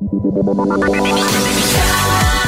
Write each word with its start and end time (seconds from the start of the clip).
Yeah. 0.00 2.38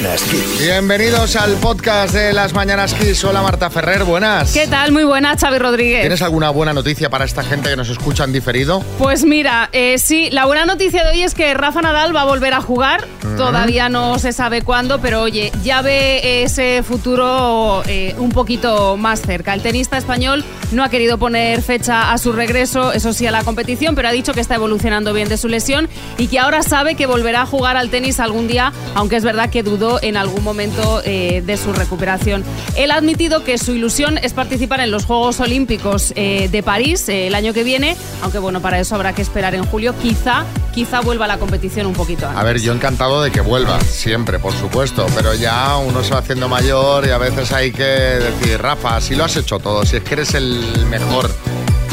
Mañanas 0.00 0.22
Kiss. 0.22 0.60
Bienvenidos 0.60 1.34
al 1.34 1.54
podcast 1.54 2.14
de 2.14 2.32
Las 2.32 2.54
Mañanas 2.54 2.94
Kiss. 2.94 3.24
Hola 3.24 3.42
Marta 3.42 3.68
Ferrer, 3.68 4.04
buenas. 4.04 4.52
¿Qué 4.52 4.68
tal? 4.68 4.92
Muy 4.92 5.02
buena, 5.02 5.36
Xavi 5.36 5.58
Rodríguez. 5.58 6.02
¿Tienes 6.02 6.22
alguna 6.22 6.50
buena 6.50 6.72
noticia 6.72 7.10
para 7.10 7.24
esta 7.24 7.42
gente 7.42 7.70
que 7.70 7.74
nos 7.74 7.88
escucha 7.88 8.22
en 8.22 8.32
diferido? 8.32 8.80
Pues 8.96 9.24
mira, 9.24 9.70
eh, 9.72 9.98
sí, 9.98 10.28
la 10.30 10.46
buena 10.46 10.66
noticia 10.66 11.02
de 11.02 11.10
hoy 11.10 11.22
es 11.22 11.34
que 11.34 11.52
Rafa 11.52 11.82
Nadal 11.82 12.14
va 12.14 12.20
a 12.20 12.24
volver 12.26 12.54
a 12.54 12.60
jugar. 12.60 13.08
Todavía 13.36 13.88
no 13.88 14.20
se 14.20 14.32
sabe 14.32 14.62
cuándo, 14.62 15.00
pero 15.00 15.22
oye, 15.22 15.50
ya 15.64 15.82
ve 15.82 16.44
ese 16.44 16.84
futuro 16.84 17.82
eh, 17.86 18.14
un 18.18 18.30
poquito 18.30 18.96
más 18.96 19.20
cerca. 19.20 19.52
El 19.52 19.62
tenista 19.62 19.98
español 19.98 20.44
no 20.70 20.84
ha 20.84 20.90
querido 20.90 21.18
poner 21.18 21.60
fecha 21.60 22.12
a 22.12 22.18
su 22.18 22.32
regreso, 22.32 22.92
eso 22.92 23.12
sí, 23.12 23.26
a 23.26 23.32
la 23.32 23.42
competición, 23.42 23.96
pero 23.96 24.08
ha 24.08 24.12
dicho 24.12 24.32
que 24.32 24.40
está 24.40 24.54
evolucionando 24.54 25.12
bien 25.12 25.28
de 25.28 25.38
su 25.38 25.48
lesión 25.48 25.88
y 26.18 26.28
que 26.28 26.38
ahora 26.38 26.62
sabe 26.62 26.94
que 26.94 27.06
volverá 27.06 27.42
a 27.42 27.46
jugar 27.46 27.76
al 27.76 27.90
tenis 27.90 28.20
algún 28.20 28.46
día, 28.46 28.72
aunque 28.94 29.16
es 29.16 29.24
verdad 29.24 29.50
que 29.50 29.62
dudó 29.64 29.87
en 30.02 30.16
algún 30.16 30.44
momento 30.44 31.02
eh, 31.04 31.42
de 31.44 31.56
su 31.56 31.72
recuperación. 31.72 32.44
Él 32.76 32.90
ha 32.90 32.96
admitido 32.96 33.44
que 33.44 33.58
su 33.58 33.72
ilusión 33.72 34.18
es 34.18 34.32
participar 34.32 34.80
en 34.80 34.90
los 34.90 35.04
Juegos 35.04 35.40
Olímpicos 35.40 36.12
eh, 36.16 36.48
de 36.50 36.62
París 36.62 37.08
eh, 37.08 37.28
el 37.28 37.34
año 37.34 37.52
que 37.52 37.64
viene, 37.64 37.96
aunque 38.22 38.38
bueno, 38.38 38.60
para 38.60 38.78
eso 38.78 38.94
habrá 38.94 39.14
que 39.14 39.22
esperar 39.22 39.54
en 39.54 39.64
julio. 39.64 39.94
Quizá, 40.00 40.44
quizá 40.74 41.00
vuelva 41.00 41.24
a 41.24 41.28
la 41.28 41.38
competición 41.38 41.86
un 41.86 41.94
poquito 41.94 42.26
antes. 42.26 42.40
A 42.40 42.44
ver, 42.44 42.60
yo 42.60 42.72
encantado 42.72 43.22
de 43.22 43.30
que 43.30 43.40
vuelva, 43.40 43.80
siempre, 43.80 44.38
por 44.38 44.52
supuesto, 44.52 45.06
pero 45.14 45.34
ya 45.34 45.76
uno 45.76 46.04
se 46.04 46.12
va 46.12 46.20
haciendo 46.20 46.48
mayor 46.48 47.06
y 47.06 47.10
a 47.10 47.18
veces 47.18 47.52
hay 47.52 47.72
que 47.72 47.84
decir, 47.84 48.60
Rafa, 48.60 49.00
si 49.00 49.14
lo 49.14 49.24
has 49.24 49.36
hecho 49.36 49.58
todo, 49.58 49.84
si 49.86 49.96
es 49.96 50.02
que 50.02 50.14
eres 50.14 50.34
el 50.34 50.86
mejor 50.90 51.30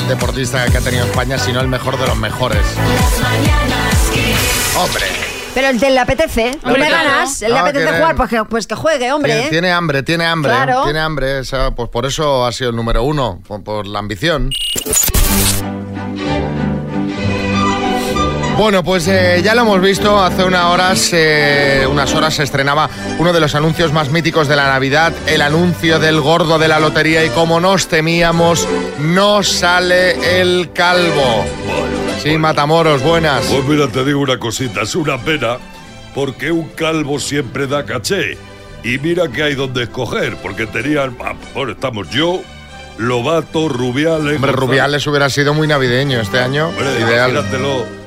deportista 0.07 0.65
que 0.67 0.77
ha 0.77 0.81
tenido 0.81 1.05
España, 1.05 1.37
si 1.37 1.51
no 1.51 1.61
el 1.61 1.67
mejor 1.67 1.99
de 1.99 2.05
los 2.07 2.17
mejores. 2.17 2.61
Las 2.61 3.21
mañanas 3.21 4.09
Kiss. 4.13 4.75
Hombre, 4.77 5.05
Pero 5.55 5.69
el 5.69 5.79
le 5.79 5.99
apetece, 5.99 6.51
no 6.63 6.73
Hombre, 6.73 6.87
claro. 6.87 7.09
ganas, 7.09 7.41
le 7.41 7.47
No, 7.49 7.57
apetece 7.57 7.85
tiene- 7.85 7.97
jugar, 7.97 8.15
pues 8.17 8.29
que, 8.29 8.43
pues 8.45 8.67
que 8.67 8.75
juegue, 8.75 9.11
hombre. 9.13 9.31
tiene, 9.31 9.47
¿eh? 9.47 9.49
tiene 9.49 9.71
hambre, 9.71 10.03
tiene 10.03 10.25
hambre, 10.25 10.51
Claro. 10.51 10.83
tiene 10.83 10.99
hambre, 10.99 11.39
o 11.39 11.43
sea, 11.45 11.71
pues 11.71 11.89
por 11.89 12.05
eso 12.05 12.45
ha 12.45 12.51
sido 12.51 12.69
el 12.71 12.75
número 12.75 13.01
uno, 13.03 13.41
por, 13.47 13.63
por 13.63 13.87
la 13.87 13.99
ambición. 13.99 14.51
Bueno, 18.57 18.83
pues 18.85 19.05
eh, 19.09 19.41
ya 19.43 19.53
lo 19.53 19.61
hemos 19.63 19.81
visto, 19.81 20.21
hace 20.23 20.43
unas 20.45 20.65
horas, 20.65 21.09
eh, 21.11 21.85
unas 21.89 22.13
horas 22.13 22.33
se 22.35 22.43
estrenaba 22.43 22.89
uno 23.19 23.33
de 23.33 23.41
los 23.41 23.53
anuncios 23.53 23.91
más 23.91 24.09
míticos 24.11 24.47
de 24.47 24.55
la 24.55 24.67
Navidad, 24.67 25.11
el 25.27 25.41
anuncio 25.41 25.99
del 25.99 26.21
gordo 26.21 26.57
de 26.57 26.69
la 26.69 26.79
lotería 26.79 27.25
y 27.25 27.29
como 27.29 27.59
nos 27.59 27.87
temíamos, 27.87 28.65
no 28.99 29.43
sale 29.43 30.39
el 30.41 30.71
calvo. 30.71 31.43
Sí, 32.25 32.37
Matamoros, 32.39 33.03
buenas. 33.03 33.45
Pues 33.45 33.63
mira, 33.65 33.87
te 33.87 34.03
digo 34.03 34.19
una 34.19 34.39
cosita, 34.39 34.81
es 34.81 34.95
una 34.95 35.17
pena 35.19 35.57
porque 36.15 36.51
un 36.51 36.69
calvo 36.69 37.19
siempre 37.19 37.67
da 37.67 37.85
caché. 37.85 38.37
Y 38.83 38.97
mira 38.97 39.27
que 39.27 39.43
hay 39.43 39.53
donde 39.55 39.83
escoger, 39.83 40.35
porque 40.37 40.65
tenían, 40.65 41.15
ah, 41.23 41.33
bueno, 41.53 41.73
estamos 41.73 42.09
yo, 42.09 42.41
Lobato, 42.97 43.67
Rubiales... 43.69 44.35
Hombre, 44.37 44.51
Gonzalo- 44.53 44.55
Rubiales 44.55 45.05
hubiera 45.07 45.29
sido 45.29 45.53
muy 45.53 45.67
navideño 45.67 46.19
este 46.19 46.39
año, 46.39 46.69
Hombre, 46.69 46.99
ideal. 46.99 47.45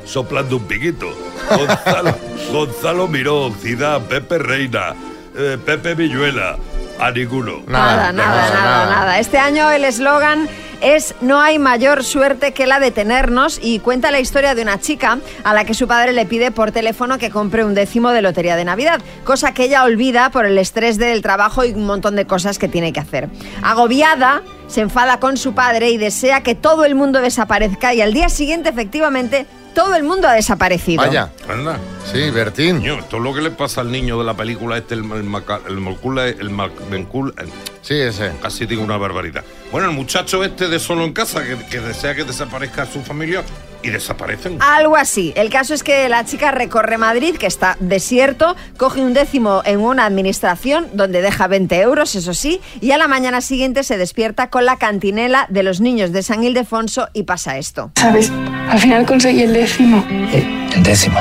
soplando 0.04 0.56
un 0.56 0.64
piquito. 0.64 1.06
Gonzalo, 1.50 2.18
Gonzalo 2.52 3.06
Miró, 3.08 3.52
Zidane, 3.60 4.04
Pepe 4.06 4.38
Reina, 4.38 4.94
eh, 5.36 5.58
Pepe 5.64 5.94
Villuela, 5.94 6.56
a 6.98 7.10
ninguno. 7.12 7.62
Nada, 7.68 8.12
nada, 8.12 8.36
nada, 8.48 8.50
nada, 8.52 8.86
nada, 8.90 9.18
Este 9.20 9.38
año 9.38 9.70
el 9.70 9.84
eslogan 9.84 10.48
es 10.80 11.14
No 11.20 11.40
hay 11.40 11.58
mayor 11.58 12.04
suerte 12.04 12.52
que 12.52 12.66
la 12.66 12.80
de 12.80 12.90
tenernos 12.90 13.58
y 13.62 13.78
cuenta 13.80 14.10
la 14.10 14.20
historia 14.20 14.54
de 14.54 14.62
una 14.62 14.80
chica 14.80 15.18
a 15.44 15.54
la 15.54 15.64
que 15.64 15.74
su 15.74 15.86
padre 15.88 16.12
le 16.12 16.26
pide 16.26 16.50
por 16.50 16.72
teléfono 16.72 17.18
que 17.18 17.30
compre 17.30 17.64
un 17.64 17.74
décimo 17.74 18.10
de 18.10 18.22
lotería 18.22 18.56
de 18.56 18.64
Navidad, 18.64 19.00
cosa 19.24 19.52
que 19.54 19.64
ella 19.64 19.84
olvida 19.84 20.30
por 20.30 20.46
el 20.46 20.56
estrés 20.58 20.98
del 20.98 21.22
trabajo 21.22 21.64
y 21.64 21.72
un 21.72 21.84
montón 21.86 22.16
de 22.16 22.26
cosas 22.26 22.58
que 22.58 22.68
tiene 22.68 22.92
que 22.92 23.00
hacer. 23.00 23.28
Agobiada, 23.62 24.42
se 24.66 24.80
enfada 24.82 25.20
con 25.20 25.36
su 25.36 25.54
padre 25.54 25.90
y 25.90 25.96
desea 25.98 26.42
que 26.42 26.54
todo 26.54 26.84
el 26.84 26.94
mundo 26.94 27.20
desaparezca 27.20 27.94
y 27.94 28.00
al 28.00 28.12
día 28.12 28.28
siguiente 28.28 28.68
efectivamente 28.68 29.46
todo 29.74 29.94
el 29.94 30.02
mundo 30.02 30.26
ha 30.26 30.32
desaparecido. 30.32 31.02
Vaya, 31.04 31.30
Anda. 31.48 31.78
sí, 32.10 32.30
Bertín. 32.30 32.78
Niño, 32.78 32.98
esto 32.98 33.18
es 33.18 33.22
lo 33.22 33.32
que 33.32 33.40
le 33.42 33.50
pasa 33.52 33.80
al 33.82 33.92
niño 33.92 34.18
de 34.18 34.24
la 34.24 34.34
película 34.34 34.76
este, 34.76 34.94
el, 34.94 35.00
el, 35.12 35.24
Maca- 35.24 35.60
el 35.68 35.78
el 35.78 36.38
el- 36.38 37.50
Sí, 37.82 37.94
ese. 37.94 38.32
Casi 38.42 38.66
digo 38.66 38.82
una 38.82 38.96
barbaridad. 38.96 39.44
Bueno, 39.72 39.88
el 39.88 39.94
muchacho 39.94 40.44
este 40.44 40.68
de 40.68 40.78
solo 40.78 41.04
en 41.04 41.12
casa 41.12 41.42
que, 41.44 41.56
que 41.66 41.80
desea 41.80 42.14
que 42.14 42.24
desaparezca 42.24 42.86
su 42.86 43.02
familia 43.02 43.42
y 43.82 43.90
desaparecen. 43.90 44.58
Algo 44.60 44.96
así. 44.96 45.32
El 45.36 45.50
caso 45.50 45.74
es 45.74 45.82
que 45.82 46.08
la 46.08 46.24
chica 46.24 46.50
recorre 46.50 46.98
Madrid, 46.98 47.36
que 47.36 47.46
está 47.46 47.76
desierto, 47.80 48.56
coge 48.76 49.00
un 49.00 49.14
décimo 49.14 49.62
en 49.64 49.80
una 49.80 50.04
administración 50.04 50.88
donde 50.92 51.22
deja 51.22 51.46
20 51.46 51.80
euros, 51.80 52.14
eso 52.14 52.34
sí, 52.34 52.60
y 52.80 52.90
a 52.92 52.98
la 52.98 53.08
mañana 53.08 53.40
siguiente 53.40 53.84
se 53.84 53.96
despierta 53.96 54.50
con 54.50 54.64
la 54.64 54.76
cantinela 54.76 55.46
de 55.48 55.62
los 55.62 55.80
niños 55.80 56.12
de 56.12 56.22
San 56.22 56.42
Ildefonso 56.42 57.08
y 57.12 57.24
pasa 57.24 57.58
esto. 57.58 57.92
¿Sabes? 57.96 58.30
Al 58.68 58.78
final 58.78 59.06
conseguí 59.06 59.42
el 59.42 59.52
décimo. 59.52 60.04
El 60.08 60.82
décimo. 60.82 61.20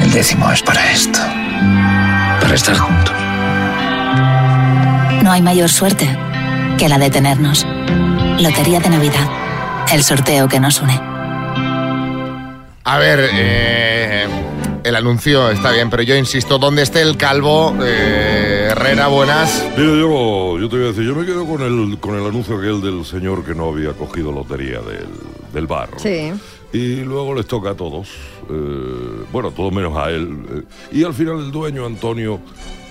El 0.00 0.12
décimo 0.12 0.50
es 0.50 0.62
para 0.62 0.92
esto. 0.92 1.18
Para 2.40 2.54
estar 2.54 2.76
juntos. 2.76 3.13
No 5.24 5.32
hay 5.32 5.40
mayor 5.40 5.70
suerte 5.70 6.06
que 6.78 6.86
la 6.86 6.98
de 6.98 7.08
tenernos. 7.08 7.66
Lotería 8.40 8.78
de 8.78 8.90
Navidad. 8.90 9.26
El 9.90 10.02
sorteo 10.02 10.48
que 10.48 10.60
nos 10.60 10.82
une. 10.82 11.00
A 12.84 12.98
ver, 12.98 13.30
eh, 13.32 14.26
el 14.84 14.94
anuncio 14.94 15.48
está 15.50 15.72
bien, 15.72 15.88
pero 15.88 16.02
yo 16.02 16.14
insisto, 16.14 16.58
¿dónde 16.58 16.82
esté 16.82 17.00
el 17.00 17.16
calvo? 17.16 17.74
Eh, 17.82 18.68
Herrera, 18.70 19.06
buenas. 19.06 19.64
Mira, 19.78 19.92
yo, 19.98 20.58
yo 20.58 20.68
te 20.68 20.76
voy 20.76 20.84
a 20.84 20.88
decir, 20.88 21.04
yo 21.04 21.14
me 21.14 21.24
quedo 21.24 21.46
con 21.46 21.62
el, 21.62 21.98
con 22.00 22.18
el 22.20 22.26
anuncio 22.26 22.58
aquel 22.58 22.82
del 22.82 23.06
señor 23.06 23.46
que 23.46 23.54
no 23.54 23.70
había 23.70 23.92
cogido 23.94 24.30
lotería 24.30 24.80
del, 24.80 25.08
del 25.54 25.66
bar. 25.66 25.88
Sí. 25.96 26.32
Y 26.74 26.96
luego 26.96 27.34
les 27.34 27.46
toca 27.46 27.70
a 27.70 27.74
todos. 27.74 28.08
eh, 28.50 29.24
bueno, 29.32 29.52
todo 29.52 29.70
menos 29.70 29.96
a 29.96 30.10
él. 30.10 30.28
eh, 30.50 30.62
y 30.92 31.02
al 31.04 31.14
final 31.14 31.38
el 31.38 31.50
dueño, 31.50 31.86
Antonio, 31.86 32.40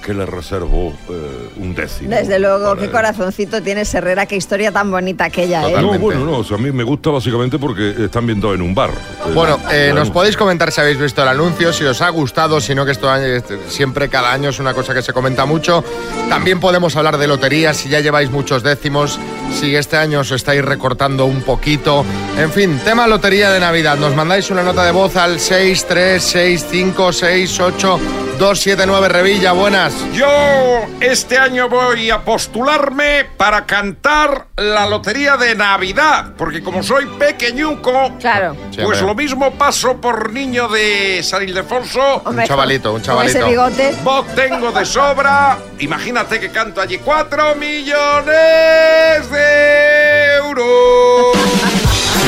que 0.04 0.14
le 0.14 0.26
reservó 0.26 0.94
eh, 1.10 1.50
un 1.58 1.74
décimo. 1.74 2.10
Desde 2.10 2.38
luego, 2.38 2.76
qué 2.76 2.86
él. 2.86 2.92
corazoncito 2.92 3.62
tienes 3.64 3.94
Herrera, 3.94 4.26
qué 4.26 4.36
historia 4.36 4.72
tan 4.72 4.92
bonita 4.92 5.26
aquella, 5.26 5.68
¿eh? 5.68 5.82
No, 5.82 5.98
bueno, 5.98 6.26
no, 6.26 6.40
o 6.40 6.44
sea, 6.44 6.58
a 6.58 6.60
mí 6.60 6.72
me 6.72 6.84
gusta 6.84 7.10
básicamente 7.10 7.58
porque 7.58 7.96
está 8.06 8.20
ambientado 8.20 8.54
en 8.54 8.62
un 8.62 8.76
bar. 8.76 8.92
Eh, 8.92 9.32
Bueno, 9.34 9.60
eh, 9.72 9.92
nos 9.96 10.10
podéis 10.12 10.36
comentar 10.38 10.72
si 10.72 10.82
habéis 10.82 11.00
visto 11.00 11.22
el 11.24 11.30
anuncio, 11.30 11.72
si 11.74 11.86
os 11.86 12.02
ha 12.02 12.10
gustado, 12.10 12.60
si 12.60 12.76
no, 12.76 12.86
que 12.86 12.92
esto 12.92 13.14
eh, 13.16 13.42
siempre 13.68 14.10
cada 14.10 14.32
año 14.32 14.50
es 14.50 14.60
una 14.60 14.74
cosa 14.74 14.94
que 14.94 15.02
se 15.02 15.14
comenta 15.14 15.46
mucho. 15.46 15.84
También 16.30 16.60
podemos 16.60 16.96
hablar 16.96 17.18
de 17.18 17.28
loterías, 17.28 17.78
si 17.78 17.90
ya 17.90 18.02
lleváis 18.02 18.30
muchos 18.30 18.62
décimos, 18.62 19.20
si 19.54 19.76
este 19.76 19.98
año 19.98 20.20
os 20.20 20.32
estáis 20.32 20.64
recortando 20.64 21.26
un 21.26 21.42
poquito. 21.42 22.06
En 22.38 22.52
fin, 22.52 22.80
tema 22.84 23.08
lotería 23.08 23.52
de 23.52 23.60
Navidad. 23.60 23.98
Nos 23.98 24.16
mandáis 24.16 24.52
una 24.52 24.64
nota 24.64 24.84
de 24.84 24.92
voz 24.92 25.16
al 25.16 25.40
636568279 28.44 29.08
Revilla. 29.08 29.52
Buenas. 29.54 29.94
Yo 30.14 30.28
este 31.00 31.38
año 31.38 31.70
voy 31.70 32.10
a 32.10 32.20
postularme 32.24 33.26
para 33.38 33.66
cantar 33.66 34.48
la 34.58 34.86
lotería 34.88 35.38
de 35.38 35.56
Navidad, 35.56 36.34
porque 36.38 36.62
como 36.62 36.84
soy 36.84 37.06
pequeñuco, 37.18 38.12
Claro. 38.20 38.56
Pues 38.84 39.02
lo 39.02 39.16
mismo 39.16 39.52
paso 39.52 40.00
por 40.02 40.32
niño 40.32 40.68
de 40.68 41.22
San 41.24 41.44
Ildefonso. 41.44 42.22
Hombre, 42.26 42.46
chavalito, 42.48 42.94
un 42.94 43.02
con 43.02 43.26
ese 43.26 43.40
chavalito. 43.40 43.48
bigote. 43.48 43.96
Voz 44.04 44.26
tengo 44.36 44.72
de 44.72 44.86
sobra. 44.86 45.58
Imagínate 45.80 46.40
que 46.40 46.50
canto 46.50 46.82
allí 46.82 46.98
cuatro 46.98 47.56
millones 47.56 49.30
de 49.32 50.36
euros. 50.38 51.38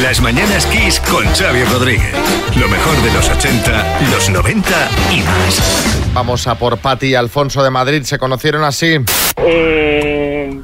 Las 0.01 0.21
mañanas 0.21 0.65
Kiss 0.67 1.00
con 1.00 1.25
Xavi 1.33 1.63
Rodríguez. 1.65 2.13
Lo 2.57 2.67
mejor 2.67 2.95
de 3.01 3.12
los 3.12 3.29
80, 3.29 4.00
los 4.12 4.29
90 4.29 4.69
y 5.12 5.21
más. 5.23 6.04
Vamos 6.15 6.47
a 6.47 6.56
por 6.56 6.77
Pati 6.77 7.07
y 7.07 7.15
Alfonso 7.15 7.62
de 7.62 7.69
Madrid. 7.69 8.03
Se 8.03 8.17
conocieron 8.17 8.63
así. 8.63 9.00
Eh, 9.35 10.62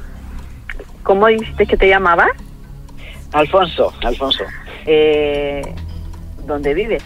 ¿Cómo 1.02 1.26
dijiste 1.26 1.66
que 1.66 1.76
te 1.76 1.88
llamabas? 1.88 2.30
Alfonso, 3.32 3.92
Alfonso. 4.02 4.44
Eh, 4.86 5.60
¿Dónde 6.46 6.72
vives? 6.72 7.02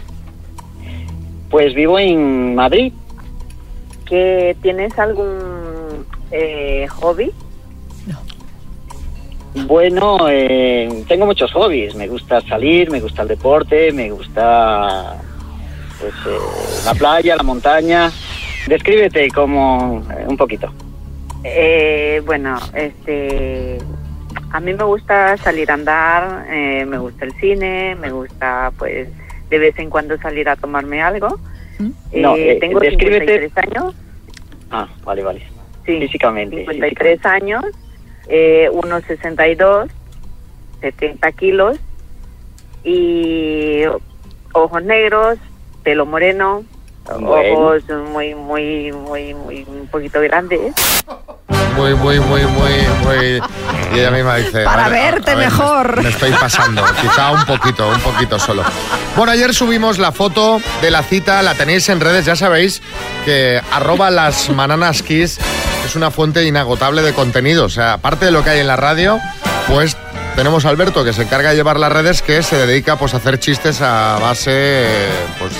Pues 1.49 1.73
vivo 1.75 1.99
en 1.99 2.55
Madrid. 2.55 2.93
¿Que 4.05 4.55
tienes 4.61 4.97
algún 4.97 6.05
eh, 6.31 6.87
hobby? 6.87 7.33
Bueno, 9.65 10.19
eh, 10.29 11.03
tengo 11.09 11.25
muchos 11.25 11.51
hobbies. 11.51 11.95
Me 11.95 12.07
gusta 12.07 12.39
salir, 12.47 12.89
me 12.91 13.01
gusta 13.01 13.23
el 13.23 13.27
deporte, 13.27 13.91
me 13.91 14.09
gusta 14.09 15.17
pues, 15.99 16.13
eh, 16.27 16.37
la 16.85 16.93
playa, 16.93 17.35
la 17.35 17.43
montaña. 17.43 18.11
Descríbete 18.67 19.29
como 19.31 20.03
eh, 20.11 20.25
un 20.27 20.37
poquito. 20.37 20.71
Eh, 21.43 22.21
bueno, 22.25 22.57
este, 22.73 23.77
a 24.51 24.59
mí 24.59 24.73
me 24.73 24.83
gusta 24.83 25.37
salir 25.37 25.71
a 25.71 25.75
andar, 25.75 26.45
eh, 26.49 26.85
me 26.85 26.97
gusta 26.97 27.25
el 27.25 27.33
cine, 27.39 27.95
me 27.95 28.11
gusta, 28.11 28.71
pues, 28.77 29.07
de 29.49 29.57
vez 29.59 29.77
en 29.79 29.89
cuando 29.89 30.17
salir 30.17 30.49
a 30.49 30.55
tomarme 30.55 31.01
algo. 31.01 31.39
No, 31.79 32.35
Eh, 32.35 32.51
eh, 32.53 32.57
tengo 32.59 32.79
descríbete- 32.79 33.49
53 33.49 33.57
años. 33.57 33.95
Ah, 34.71 34.87
vale, 35.05 35.23
vale. 35.23 35.47
Sí, 35.85 35.99
Físicamente. 35.99 36.57
53 36.65 37.25
años, 37.25 37.63
eh, 38.27 38.69
1,62, 38.73 39.89
70 40.81 41.31
kilos 41.31 41.77
y 42.83 43.83
ojos 44.53 44.83
negros, 44.83 45.37
pelo 45.87 46.05
moreno, 46.05 46.65
Bueno. 47.17 47.31
ojos 47.53 47.81
muy, 48.11 48.35
muy, 48.35 48.91
muy, 48.91 49.33
muy, 49.33 49.63
un 49.65 49.87
poquito 49.87 50.19
grandes. 50.19 50.73
Muy, 51.77 51.93
muy, 51.95 52.19
muy, 52.19 52.41
muy, 52.41 52.71
muy. 53.05 53.41
Y 53.95 53.99
ella 53.99 54.11
misma 54.11 54.35
dice. 54.35 54.65
Para 54.65 54.83
"Vale, 54.83 54.99
a- 54.99 55.11
verte 55.11 55.31
a 55.31 55.35
ver, 55.35 55.45
mejor". 55.45 55.95
Me, 55.97 56.03
me 56.03 56.09
estoy 56.09 56.31
pasando. 56.31 56.83
Quizá 57.01 57.31
un 57.31 57.45
poquito, 57.45 57.87
un 57.87 58.01
poquito 58.01 58.37
solo. 58.37 58.63
Bueno, 59.15 59.31
ayer 59.31 59.53
subimos 59.53 59.97
la 59.97 60.11
foto 60.11 60.59
de 60.81 60.91
la 60.91 61.03
cita, 61.03 61.41
la 61.41 61.53
tenéis 61.55 61.87
en 61.87 62.01
redes, 62.01 62.25
ya 62.25 62.35
sabéis 62.35 62.81
que 63.23 63.61
arroba 63.71 64.09
las 64.09 64.49
mananas 64.49 65.01
kiss 65.03 65.39
es 65.85 65.95
una 65.95 66.11
fuente 66.11 66.43
inagotable 66.43 67.01
de 67.01 67.13
contenido. 67.13 67.63
O 67.63 67.69
sea, 67.69 67.93
aparte 67.93 68.25
de 68.25 68.31
lo 68.31 68.43
que 68.43 68.49
hay 68.49 68.59
en 68.59 68.67
la 68.67 68.75
radio, 68.75 69.19
pues 69.69 69.95
tenemos 70.35 70.65
a 70.65 70.69
Alberto 70.69 71.05
que 71.05 71.13
se 71.13 71.21
encarga 71.23 71.51
de 71.51 71.55
llevar 71.55 71.79
las 71.79 71.93
redes, 71.93 72.21
que 72.21 72.43
se 72.43 72.57
dedica 72.67 72.97
pues 72.97 73.13
a 73.13 73.17
hacer 73.17 73.39
chistes 73.39 73.81
a 73.81 74.19
base 74.19 74.85
pues 75.39 75.53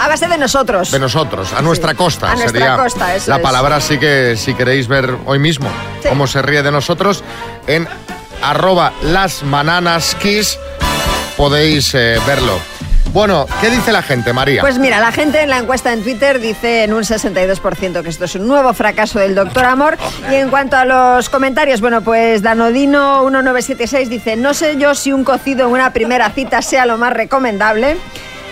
A 0.00 0.08
base 0.08 0.28
de 0.28 0.38
nosotros. 0.38 0.90
de 0.90 0.98
nosotros, 0.98 1.52
a 1.52 1.62
nuestra 1.62 1.94
costa. 1.94 2.30
A 2.30 2.34
nuestra 2.34 2.50
sería 2.52 2.76
costa, 2.76 3.14
eso 3.14 3.30
la 3.30 3.36
es. 3.36 3.42
palabra, 3.42 3.76
así 3.76 3.98
que 3.98 4.36
si 4.36 4.54
queréis 4.54 4.86
ver 4.88 5.16
hoy 5.26 5.38
mismo 5.38 5.68
cómo 6.08 6.26
se 6.26 6.40
ríe 6.42 6.62
de 6.62 6.70
nosotros, 6.70 7.24
en 7.66 7.88
arroba 8.42 8.92
las 9.02 9.42
mananas 9.42 10.16
kiss 10.20 10.58
podéis 11.36 11.94
eh, 11.94 12.18
verlo. 12.26 12.58
Bueno, 13.12 13.46
¿qué 13.60 13.70
dice 13.70 13.90
la 13.90 14.02
gente, 14.02 14.32
María? 14.34 14.60
Pues 14.60 14.78
mira, 14.78 15.00
la 15.00 15.10
gente 15.12 15.40
en 15.42 15.48
la 15.48 15.58
encuesta 15.58 15.92
en 15.92 16.02
Twitter 16.02 16.40
dice 16.40 16.84
en 16.84 16.92
un 16.92 17.02
62% 17.04 18.02
que 18.02 18.08
esto 18.10 18.26
es 18.26 18.34
un 18.34 18.46
nuevo 18.46 18.72
fracaso 18.74 19.18
del 19.18 19.34
Doctor 19.34 19.64
Amor. 19.64 19.96
Y 20.30 20.34
en 20.34 20.50
cuanto 20.50 20.76
a 20.76 20.84
los 20.84 21.28
comentarios, 21.30 21.80
bueno, 21.80 22.02
pues 22.02 22.42
Danodino1976 22.42 24.08
dice, 24.08 24.36
no 24.36 24.52
sé 24.52 24.76
yo 24.76 24.94
si 24.94 25.12
un 25.12 25.24
cocido 25.24 25.66
en 25.66 25.72
una 25.72 25.92
primera 25.92 26.30
cita 26.30 26.60
sea 26.60 26.84
lo 26.86 26.98
más 26.98 27.12
recomendable. 27.14 27.96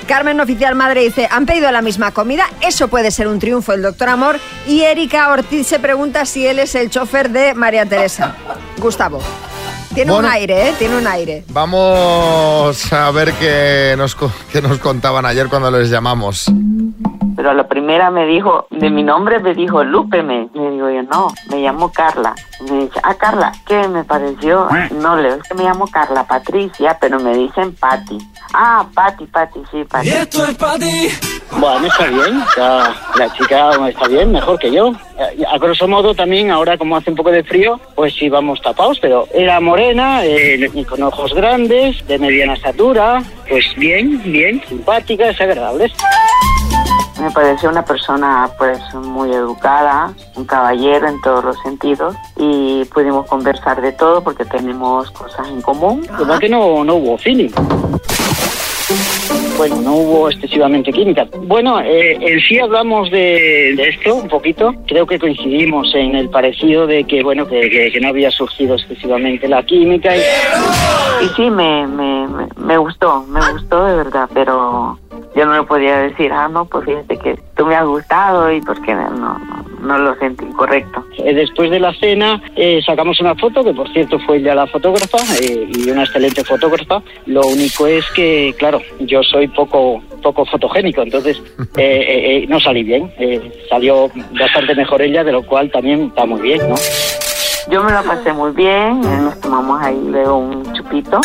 Carmen 0.06 0.40
Oficial 0.40 0.75
Madre 0.75 1.02
dice, 1.02 1.28
¿han 1.31 1.46
pedido 1.46 1.70
la 1.72 1.82
misma 1.82 2.12
comida? 2.12 2.44
Eso 2.60 2.88
puede 2.88 3.10
ser 3.10 3.26
un 3.28 3.38
triunfo 3.38 3.72
del 3.72 3.82
Doctor 3.82 4.08
Amor. 4.08 4.38
Y 4.66 4.82
Erika 4.82 5.31
Ortiz 5.32 5.66
se 5.66 5.78
pregunta 5.81 6.25
si 6.26 6.46
él 6.46 6.58
es 6.60 6.75
el 6.75 6.90
chofer 6.90 7.31
de 7.31 7.54
María 7.54 7.84
Teresa. 7.87 8.34
Gustavo. 8.78 9.20
Tiene 9.94 10.12
Bueno. 10.12 10.28
un 10.28 10.34
aire, 10.34 10.69
¿eh? 10.69 10.75
Tiene 10.78 10.96
un 10.98 11.06
aire. 11.06 11.44
Vamos 11.48 12.93
a 12.93 13.10
ver 13.12 13.32
qué 13.34 13.94
nos, 13.96 14.16
qué 14.52 14.60
nos 14.62 14.78
contaban 14.78 15.25
ayer 15.26 15.48
cuando 15.48 15.70
les 15.70 15.88
llamamos. 15.90 16.50
Pero 17.34 17.50
a 17.50 17.54
la 17.54 17.66
primera 17.66 18.10
me 18.10 18.26
dijo, 18.26 18.66
de 18.70 18.90
mi 18.90 19.02
nombre 19.02 19.40
me 19.40 19.54
dijo, 19.54 19.84
Lupe, 19.84 20.22
me, 20.22 20.49
me 20.54 20.65
digo 20.65 20.65
yo, 20.65 20.65
no, 21.11 21.32
me 21.50 21.58
llamo 21.58 21.91
Carla. 21.93 22.35
Me 22.69 22.85
dice, 22.85 22.99
ah, 23.03 23.14
Carla, 23.14 23.53
¿qué 23.67 23.87
me 23.88 24.05
pareció? 24.05 24.69
No, 24.93 25.17
le 25.17 25.25
digo, 25.25 25.43
es 25.43 25.49
que 25.49 25.55
me 25.55 25.64
llamo 25.64 25.87
Carla 25.88 26.26
Patricia, 26.26 26.97
pero 27.00 27.19
me 27.20 27.35
dicen 27.37 27.75
Patti. 27.75 28.19
Ah, 28.55 28.87
Patti, 28.94 29.26
Patti, 29.26 29.61
sí, 29.70 29.85
Patti. 29.85 30.08
esto 30.08 30.47
es 30.47 30.55
para 30.56 30.79
ti. 30.79 31.08
Bueno, 31.58 31.87
está 31.87 32.06
bien. 32.06 32.43
ya 32.56 32.94
la 33.17 33.32
chica 33.35 33.88
está 33.88 34.08
bien, 34.08 34.32
mejor 34.32 34.58
que 34.58 34.73
yo. 34.73 34.93
Eh, 35.19 35.44
A 35.50 35.58
grosso 35.58 35.87
modo 35.87 36.14
también, 36.14 36.50
ahora 36.50 36.76
como 36.79 36.97
hace 36.97 37.11
un 37.11 37.17
poco 37.17 37.31
de 37.31 37.44
frío, 37.44 37.79
pues 37.94 38.14
sí 38.14 38.29
vamos 38.29 38.61
tapados, 38.62 38.99
pero 39.00 39.26
era 39.35 39.61
morena, 39.61 40.25
eh, 40.25 40.70
con 40.88 41.02
ojos 41.02 41.35
grandes, 41.35 42.06
de 42.06 42.19
mediana 42.19 42.55
estatura, 42.55 43.23
pues 43.49 43.64
bien, 43.76 44.23
bien, 44.23 44.62
simpática, 44.69 45.29
es 45.29 45.41
agradable. 45.41 45.93
Me 47.20 47.30
pareció 47.30 47.70
una 47.70 47.84
persona 47.84 48.50
pues 48.58 48.78
muy 48.94 49.32
educada, 49.32 50.12
un 50.34 50.44
caballero 50.44 51.08
en 51.08 51.20
todos 51.22 51.44
los 51.44 51.58
sentidos 51.60 52.14
y 52.36 52.84
pudimos 52.86 53.26
conversar 53.26 53.80
de 53.80 53.92
todo 53.92 54.22
porque 54.22 54.44
tenemos 54.44 55.10
cosas 55.12 55.48
en 55.48 55.62
común. 55.62 56.06
¿Verdad 56.18 56.38
que 56.38 56.48
no, 56.48 56.84
no 56.84 56.96
hubo 56.96 57.16
feeling? 57.16 57.50
Bueno, 59.56 59.81
no 59.81 59.94
hubo 59.94 60.31
excesivamente 60.31 60.93
química. 60.93 61.26
Bueno, 61.43 61.81
eh, 61.81 62.19
en 62.20 62.40
sí 62.40 62.58
hablamos 62.58 63.11
de, 63.11 63.75
de 63.76 63.88
esto 63.88 64.14
un 64.14 64.28
poquito. 64.28 64.75
Creo 64.87 65.06
que 65.06 65.19
coincidimos 65.19 65.94
en 65.94 66.14
el 66.14 66.28
parecido 66.28 66.87
de 66.87 67.05
que, 67.05 67.23
bueno, 67.23 67.46
que, 67.46 67.99
no 68.00 68.08
había 68.08 68.31
surgido 68.31 68.75
excesivamente 68.75 69.49
la 69.49 69.62
química. 69.62 70.14
Y... 70.17 70.20
Sí, 71.34 71.50
me, 71.50 71.87
me, 71.87 72.28
me, 72.56 72.76
gustó, 72.76 73.25
me 73.28 73.40
gustó 73.52 73.84
de 73.87 73.96
verdad, 73.96 74.28
pero 74.34 74.99
yo 75.34 75.46
no 75.46 75.56
le 75.56 75.62
podía 75.64 75.99
decir, 75.99 76.32
ah, 76.32 76.49
no, 76.49 76.67
pues 76.67 76.84
fíjate 76.84 77.17
que 77.19 77.38
tú 77.56 77.67
me 77.67 77.75
has 77.75 77.87
gustado 77.87 78.50
y 78.52 78.61
porque 78.61 78.94
no, 78.94 79.11
no, 79.11 79.38
no 79.82 79.99
lo 79.99 80.14
sentí 80.17 80.44
correcto. 80.46 81.05
Eh, 81.19 81.34
Después 81.34 81.70
de 81.70 81.81
la 81.81 81.93
cena 81.94 82.43
eh, 82.56 82.81
sacamos 82.84 83.20
una 83.20 83.34
foto, 83.34 83.62
que 83.62 83.73
por 83.73 83.90
cierto 83.93 84.19
fue 84.20 84.38
ella 84.38 84.55
la 84.55 84.67
fotógrafa 84.67 85.19
eh, 85.40 85.69
y 85.75 85.90
una 85.90 86.05
excelente 86.05 86.44
fotógrafa. 86.44 87.02
Lo 87.26 87.46
único 87.46 87.87
es 87.87 88.05
que, 88.12 88.55
claro, 88.58 88.81
yo 89.00 89.15
soy 89.22 89.48
poco 89.48 90.02
poco 90.22 90.44
fotogénico, 90.44 91.02
entonces 91.02 91.40
eh, 91.58 91.64
eh, 91.76 92.36
eh, 92.42 92.46
no 92.48 92.58
salí 92.60 92.82
bien. 92.82 93.12
Eh, 93.18 93.64
salió 93.68 94.10
bastante 94.38 94.74
mejor 94.74 95.02
ella, 95.02 95.22
de 95.24 95.32
lo 95.32 95.42
cual 95.44 95.70
también 95.70 96.06
está 96.06 96.26
muy 96.26 96.40
bien, 96.40 96.68
¿no? 96.68 96.74
Yo 97.68 97.82
me 97.82 97.90
la 97.90 98.02
pasé 98.02 98.32
muy 98.32 98.52
bien, 98.52 99.00
nos 99.00 99.40
tomamos 99.40 99.82
ahí 99.82 100.00
luego 100.08 100.36
un 100.36 100.72
chupito 100.72 101.20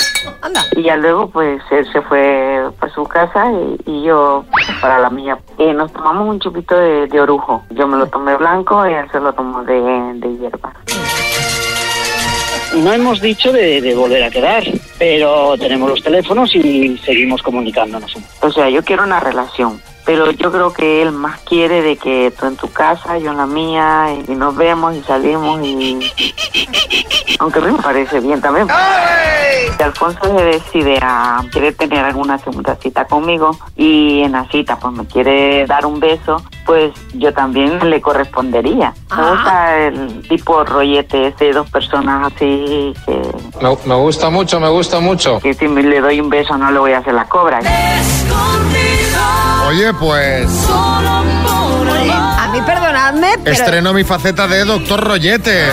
y 0.75 0.81
ya 0.81 0.97
luego 0.97 1.29
pues 1.29 1.61
él 1.69 1.85
se 1.93 2.01
fue 2.01 2.63
para 2.79 2.91
su 2.93 3.03
casa 3.03 3.51
y, 3.51 3.77
y 3.85 4.03
yo 4.05 4.43
para 4.81 4.97
la 4.97 5.11
mía. 5.11 5.38
Eh, 5.59 5.71
nos 5.71 5.93
tomamos 5.93 6.27
un 6.27 6.39
chupito 6.39 6.75
de, 6.75 7.05
de 7.05 7.21
orujo, 7.21 7.61
yo 7.69 7.85
me 7.88 7.97
lo 7.97 8.07
tomé 8.07 8.35
blanco 8.38 8.88
y 8.88 8.93
él 8.93 9.05
se 9.11 9.19
lo 9.19 9.31
tomó 9.33 9.63
de, 9.63 9.79
de 10.15 10.38
hierba. 10.39 10.73
No 12.75 12.94
hemos 12.94 13.19
dicho 13.21 13.51
de, 13.51 13.81
de 13.81 13.95
volver 13.95 14.23
a 14.23 14.29
quedar, 14.29 14.63
pero 14.97 15.57
tenemos 15.57 15.89
los 15.89 16.01
teléfonos 16.01 16.56
y 16.56 16.97
seguimos 17.00 17.41
comunicándonos. 17.41 18.15
O 18.41 18.51
sea, 18.51 18.69
yo 18.69 18.83
quiero 18.83 19.03
una 19.03 19.19
relación, 19.19 19.81
pero 20.06 20.31
yo 20.31 20.51
creo 20.51 20.74
que 20.74 21.01
él 21.01 21.12
más 21.12 21.39
quiere 21.42 21.81
de 21.81 21.98
que 21.98 22.33
tú 22.38 22.45
en 22.48 22.56
tu 22.56 22.71
casa, 22.71 23.18
yo 23.18 23.31
en 23.31 23.38
la 23.38 23.45
mía, 23.45 24.07
y, 24.27 24.31
nos 24.33 24.56
vemos 24.56 24.95
y 24.95 25.01
salimos 25.03 25.62
y... 25.65 26.00
Aunque 27.39 27.60
a 27.60 27.62
mí 27.63 27.72
me 27.72 27.81
parece 27.81 28.20
bien 28.20 28.39
también. 28.39 28.67
Si 29.75 29.84
Alfonso 29.84 30.20
se 30.38 30.43
decide 30.43 31.00
a 31.01 31.43
quiere 31.51 31.72
tener 31.72 32.05
alguna 32.05 32.38
segunda 32.38 32.75
cita 32.75 33.05
conmigo 33.05 33.58
y 33.75 34.22
en 34.22 34.34
la 34.34 34.46
cita 34.50 34.77
pues 34.77 34.93
me 34.93 35.05
quiere 35.05 35.65
dar 35.65 35.86
un 35.86 36.00
beso, 36.00 36.43
pues 36.65 36.93
yo 37.13 37.34
también 37.34 37.89
le 37.89 38.00
correspondería. 38.00 38.93
Me 39.15 39.31
gusta 39.31 39.77
el 39.77 40.27
tipo 40.27 40.63
rollete 40.63 41.27
ese 41.27 41.46
de 41.46 41.53
dos 41.53 41.70
personas 41.70 42.31
así 42.31 42.93
que, 43.05 43.22
Me, 43.62 43.75
me 43.86 43.96
gusta 43.96 44.29
mucho, 44.29 44.60
me 44.60 44.70
gusta 44.70 45.00
mucho. 45.00 45.39
que 45.39 45.53
si 45.53 45.67
me 45.67 45.81
le 45.81 46.00
doy 46.00 46.22
un 46.22 46.29
beso 46.29 46.58
no 46.58 46.70
le 46.72 46.79
voy 46.79 46.93
a 46.93 47.00
hacer 47.00 47.13
la 47.13 47.25
cobra. 47.25 47.60
Oye, 49.72 49.94
pues 49.94 50.51
A 50.70 52.50
mí 52.51 52.60
perdonadme, 52.66 53.36
pero 53.42 53.56
estreno 53.56 53.94
mi 53.94 54.04
faceta 54.04 54.46
de 54.46 54.66
doctor 54.66 55.01
Rollete. 55.01 55.66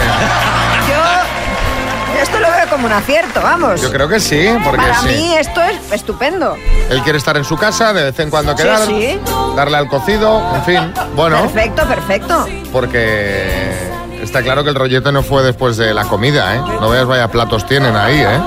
yo 0.89 2.21
esto 2.23 2.39
lo 2.39 2.49
veo 2.49 2.69
como 2.71 2.87
un 2.87 2.93
acierto, 2.93 3.41
vamos. 3.43 3.81
Yo 3.83 3.91
creo 3.91 4.09
que 4.09 4.21
sí, 4.21 4.49
porque 4.63 4.83
Para 4.87 5.01
sí. 5.01 5.09
mí 5.09 5.35
esto 5.37 5.61
es 5.63 5.93
estupendo. 5.93 6.57
Él 6.91 7.03
quiere 7.03 7.19
estar 7.19 7.37
en 7.37 7.45
su 7.45 7.57
casa, 7.57 7.93
de 7.93 8.05
vez 8.05 8.19
en 8.21 8.31
cuando 8.31 8.57
Sí, 8.57 8.63
quedar, 8.63 8.87
sí. 8.87 9.19
darle 9.57 9.77
al 9.79 9.89
cocido, 9.89 10.43
en 10.55 10.63
fin. 10.65 10.95
Bueno, 11.17 11.41
Perfecto, 11.43 11.83
perfecto. 11.89 12.47
porque 12.73 13.91
está 14.23 14.43
claro 14.43 14.63
que 14.63 14.71
el 14.71 14.77
rollete 14.77 15.11
no 15.11 15.25
fue 15.25 15.43
después 15.43 15.77
de 15.77 15.93
la 15.93 16.05
comida, 16.05 16.55
¿eh? 16.55 16.61
No 16.81 16.89
veas 16.89 17.07
vaya 17.07 17.27
platos 17.29 17.67
tienen 17.67 17.97
ahí, 17.97 18.21
¿eh? 18.21 18.41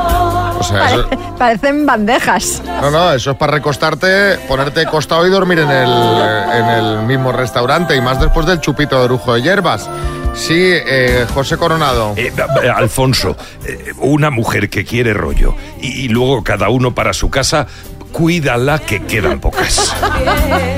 O 0.61 0.63
sea, 0.63 0.89
eso, 0.93 1.09
Pare- 1.09 1.17
parecen 1.37 1.85
bandejas. 1.85 2.61
no, 2.81 2.89
no, 2.91 3.11
eso 3.13 3.31
es 3.31 3.37
para 3.37 3.53
recostarte, 3.53 4.37
ponerte 4.47 4.85
costado 4.85 5.25
y 5.27 5.29
dormir 5.29 5.59
en 5.59 5.69
el, 5.69 5.89
en 5.89 6.65
el 6.69 6.99
mismo 7.05 7.31
restaurante, 7.31 7.95
y 7.95 8.01
más 8.01 8.19
después 8.19 8.45
del 8.45 8.59
chupito 8.61 8.97
de 8.97 9.05
orujo 9.05 9.33
de 9.33 9.41
hierbas. 9.41 9.89
Sí, 10.33 10.55
eh, 10.57 11.25
José 11.33 11.57
Coronado. 11.57 12.13
Eh, 12.15 12.31
eh, 12.63 12.69
Alfonso, 12.69 13.35
eh, 13.65 13.91
una 13.97 14.29
mujer 14.29 14.69
que 14.69 14.85
quiere 14.85 15.13
rollo 15.13 15.55
y, 15.81 16.05
y 16.05 16.07
luego 16.07 16.41
cada 16.43 16.69
uno 16.69 16.95
para 16.95 17.11
su 17.11 17.29
casa, 17.29 17.67
cuídala 18.13 18.79
que 18.79 19.03
quedan 19.03 19.39
pocas. 19.41 19.93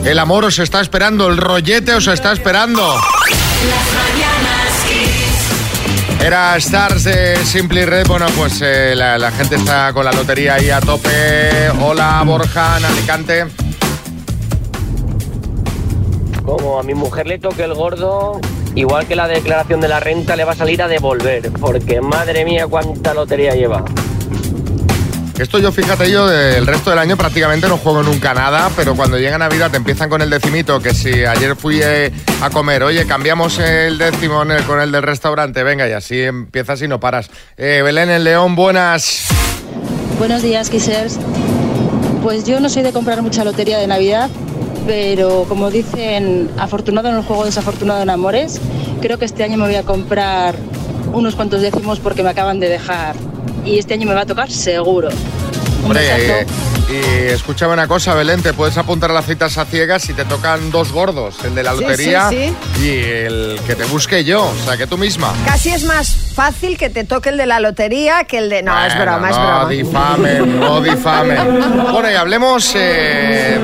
El 0.05 0.19
amor 0.19 0.45
os 0.45 0.57
está 0.59 0.79
esperando, 0.81 1.27
el 1.27 1.37
rollete 1.37 1.93
os 1.93 2.07
está 2.07 2.31
esperando. 2.31 2.95
Era 6.21 6.55
Stars 6.57 7.05
de 7.05 7.37
Simply 7.45 7.85
Red. 7.85 8.05
Bueno, 8.07 8.25
pues 8.37 8.59
eh, 8.61 8.93
la, 8.95 9.17
la 9.17 9.31
gente 9.31 9.55
está 9.55 9.93
con 9.93 10.03
la 10.05 10.11
lotería 10.11 10.55
ahí 10.55 10.69
a 10.69 10.81
tope. 10.81 11.69
Hola, 11.81 12.21
Borja, 12.25 12.77
en 12.77 12.85
Alicante. 12.85 13.45
Como 16.43 16.77
a 16.79 16.83
mi 16.83 16.93
mujer 16.93 17.25
le 17.27 17.39
toque 17.39 17.63
el 17.63 17.73
gordo, 17.73 18.41
igual 18.79 19.05
que 19.07 19.15
la 19.15 19.27
declaración 19.27 19.81
de 19.81 19.89
la 19.89 19.99
renta 19.99 20.35
le 20.35 20.45
va 20.45 20.53
a 20.53 20.55
salir 20.55 20.81
a 20.81 20.87
devolver, 20.87 21.51
porque 21.59 22.01
madre 22.01 22.45
mía 22.45 22.65
cuánta 22.67 23.13
lotería 23.13 23.53
lleva. 23.53 23.83
Esto 25.37 25.57
yo, 25.57 25.71
fíjate, 25.71 26.11
yo 26.11 26.29
el 26.29 26.67
resto 26.67 26.89
del 26.89 26.99
año 26.99 27.15
prácticamente 27.15 27.67
no 27.67 27.77
juego 27.77 28.03
nunca 28.03 28.33
nada, 28.33 28.69
pero 28.75 28.95
cuando 28.95 29.17
llega 29.17 29.37
Navidad 29.37 29.71
te 29.71 29.77
empiezan 29.77 30.09
con 30.09 30.21
el 30.21 30.29
decimito, 30.29 30.81
que 30.81 30.93
si 30.93 31.23
ayer 31.23 31.55
fui 31.55 31.79
eh, 31.81 32.11
a 32.41 32.49
comer, 32.49 32.83
oye, 32.83 33.05
cambiamos 33.05 33.57
el 33.59 33.97
décimo 33.97 34.43
con 34.67 34.81
el 34.81 34.91
del 34.91 35.03
restaurante, 35.03 35.63
venga, 35.63 35.87
y 35.87 35.93
así 35.93 36.21
empiezas 36.21 36.81
y 36.81 36.89
no 36.89 36.99
paras. 36.99 37.29
Eh, 37.55 37.81
Belén, 37.83 38.09
en 38.09 38.25
León, 38.25 38.55
buenas. 38.55 39.27
Buenos 40.17 40.41
días, 40.41 40.69
Kissers. 40.69 41.17
Pues 42.21 42.43
yo 42.43 42.59
no 42.59 42.67
soy 42.67 42.83
de 42.83 42.91
comprar 42.91 43.21
mucha 43.21 43.45
lotería 43.45 43.77
de 43.77 43.87
Navidad, 43.87 44.29
pero 44.85 45.45
como 45.47 45.69
dicen, 45.69 46.49
afortunado 46.57 47.09
en 47.09 47.15
el 47.15 47.23
juego, 47.23 47.45
desafortunado 47.45 48.01
en 48.01 48.09
amores, 48.09 48.59
creo 49.01 49.17
que 49.17 49.25
este 49.25 49.43
año 49.43 49.57
me 49.57 49.65
voy 49.65 49.75
a 49.75 49.83
comprar 49.83 50.55
unos 51.13 51.35
cuantos 51.35 51.61
décimos 51.61 51.99
porque 51.99 52.23
me 52.23 52.29
acaban 52.29 52.59
de 52.59 52.69
dejar. 52.69 53.15
Y 53.65 53.77
este 53.79 53.93
año 53.95 54.07
me 54.07 54.13
va 54.13 54.21
a 54.21 54.25
tocar 54.25 54.49
seguro. 54.51 55.09
Hombre, 55.83 56.01
eh, 56.41 56.45
y 56.89 57.27
escúchame 57.31 57.71
una 57.73 57.87
cosa, 57.87 58.13
Belén, 58.13 58.41
te 58.41 58.51
puedes 58.51 58.77
apuntar 58.77 59.11
a 59.11 59.13
las 59.13 59.25
citas 59.25 59.57
a 59.57 59.63
ciegas 59.65 60.01
si 60.01 60.13
te 60.13 60.25
tocan 60.25 60.71
dos 60.71 60.91
gordos, 60.91 61.35
el 61.45 61.55
de 61.55 61.63
la 61.63 61.73
Sí, 61.73 61.81
lotería 61.81 62.29
sí, 62.29 62.53
y 62.81 62.89
el 62.89 63.59
que 63.65 63.75
te 63.75 63.85
busque 63.85 64.23
yo, 64.25 64.43
o 64.45 64.65
sea, 64.65 64.75
que 64.75 64.87
tú 64.87 64.97
misma. 64.97 65.31
Casi 65.45 65.69
es 65.69 65.83
más 65.85 66.33
fácil 66.33 66.77
que 66.77 66.89
te 66.89 67.05
toque 67.05 67.29
el 67.29 67.37
de 67.37 67.45
la 67.45 67.59
lotería 67.61 68.25
que 68.25 68.39
el 68.39 68.49
de... 68.49 68.61
No, 68.63 68.73
es 68.85 68.93
Bueno, 68.95 69.11
broma, 69.11 69.29
es 69.29 69.37
no 69.37 69.43
broma. 69.45 69.69
difamen, 69.69 70.59
no 70.59 70.81
difamen. 70.81 71.59
Bueno, 71.93 72.11
y 72.11 72.15
hablemos 72.15 72.73
eh, 72.75 73.57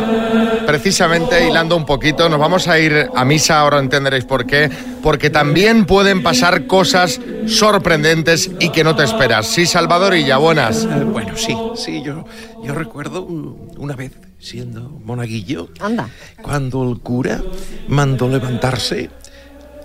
precisamente, 0.66 1.48
hilando 1.48 1.76
un 1.76 1.86
poquito, 1.86 2.28
nos 2.30 2.40
vamos 2.40 2.68
a 2.68 2.80
ir 2.80 3.10
a 3.16 3.26
misa, 3.26 3.60
ahora 3.60 3.80
entenderéis 3.80 4.26
por 4.26 4.46
qué, 4.46 4.70
porque 5.02 5.30
también 5.30 5.86
pueden 5.86 6.24
pasar 6.24 6.68
cosas 6.68 7.20
sorprendentes 7.48 8.50
y 8.60 8.70
que 8.70 8.84
no 8.84 8.96
te 8.96 9.04
esperas. 9.04 9.48
Sí, 9.48 9.66
Salvadorilla, 9.66 10.38
buenas. 10.38 10.84
Eh, 10.86 11.04
Bueno, 11.06 11.36
sí, 11.38 11.56
sí, 11.76 12.02
yo, 12.04 12.26
yo 12.64 12.74
recuerdo 12.74 13.24
un- 13.24 13.72
una 13.78 13.96
vez 13.96 14.12
siendo 14.40 14.82
monaguillo, 15.04 15.70
Anda. 15.80 16.10
cuando 16.42 16.84
el 16.92 17.00
cura 17.00 17.42
mandó 17.88 18.28
levantarse, 18.28 19.10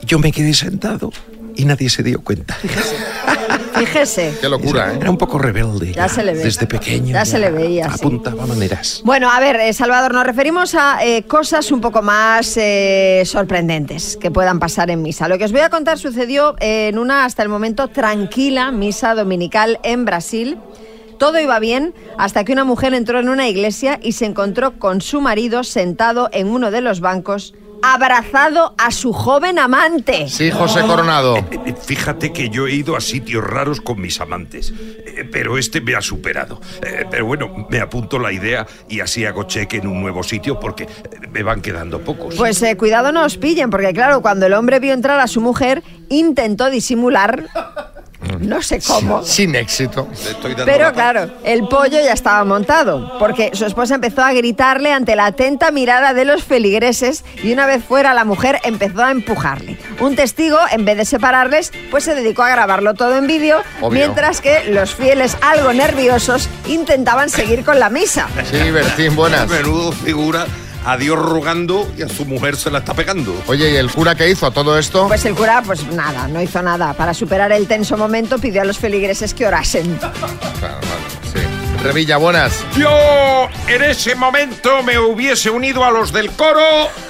yo 0.02 0.18
me 0.18 0.32
quedé 0.32 0.52
sentado 0.54 1.12
y 1.56 1.64
nadie 1.64 1.90
se 1.90 2.02
dio 2.02 2.22
cuenta. 2.22 2.56
Fíjese. 3.80 4.34
Qué 4.40 4.48
locura, 4.48 4.92
¿eh? 4.92 4.98
Era 5.00 5.10
un 5.10 5.16
poco 5.16 5.38
rebelde. 5.38 5.92
Ya 5.92 6.08
se 6.08 6.22
le 6.22 6.34
ve. 6.34 6.44
Desde 6.44 6.66
pequeño. 6.66 7.14
Ya 7.14 7.24
se 7.24 7.38
le 7.38 7.50
veía, 7.50 7.88
sí. 7.88 7.94
Apuntaba 7.94 8.46
maneras. 8.46 9.00
Bueno, 9.04 9.30
a 9.30 9.40
ver, 9.40 9.56
eh, 9.56 9.72
Salvador, 9.72 10.12
nos 10.12 10.26
referimos 10.26 10.74
a 10.74 11.04
eh, 11.04 11.22
cosas 11.22 11.72
un 11.72 11.80
poco 11.80 12.02
más 12.02 12.56
eh, 12.58 13.22
sorprendentes 13.24 14.18
que 14.18 14.30
puedan 14.30 14.58
pasar 14.58 14.90
en 14.90 15.00
misa. 15.00 15.28
Lo 15.28 15.38
que 15.38 15.44
os 15.44 15.52
voy 15.52 15.62
a 15.62 15.70
contar 15.70 15.98
sucedió 15.98 16.56
en 16.60 16.98
una, 16.98 17.24
hasta 17.24 17.42
el 17.42 17.48
momento, 17.48 17.88
tranquila 17.88 18.70
misa 18.70 19.14
dominical 19.14 19.80
en 19.82 20.04
Brasil. 20.04 20.58
Todo 21.18 21.38
iba 21.38 21.58
bien 21.58 21.94
hasta 22.18 22.44
que 22.44 22.52
una 22.52 22.64
mujer 22.64 22.94
entró 22.94 23.18
en 23.18 23.28
una 23.28 23.48
iglesia 23.48 23.98
y 24.02 24.12
se 24.12 24.26
encontró 24.26 24.78
con 24.78 25.00
su 25.00 25.20
marido 25.20 25.64
sentado 25.64 26.28
en 26.32 26.48
uno 26.48 26.70
de 26.70 26.80
los 26.80 27.00
bancos, 27.00 27.54
abrazado 27.82 28.74
a 28.78 28.90
su 28.90 29.12
joven 29.12 29.58
amante. 29.58 30.28
Sí, 30.28 30.50
José 30.50 30.80
Coronado. 30.82 31.36
Eh, 31.36 31.74
Fíjate 31.84 32.32
que 32.32 32.48
yo 32.50 32.66
he 32.66 32.72
ido 32.72 32.96
a 32.96 33.00
sitios 33.00 33.42
raros 33.44 33.80
con 33.80 34.00
mis 34.00 34.20
amantes, 34.20 34.72
eh, 35.04 35.28
pero 35.30 35.58
este 35.58 35.80
me 35.80 35.94
ha 35.94 36.00
superado. 36.02 36.60
Eh, 36.82 37.04
Pero 37.10 37.26
bueno, 37.26 37.66
me 37.68 37.80
apunto 37.80 38.18
la 38.18 38.32
idea 38.32 38.66
y 38.88 39.00
así 39.00 39.24
hago 39.24 39.44
cheque 39.44 39.78
en 39.78 39.86
un 39.86 40.00
nuevo 40.00 40.22
sitio 40.22 40.60
porque 40.60 40.84
eh, 40.84 40.88
me 41.30 41.42
van 41.42 41.60
quedando 41.62 42.00
pocos. 42.00 42.34
Pues 42.36 42.62
eh, 42.62 42.76
cuidado 42.76 43.12
no 43.12 43.24
os 43.24 43.36
pillen, 43.36 43.70
porque 43.70 43.92
claro, 43.92 44.22
cuando 44.22 44.46
el 44.46 44.52
hombre 44.52 44.78
vio 44.80 44.92
entrar 44.94 45.18
a 45.20 45.26
su 45.26 45.40
mujer, 45.40 45.82
intentó 46.08 46.70
disimular, 46.70 47.44
no 48.40 48.62
sé 48.62 48.80
cómo. 48.86 49.22
Sin 49.22 49.54
éxito. 49.54 50.08
Pero 50.64 50.92
claro, 50.92 51.30
el 51.44 51.66
pollo 51.68 52.00
ya 52.00 52.12
estaba 52.12 52.44
montado, 52.44 53.18
porque 53.18 53.50
su 53.54 53.64
esposa 53.64 53.94
empezó 53.94 54.22
a 54.22 54.32
gritarle 54.32 54.92
ante 54.92 55.16
la 55.16 55.26
atenta 55.26 55.70
mirada 55.70 56.12
de 56.12 56.24
los 56.24 56.44
feligreses 56.44 57.24
y 57.42 57.52
una 57.52 57.66
vez 57.66 57.82
fuera 57.82 58.14
la 58.14 58.24
mujer 58.24 58.60
empezó 58.64 59.02
a 59.02 59.10
empujarle. 59.10 59.78
Un 60.00 60.16
testigo, 60.16 60.58
en 60.70 60.84
vez 60.84 60.96
de 60.96 61.04
separarles, 61.04 61.72
pues 61.90 62.04
se 62.04 62.14
dedicó 62.14 62.42
a 62.42 62.50
grabarlo 62.50 62.94
todo 62.94 63.16
en 63.16 63.26
vídeo, 63.26 63.62
mientras 63.90 64.40
que 64.40 64.64
los 64.64 64.94
fieles, 64.94 65.36
algo 65.40 65.72
nerviosos, 65.72 66.48
intentaban 66.66 67.30
seguir 67.30 67.64
con 67.64 67.80
la 67.80 67.90
misa. 67.90 68.28
Sí, 68.50 68.70
Bertín, 68.70 69.16
buenas. 69.16 69.48
Menudo 69.48 69.92
figura 69.92 70.46
a 70.84 70.96
Dios 70.96 71.18
rogando 71.18 71.90
y 71.96 72.02
a 72.02 72.08
su 72.08 72.24
mujer 72.24 72.56
se 72.56 72.70
la 72.70 72.78
está 72.78 72.94
pegando. 72.94 73.34
Oye, 73.46 73.70
¿y 73.72 73.76
el 73.76 73.90
cura 73.90 74.14
qué 74.14 74.30
hizo 74.30 74.46
a 74.46 74.50
todo 74.50 74.78
esto? 74.78 75.08
Pues 75.08 75.24
el 75.24 75.34
cura, 75.34 75.62
pues 75.64 75.86
nada, 75.88 76.28
no 76.28 76.40
hizo 76.40 76.62
nada. 76.62 76.94
Para 76.94 77.14
superar 77.14 77.52
el 77.52 77.66
tenso 77.66 77.96
momento 77.96 78.38
pidió 78.38 78.62
a 78.62 78.64
los 78.64 78.78
feligreses 78.78 79.34
que 79.34 79.46
orasen. 79.46 79.98
Claro, 80.60 80.78
bueno, 80.80 81.04
sí. 81.32 81.82
Revilla, 81.82 82.18
buenas. 82.18 82.52
Yo 82.76 82.90
en 83.66 83.82
ese 83.82 84.14
momento 84.14 84.82
me 84.82 84.98
hubiese 84.98 85.48
unido 85.48 85.82
a 85.84 85.90
los 85.90 86.12
del 86.12 86.30
coro 86.32 86.60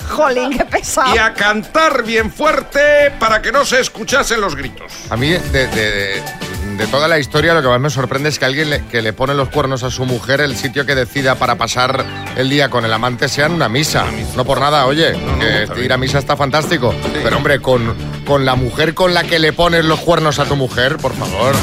Jolín, 0.08 0.56
qué 0.56 0.64
pesado. 0.64 1.12
y 1.14 1.18
a 1.18 1.34
cantar 1.34 2.04
bien 2.04 2.30
fuerte 2.32 3.10
para 3.18 3.42
que 3.42 3.50
no 3.50 3.64
se 3.64 3.80
escuchasen 3.80 4.40
los 4.40 4.54
gritos. 4.54 4.92
A 5.10 5.16
mí, 5.16 5.30
de, 5.30 5.66
de- 5.66 5.68
de- 5.68 6.22
de 6.80 6.86
toda 6.86 7.08
la 7.08 7.18
historia, 7.18 7.52
lo 7.52 7.60
que 7.60 7.68
más 7.68 7.78
me 7.78 7.90
sorprende 7.90 8.30
es 8.30 8.38
que 8.38 8.46
alguien 8.46 8.70
le, 8.70 8.82
que 8.86 9.02
le 9.02 9.12
pone 9.12 9.34
los 9.34 9.50
cuernos 9.50 9.82
a 9.82 9.90
su 9.90 10.06
mujer, 10.06 10.40
el 10.40 10.56
sitio 10.56 10.86
que 10.86 10.94
decida 10.94 11.34
para 11.34 11.56
pasar 11.56 12.06
el 12.38 12.48
día 12.48 12.70
con 12.70 12.86
el 12.86 12.92
amante 12.94 13.28
sea 13.28 13.46
en 13.46 13.52
una 13.52 13.68
misa. 13.68 14.06
No 14.34 14.46
por 14.46 14.60
nada, 14.60 14.86
oye, 14.86 15.12
que 15.38 15.84
ir 15.84 15.92
a 15.92 15.98
misa 15.98 16.18
está 16.18 16.38
fantástico. 16.38 16.94
Pero 17.22 17.36
hombre, 17.36 17.60
con, 17.60 17.94
con 18.26 18.46
la 18.46 18.54
mujer 18.54 18.94
con 18.94 19.12
la 19.12 19.24
que 19.24 19.38
le 19.38 19.52
pones 19.52 19.84
los 19.84 20.00
cuernos 20.00 20.38
a 20.38 20.46
tu 20.46 20.56
mujer, 20.56 20.96
por 20.96 21.14
favor. 21.14 21.54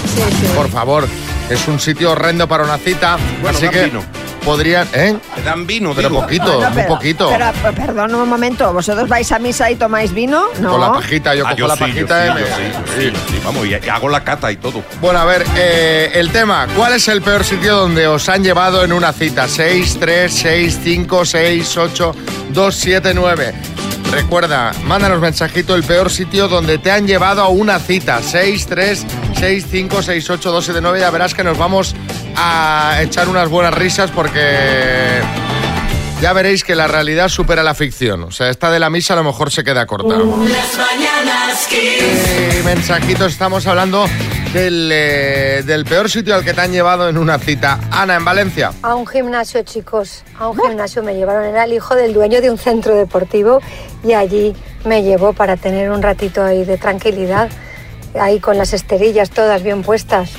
Por 0.56 0.70
favor. 0.70 1.08
Es 1.50 1.68
un 1.68 1.80
sitio 1.80 2.12
horrendo 2.12 2.48
para 2.48 2.64
una 2.64 2.78
cita. 2.78 3.18
Bueno, 3.42 3.58
así 3.58 3.70
que 3.70 3.86
vino. 3.86 4.04
Podrían. 4.48 4.88
¿Eh? 4.94 5.16
Te 5.36 5.42
dan 5.44 5.68
vino, 5.68 5.94
Pero 5.94 6.08
digo. 6.10 6.22
poquito, 6.22 6.46
Bueno, 6.46 6.70
muy 6.70 6.76
pero- 6.84 6.88
poquito. 6.96 7.30
Pero, 7.30 7.46
pues, 7.62 7.76
perdón 7.76 8.16
un 8.16 8.30
momento, 8.30 8.72
¿vosotros 8.74 9.08
vais 9.10 9.30
a 9.34 9.40
misa 9.40 9.70
y 9.70 9.76
tomáis 9.76 10.14
vino? 10.14 10.46
No. 10.62 10.72
Con 10.72 10.82
la 10.82 10.94
pajita, 10.94 11.36
yo 11.36 11.46
Ah, 11.46 11.50
cojo 11.50 11.58
yo 11.60 11.68
la 11.68 11.74
sí, 11.76 11.80
yo 11.80 11.86
pajita 11.88 12.24
sí, 12.24 12.30
y 12.30 12.34
me- 12.34 12.40
yo 12.40 12.48
sí, 12.48 13.12
sí, 13.12 13.14
sí, 13.32 13.42
vamos, 13.44 13.68
y 13.68 13.74
hago 13.90 14.08
la 14.10 14.24
cata 14.24 14.50
y 14.52 14.56
todo. 14.56 14.82
Bueno, 15.02 15.20
a 15.20 15.26
ver, 15.26 15.46
eh, 15.58 16.12
el 16.16 16.32
tema. 16.32 16.66
¿Cuál 16.76 16.94
es 16.94 17.08
el 17.10 17.22
peor 17.22 17.44
sitio 17.44 17.76
donde 17.76 18.08
os 18.08 18.30
han 18.30 18.44
llevado 18.44 18.84
en 18.86 18.94
una 18.94 19.12
cita? 19.12 19.48
6, 19.50 19.98
3, 20.00 20.32
6, 20.34 20.80
5, 20.82 21.26
6, 21.26 21.76
8, 21.78 22.16
2, 22.54 22.74
7, 22.76 23.14
9. 23.14 23.54
Recuerda, 24.12 24.72
mándanos 24.86 25.20
mensajito 25.20 25.76
el 25.76 25.84
peor 25.84 26.10
sitio 26.10 26.48
donde 26.48 26.78
te 26.78 26.90
han 26.92 27.06
llevado 27.06 27.42
a 27.42 27.50
una 27.50 27.78
cita. 27.80 28.22
6, 28.24 28.66
3, 28.66 29.06
6, 29.27 29.27
5, 29.40 30.02
6, 30.02 30.30
8, 30.30 30.52
2, 30.52 30.66
7, 30.66 30.80
9. 30.82 31.00
Ya 31.00 31.12
verás 31.12 31.34
que 31.36 31.44
nos 31.44 31.58
vamos 31.58 31.96
a 32.36 33.00
echar 33.02 33.30
unas 33.30 33.50
buenas 33.50 33.74
risas 33.74 34.10
porque 34.10 35.22
ya 36.22 36.34
veréis 36.34 36.64
que 36.64 36.76
la 36.76 36.88
realidad 36.88 37.30
supera 37.30 37.62
la 37.62 37.76
ficción. 37.76 38.24
O 38.24 38.32
sea, 38.32 38.50
esta 38.50 38.72
de 38.72 38.80
la 38.80 38.90
misa 38.90 39.14
a 39.14 39.18
lo 39.18 39.24
mejor 39.24 39.52
se 39.52 39.64
queda 39.64 39.86
corta. 39.86 40.18
Las 40.18 40.26
mañanas. 40.26 41.68
Eh, 41.72 42.62
mensajitos, 42.66 43.32
estamos 43.32 43.68
hablando 43.68 44.08
del, 44.54 44.90
eh, 44.92 45.64
del 45.64 45.86
peor 45.86 46.10
sitio 46.10 46.34
al 46.34 46.44
que 46.44 46.54
te 46.54 46.62
han 46.62 46.72
llevado 46.72 47.08
en 47.08 47.18
una 47.18 47.38
cita. 47.38 47.80
Ana, 47.92 48.16
en 48.16 48.26
Valencia. 48.26 48.72
A 48.82 48.96
un 48.96 49.06
gimnasio, 49.06 49.62
chicos, 49.62 50.24
a 50.40 50.50
un 50.50 50.60
gimnasio 50.60 51.04
me 51.04 51.14
llevaron. 51.14 51.44
Era 51.46 51.66
el 51.66 51.74
hijo 51.74 51.96
del 51.96 52.14
dueño 52.14 52.42
de 52.42 52.50
un 52.50 52.58
centro 52.58 52.96
deportivo 52.96 53.62
y 54.04 54.14
allí 54.14 54.56
me 54.84 55.04
llevó 55.04 55.34
para 55.34 55.58
tener 55.58 55.92
un 55.92 56.02
ratito 56.02 56.44
ahí 56.44 56.66
de 56.66 56.78
tranquilidad, 56.78 57.50
ahí 58.20 58.40
con 58.40 58.58
las 58.58 58.74
esterillas 58.74 59.30
todas 59.30 59.64
bien 59.64 59.84
puestas. 59.84 60.32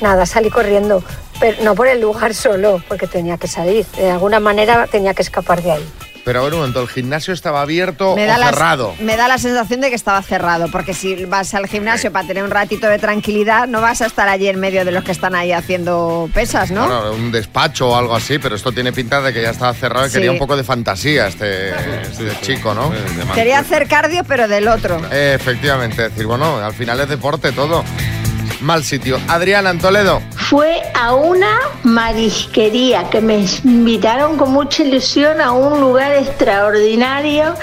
Nada, 0.00 0.26
salí 0.26 0.50
corriendo, 0.50 1.02
pero 1.40 1.62
no 1.62 1.74
por 1.74 1.88
el 1.88 2.00
lugar 2.00 2.34
solo, 2.46 2.82
porque 2.88 3.06
tenía 3.06 3.38
que 3.38 3.48
salir. 3.48 3.86
De 3.96 4.10
alguna 4.10 4.40
manera 4.40 4.86
tenía 4.86 5.14
que 5.14 5.22
escapar 5.22 5.62
de 5.62 5.72
ahí. 5.72 5.88
Pero 6.26 6.40
a 6.40 6.42
ver 6.42 6.54
un 6.54 6.58
momento, 6.58 6.82
¿el 6.82 6.88
gimnasio 6.88 7.32
estaba 7.32 7.62
abierto 7.62 8.10
o 8.10 8.16
Me 8.16 8.26
da, 8.26 8.36
la, 8.36 8.46
cerrado? 8.48 8.92
me 8.98 9.16
da 9.16 9.28
la 9.28 9.38
sensación 9.38 9.80
de 9.80 9.90
que 9.90 9.94
estaba 9.94 10.20
cerrado, 10.22 10.66
porque 10.72 10.92
si 10.92 11.24
vas 11.24 11.54
al 11.54 11.68
gimnasio 11.68 12.10
para 12.10 12.26
tener 12.26 12.42
un 12.42 12.50
ratito 12.50 12.88
de 12.88 12.98
tranquilidad, 12.98 13.68
no 13.68 13.80
vas 13.80 14.02
a 14.02 14.06
estar 14.06 14.28
allí 14.28 14.48
en 14.48 14.58
medio 14.58 14.84
de 14.84 14.90
los 14.90 15.04
que 15.04 15.12
están 15.12 15.36
ahí 15.36 15.52
haciendo 15.52 16.28
pesas, 16.34 16.72
¿no? 16.72 16.80
Bueno, 16.88 17.12
un 17.12 17.30
despacho 17.30 17.90
o 17.90 17.96
algo 17.96 18.16
así, 18.16 18.40
pero 18.40 18.56
esto 18.56 18.72
tiene 18.72 18.92
pinta 18.92 19.20
de 19.22 19.32
que 19.32 19.40
ya 19.40 19.50
estaba 19.50 19.72
cerrado 19.72 20.06
y 20.06 20.08
Sí. 20.08 20.14
quería 20.14 20.32
un 20.32 20.38
poco 20.38 20.56
de 20.56 20.64
fantasía 20.64 21.28
este, 21.28 21.70
este 22.02 22.40
chico, 22.42 22.74
¿no? 22.74 22.92
Quería 23.32 23.60
hacer 23.60 23.86
cardio, 23.86 24.24
pero 24.24 24.48
del 24.48 24.66
otro. 24.66 25.00
Eh, 25.12 25.34
efectivamente, 25.36 26.08
decir, 26.08 26.26
bueno, 26.26 26.56
al 26.58 26.74
final 26.74 26.98
es 26.98 27.08
deporte 27.08 27.52
todo. 27.52 27.84
Mal 28.62 28.82
sitio. 28.82 29.20
Adrián, 29.28 29.66
en 29.68 29.78
Toledo. 29.78 30.20
Fue 30.48 30.80
a 30.94 31.12
una 31.12 31.58
marisquería 31.82 33.10
que 33.10 33.20
me 33.20 33.44
invitaron 33.64 34.36
con 34.36 34.52
mucha 34.52 34.84
ilusión 34.84 35.40
a 35.40 35.50
un 35.50 35.80
lugar 35.80 36.12
extraordinario 36.12 37.54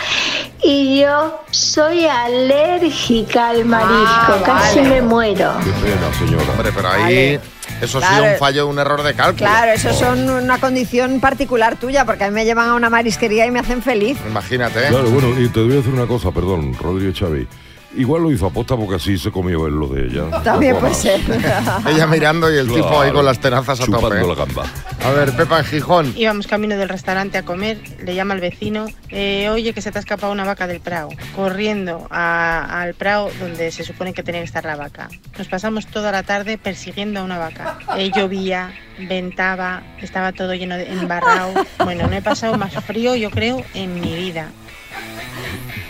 y 0.62 1.00
yo 1.00 1.42
soy 1.52 2.06
alérgica 2.06 3.50
al 3.50 3.64
marisco, 3.64 4.44
casi 4.44 4.80
vale. 4.80 4.90
me 4.90 5.02
muero. 5.02 5.52
Hombre, 5.52 6.72
pero 6.76 6.90
ahí 6.90 7.38
Vale. 7.38 7.40
eso 7.82 8.00
ha 8.00 8.10
sido 8.10 8.24
un 8.26 8.38
fallo, 8.38 8.68
un 8.68 8.80
error 8.80 9.02
de 9.02 9.14
cálculo. 9.14 9.50
Claro, 9.50 9.72
eso 9.72 9.94
son 9.94 10.30
una 10.30 10.58
condición 10.58 11.22
particular 11.22 11.78
tuya, 11.78 12.04
porque 12.04 12.26
a 12.26 12.28
mí 12.28 12.34
me 12.34 12.44
llevan 12.44 12.70
a 12.70 12.76
una 12.76 12.90
marisquería 12.90 13.46
y 13.46 13.52
me 13.52 13.60
hacen 13.60 13.82
feliz. 13.82 14.18
Imagínate. 14.28 14.88
Claro, 14.88 15.10
bueno, 15.10 15.40
y 15.40 15.48
te 15.48 15.62
voy 15.62 15.74
a 15.74 15.76
decir 15.76 15.94
una 15.94 16.06
cosa, 16.06 16.32
perdón, 16.32 16.74
Rodríguez 16.78 17.16
Chávez. 17.16 17.48
Igual 17.96 18.24
lo 18.24 18.32
hizo 18.32 18.48
aposta 18.48 18.76
porque 18.76 18.96
así 18.96 19.18
se 19.18 19.32
comió 19.32 19.68
él 19.68 19.74
lo 19.76 19.88
de 19.88 20.08
ella. 20.08 20.42
También 20.44 20.76
puede 20.78 20.94
ser. 20.96 21.20
Ella 21.88 22.08
mirando 22.08 22.52
y 22.54 22.58
el 22.58 22.68
tipo 22.68 22.88
ahí 22.90 22.96
Claro, 23.04 23.14
con 23.16 23.26
las 23.26 23.40
tenazas 23.40 23.82
a 23.82 23.86
tope. 23.86 24.16
la 24.16 24.34
gamba. 24.36 24.64
A 25.06 25.12
ver, 25.12 25.32
Pepa 25.36 25.60
en 25.60 25.66
Gijón. 25.66 26.14
Íbamos 26.16 26.48
camino 26.48 26.76
del 26.76 26.90
restaurante 26.90 27.38
a 27.38 27.44
comer, 27.44 27.78
le 28.04 28.16
llama 28.16 28.34
al 28.34 28.40
vecino, 28.40 28.86
eh, 29.10 29.50
oye 29.50 29.74
que 29.74 29.82
se 29.82 29.92
te 29.92 30.00
ha 30.00 30.02
escapado 30.02 30.32
una 30.32 30.44
vaca 30.46 30.66
del 30.66 30.80
Prado, 30.80 31.10
corriendo 31.36 32.08
a- 32.10 32.82
al 32.82 32.94
Prado 32.96 33.30
donde 33.40 33.72
se 33.72 33.84
supone 33.84 34.14
que 34.14 34.24
tenía 34.24 34.42
que 34.42 34.46
estar 34.46 34.66
la 34.66 34.76
vaca. 34.76 35.10
Nos 35.38 35.48
pasamos 35.48 35.86
toda 35.88 36.12
la 36.12 36.24
tarde 36.24 36.58
persiguiendo 36.58 37.20
a 37.20 37.24
una 37.24 37.38
vaca. 37.38 37.78
Eh, 37.98 38.12
llovía, 38.16 38.72
ventaba, 38.98 39.84
estaba 40.02 40.32
todo 40.32 40.54
lleno 40.56 40.78
de 40.78 40.88
embarrado. 40.92 41.54
Bueno, 41.84 42.08
no 42.08 42.16
he 42.16 42.22
pasado 42.22 42.58
más 42.58 42.74
frío 42.86 43.16
yo 43.16 43.30
creo 43.30 43.62
en 43.74 43.94
mi 44.00 44.16
vida. 44.16 44.48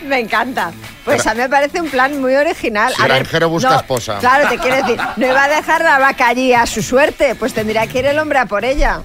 Me 0.07 0.19
encanta. 0.19 0.71
Pues 1.05 1.25
a 1.27 1.33
mí 1.33 1.41
me 1.41 1.49
parece 1.49 1.81
un 1.81 1.89
plan 1.89 2.19
muy 2.21 2.35
original. 2.35 2.93
Si 2.95 3.01
A 3.01 3.07
ver, 3.07 3.17
granjero 3.23 3.49
busca 3.49 3.75
esposa. 3.77 4.17
Claro, 4.19 4.47
te 4.47 4.57
quiero 4.57 4.77
decir, 4.77 4.97
no 5.17 5.27
iba 5.27 5.43
a 5.43 5.49
dejar 5.49 5.83
la 5.83 5.99
vaca 5.99 6.27
allí 6.27 6.53
a 6.53 6.65
su 6.65 6.81
suerte, 6.81 7.35
pues 7.35 7.53
tendría 7.53 7.87
que 7.87 7.99
ir 7.99 8.05
el 8.05 8.19
hombre 8.19 8.39
a 8.39 8.45
por 8.45 8.63
ella. 8.63 9.01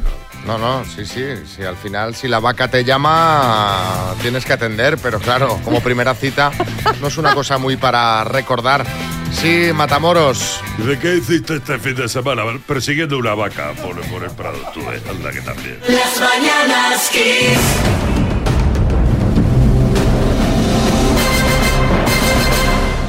No, 0.47 0.57
no, 0.57 0.85
sí, 0.85 1.05
sí, 1.05 1.25
sí. 1.47 1.62
Al 1.62 1.76
final, 1.76 2.14
si 2.14 2.28
la 2.28 2.38
vaca 2.38 2.69
te 2.69 2.85
llama, 2.85 4.14
tienes 4.23 4.45
que 4.45 4.52
atender, 4.52 4.97
pero 4.99 5.19
claro, 5.19 5.59
como 5.64 5.81
primera 5.81 6.14
cita, 6.14 6.50
no 7.00 7.09
es 7.09 7.19
una 7.19 7.35
cosa 7.35 7.59
muy 7.59 7.76
para 7.76 8.25
recordar. 8.25 8.87
Sí, 9.33 9.71
Matamoros. 9.75 10.61
¿De 10.78 10.99
qué 10.99 11.17
hiciste 11.17 11.57
este 11.57 11.78
fin 11.78 11.97
de 11.97 12.09
semana? 12.09 12.45
Persiguiendo 12.67 13.19
una 13.19 13.35
vaca 13.35 13.73
por, 13.83 14.00
por 14.09 14.25
el 14.25 14.31
Prado, 14.31 14.59
tú, 14.73 14.81
eh, 14.81 15.02
anda 15.11 15.31
que 15.31 15.40
también. 15.43 15.81
Las 15.87 16.19
mañanas 16.21 17.11
Kiss. 17.11 18.17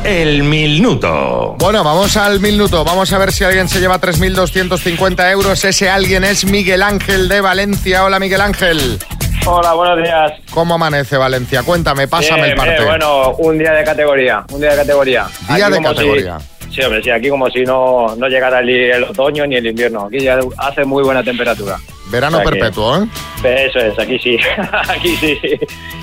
El 0.09 0.41
minuto. 0.41 1.55
Bueno, 1.59 1.83
vamos 1.83 2.17
al 2.17 2.39
minuto. 2.39 2.83
Vamos 2.83 3.13
a 3.13 3.19
ver 3.19 3.31
si 3.31 3.43
alguien 3.43 3.69
se 3.69 3.79
lleva 3.79 4.01
3.250 4.01 5.31
euros. 5.31 5.63
Ese 5.63 5.87
alguien 5.87 6.23
es 6.23 6.45
Miguel 6.45 6.81
Ángel 6.81 7.29
de 7.29 7.41
Valencia. 7.41 8.03
Hola, 8.03 8.19
Miguel 8.19 8.41
Ángel. 8.41 8.97
Hola, 9.45 9.73
buenos 9.73 9.97
días. 10.01 10.31
¿Cómo 10.51 10.73
amanece 10.73 11.15
Valencia? 11.15 11.61
Cuéntame, 11.61 12.07
pásame 12.07 12.37
Bien, 12.41 12.49
el 12.53 12.55
parte. 12.57 12.71
bien, 12.73 12.85
bueno, 12.87 13.35
un 13.37 13.59
día 13.59 13.71
de 13.71 13.83
categoría, 13.83 14.43
un 14.51 14.59
día 14.59 14.71
de 14.71 14.77
categoría. 14.77 15.27
Día 15.55 15.67
Aquí 15.67 15.75
de 15.75 15.81
categoría. 15.83 16.39
si- 16.67 16.73
sí, 16.75 16.81
hombre, 16.81 17.03
sí, 17.03 17.11
aquí 17.11 17.29
como 17.29 17.47
si 17.51 17.61
no, 17.61 18.15
no 18.15 18.27
llegara 18.27 18.61
el, 18.61 18.69
el 18.69 19.03
otoño 19.03 19.45
ni 19.45 19.57
el 19.57 19.67
invierno. 19.67 20.05
Aquí 20.07 20.21
ya 20.21 20.39
hace 20.57 20.85
muy 20.85 21.03
buena 21.03 21.23
temperatura. 21.23 21.77
Verano 22.09 22.37
O 22.37 22.41
sea 22.41 22.51
que- 22.51 22.57
perpetuo, 22.59 23.03
¿eh? 23.03 23.65
Eso 23.67 23.79
es, 23.79 23.97
aquí 23.99 24.17
sí, 24.19 24.37
aquí 24.89 25.15
sí. 25.17 25.37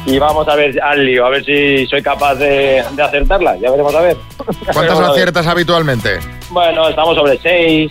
Y 0.06 0.18
vamos 0.18 0.46
a 0.48 0.54
ver 0.54 0.80
al 0.82 1.04
lío, 1.04 1.26
a 1.26 1.30
ver 1.30 1.44
si 1.44 1.84
soy 1.86 2.00
capaz 2.02 2.36
de, 2.36 2.82
de 2.92 3.02
acertarla. 3.02 3.56
Ya 3.56 3.70
veremos 3.70 3.94
a 3.94 4.00
ver. 4.00 4.16
¿Cuántas 4.72 5.00
aciertas 5.00 5.46
habitualmente? 5.46 6.18
Bueno, 6.50 6.88
estamos 6.88 7.16
sobre 7.16 7.36
6, 7.38 7.90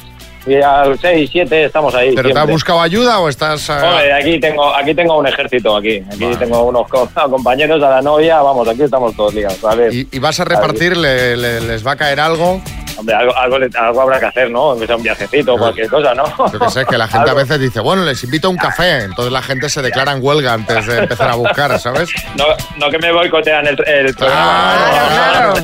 6, 1.01 1.29
7, 1.31 1.65
estamos 1.65 1.93
ahí. 1.95 2.13
¿Pero 2.15 2.29
te 2.31 2.39
has 2.39 2.47
buscado 2.47 2.81
ayuda 2.81 3.19
o 3.19 3.27
estás...? 3.29 3.67
eh, 3.69 3.73
Hombre, 3.73 4.13
aquí 4.13 4.39
tengo, 4.39 4.73
aquí 4.73 4.93
tengo 4.93 5.17
un 5.17 5.27
ejército 5.27 5.75
aquí. 5.75 6.01
Aquí 6.07 6.35
tengo 6.39 6.63
unos 6.63 6.87
co- 6.87 7.09
compañeros 7.29 7.81
a 7.83 7.89
la 7.89 8.01
novia, 8.01 8.41
vamos, 8.41 8.67
aquí 8.67 8.83
estamos 8.83 9.15
todos 9.15 9.33
ligados. 9.33 9.63
A 9.65 9.75
ver. 9.75 9.93
¿Y, 9.93 10.07
y 10.11 10.19
vas 10.19 10.39
a 10.39 10.45
repartir? 10.45 10.95
¿Le- 10.95 11.35
le- 11.35 11.61
¿Les 11.61 11.85
va 11.85 11.91
a 11.91 11.95
caer 11.97 12.19
algo? 12.19 12.61
Hombre, 12.97 13.13
algo, 13.15 13.35
algo, 13.35 13.59
le- 13.59 13.69
algo 13.77 14.01
habrá 14.01 14.19
que 14.19 14.25
hacer, 14.27 14.49
¿no? 14.51 14.77
Que 14.77 14.85
sea 14.87 14.95
un 14.95 15.03
viajecito 15.03 15.55
o 15.55 15.57
cualquier 15.57 15.89
cosa, 15.89 16.13
¿no? 16.13 16.23
Yo 16.51 16.59
que 16.59 16.69
sé, 16.69 16.85
que 16.85 16.97
la 16.97 17.07
gente 17.07 17.29
a 17.29 17.33
veces 17.43 17.59
dice, 17.59 17.79
bueno, 17.81 18.03
les 18.03 18.23
invito 18.23 18.47
a 18.47 18.51
un 18.51 18.57
café. 18.57 19.03
Entonces 19.03 19.31
la 19.33 19.41
gente 19.41 19.67
se 19.69 19.81
declara 19.81 20.11
en 20.13 20.19
huelga 20.23 20.53
antes 20.53 20.85
de 20.85 20.99
empezar 20.99 21.29
a 21.29 21.35
buscar, 21.35 21.77
¿sabes? 21.79 22.09
No, 22.37 22.45
no 22.77 22.89
que 22.89 22.97
me 22.99 23.11
boicotean 23.11 23.67
el, 23.67 23.77
el 23.87 24.13
programa. 24.15 25.53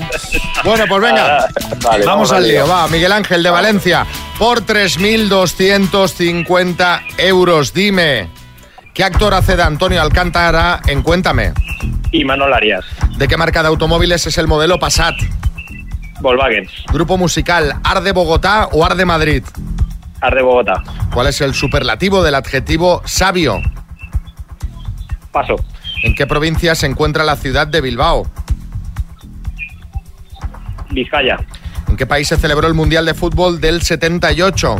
Bueno, 0.63 0.85
pues 0.87 1.01
venga. 1.01 1.39
Ah, 1.39 1.47
vale, 1.83 2.05
vamos, 2.05 2.31
al 2.31 2.47
lío. 2.47 2.67
Va, 2.67 2.87
Miguel 2.87 3.11
Ángel 3.11 3.41
de 3.41 3.49
Valencia. 3.49 4.05
Por 4.37 4.61
3.250 4.63 7.01
euros, 7.17 7.73
dime, 7.73 8.29
¿qué 8.93 9.03
actor 9.03 9.33
hace 9.33 9.55
de 9.55 9.63
Antonio 9.63 9.99
Alcántara 10.01 10.81
en 10.87 11.01
Cuéntame? 11.01 11.53
Y 12.11 12.23
Manuel 12.25 12.53
Arias. 12.53 12.85
¿De 13.17 13.27
qué 13.27 13.37
marca 13.37 13.61
de 13.63 13.69
automóviles 13.69 14.27
es 14.27 14.37
el 14.37 14.45
modelo 14.47 14.77
Passat? 14.79 15.15
Volkswagen. 16.21 16.67
Grupo 16.93 17.17
musical, 17.17 17.75
¿Arde 17.83 18.11
Bogotá 18.11 18.69
o 18.71 18.85
Arde 18.85 19.05
Madrid? 19.05 19.43
Arde 20.21 20.41
Bogotá. 20.41 20.83
¿Cuál 21.13 21.27
es 21.27 21.41
el 21.41 21.53
superlativo 21.53 22.23
del 22.23 22.35
adjetivo 22.35 23.01
sabio? 23.05 23.61
Paso. 25.31 25.55
¿En 26.03 26.15
qué 26.15 26.27
provincia 26.27 26.75
se 26.75 26.85
encuentra 26.85 27.23
la 27.23 27.35
ciudad 27.35 27.67
de 27.67 27.81
Bilbao? 27.81 28.27
Vizcaya. 30.91 31.39
¿En 31.87 31.97
qué 31.97 32.05
país 32.05 32.27
se 32.27 32.37
celebró 32.37 32.67
el 32.67 32.73
Mundial 32.73 33.05
de 33.05 33.13
Fútbol 33.13 33.59
del 33.59 33.81
78? 33.81 34.75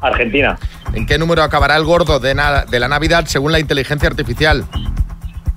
Argentina. 0.00 0.58
¿En 0.94 1.06
qué 1.06 1.18
número 1.18 1.42
acabará 1.42 1.76
el 1.76 1.84
gordo 1.84 2.20
de, 2.20 2.34
de 2.68 2.80
la 2.80 2.88
Navidad 2.88 3.26
según 3.26 3.52
la 3.52 3.60
inteligencia 3.60 4.08
artificial? 4.08 4.64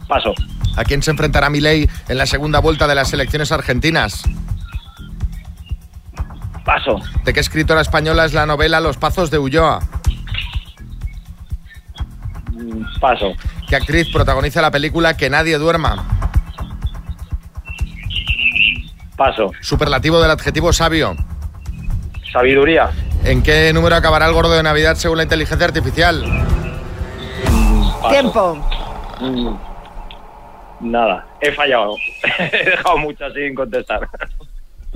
Paso. 0.08 0.34
¿A 0.76 0.84
quién 0.84 1.02
se 1.02 1.12
enfrentará 1.12 1.50
Milei 1.50 1.90
en 2.08 2.18
la 2.18 2.26
segunda 2.26 2.60
vuelta 2.60 2.88
de 2.88 2.96
las 2.96 3.12
elecciones 3.14 3.52
argentinas? 3.52 4.24
Paso. 6.64 7.00
¿De 7.24 7.34
qué 7.34 7.40
escritora 7.40 7.82
española 7.82 8.26
es 8.26 8.34
la 8.34 8.46
novela 8.46 8.80
Los 8.80 8.98
Pazos 8.98 9.30
de 9.32 9.38
Ulloa? 9.40 9.80
Paso. 13.00 13.34
¿Qué 13.68 13.76
actriz 13.76 14.08
protagoniza 14.12 14.62
la 14.62 14.72
película 14.72 15.18
Que 15.18 15.30
nadie 15.30 15.58
duerma? 15.58 16.04
Paso. 19.16 19.52
Superlativo 19.62 20.20
del 20.20 20.32
adjetivo 20.32 20.74
sabio. 20.74 21.16
Sabiduría. 22.32 22.90
¿En 23.24 23.42
qué 23.42 23.72
número 23.74 23.96
acabará 23.96 24.28
el 24.28 24.34
gordo 24.34 24.52
de 24.52 24.62
Navidad 24.64 24.96
según 24.96 25.18
la 25.18 25.24
inteligencia 25.24 25.66
artificial? 25.66 26.24
Tiempo. 28.10 28.56
Mm, 29.22 29.56
Nada. 30.80 31.26
He 31.42 31.52
fallado. 31.52 31.96
He 32.52 32.66
dejado 32.66 32.98
muchas 32.98 33.34
sin 33.34 33.56
contestar. 33.56 34.08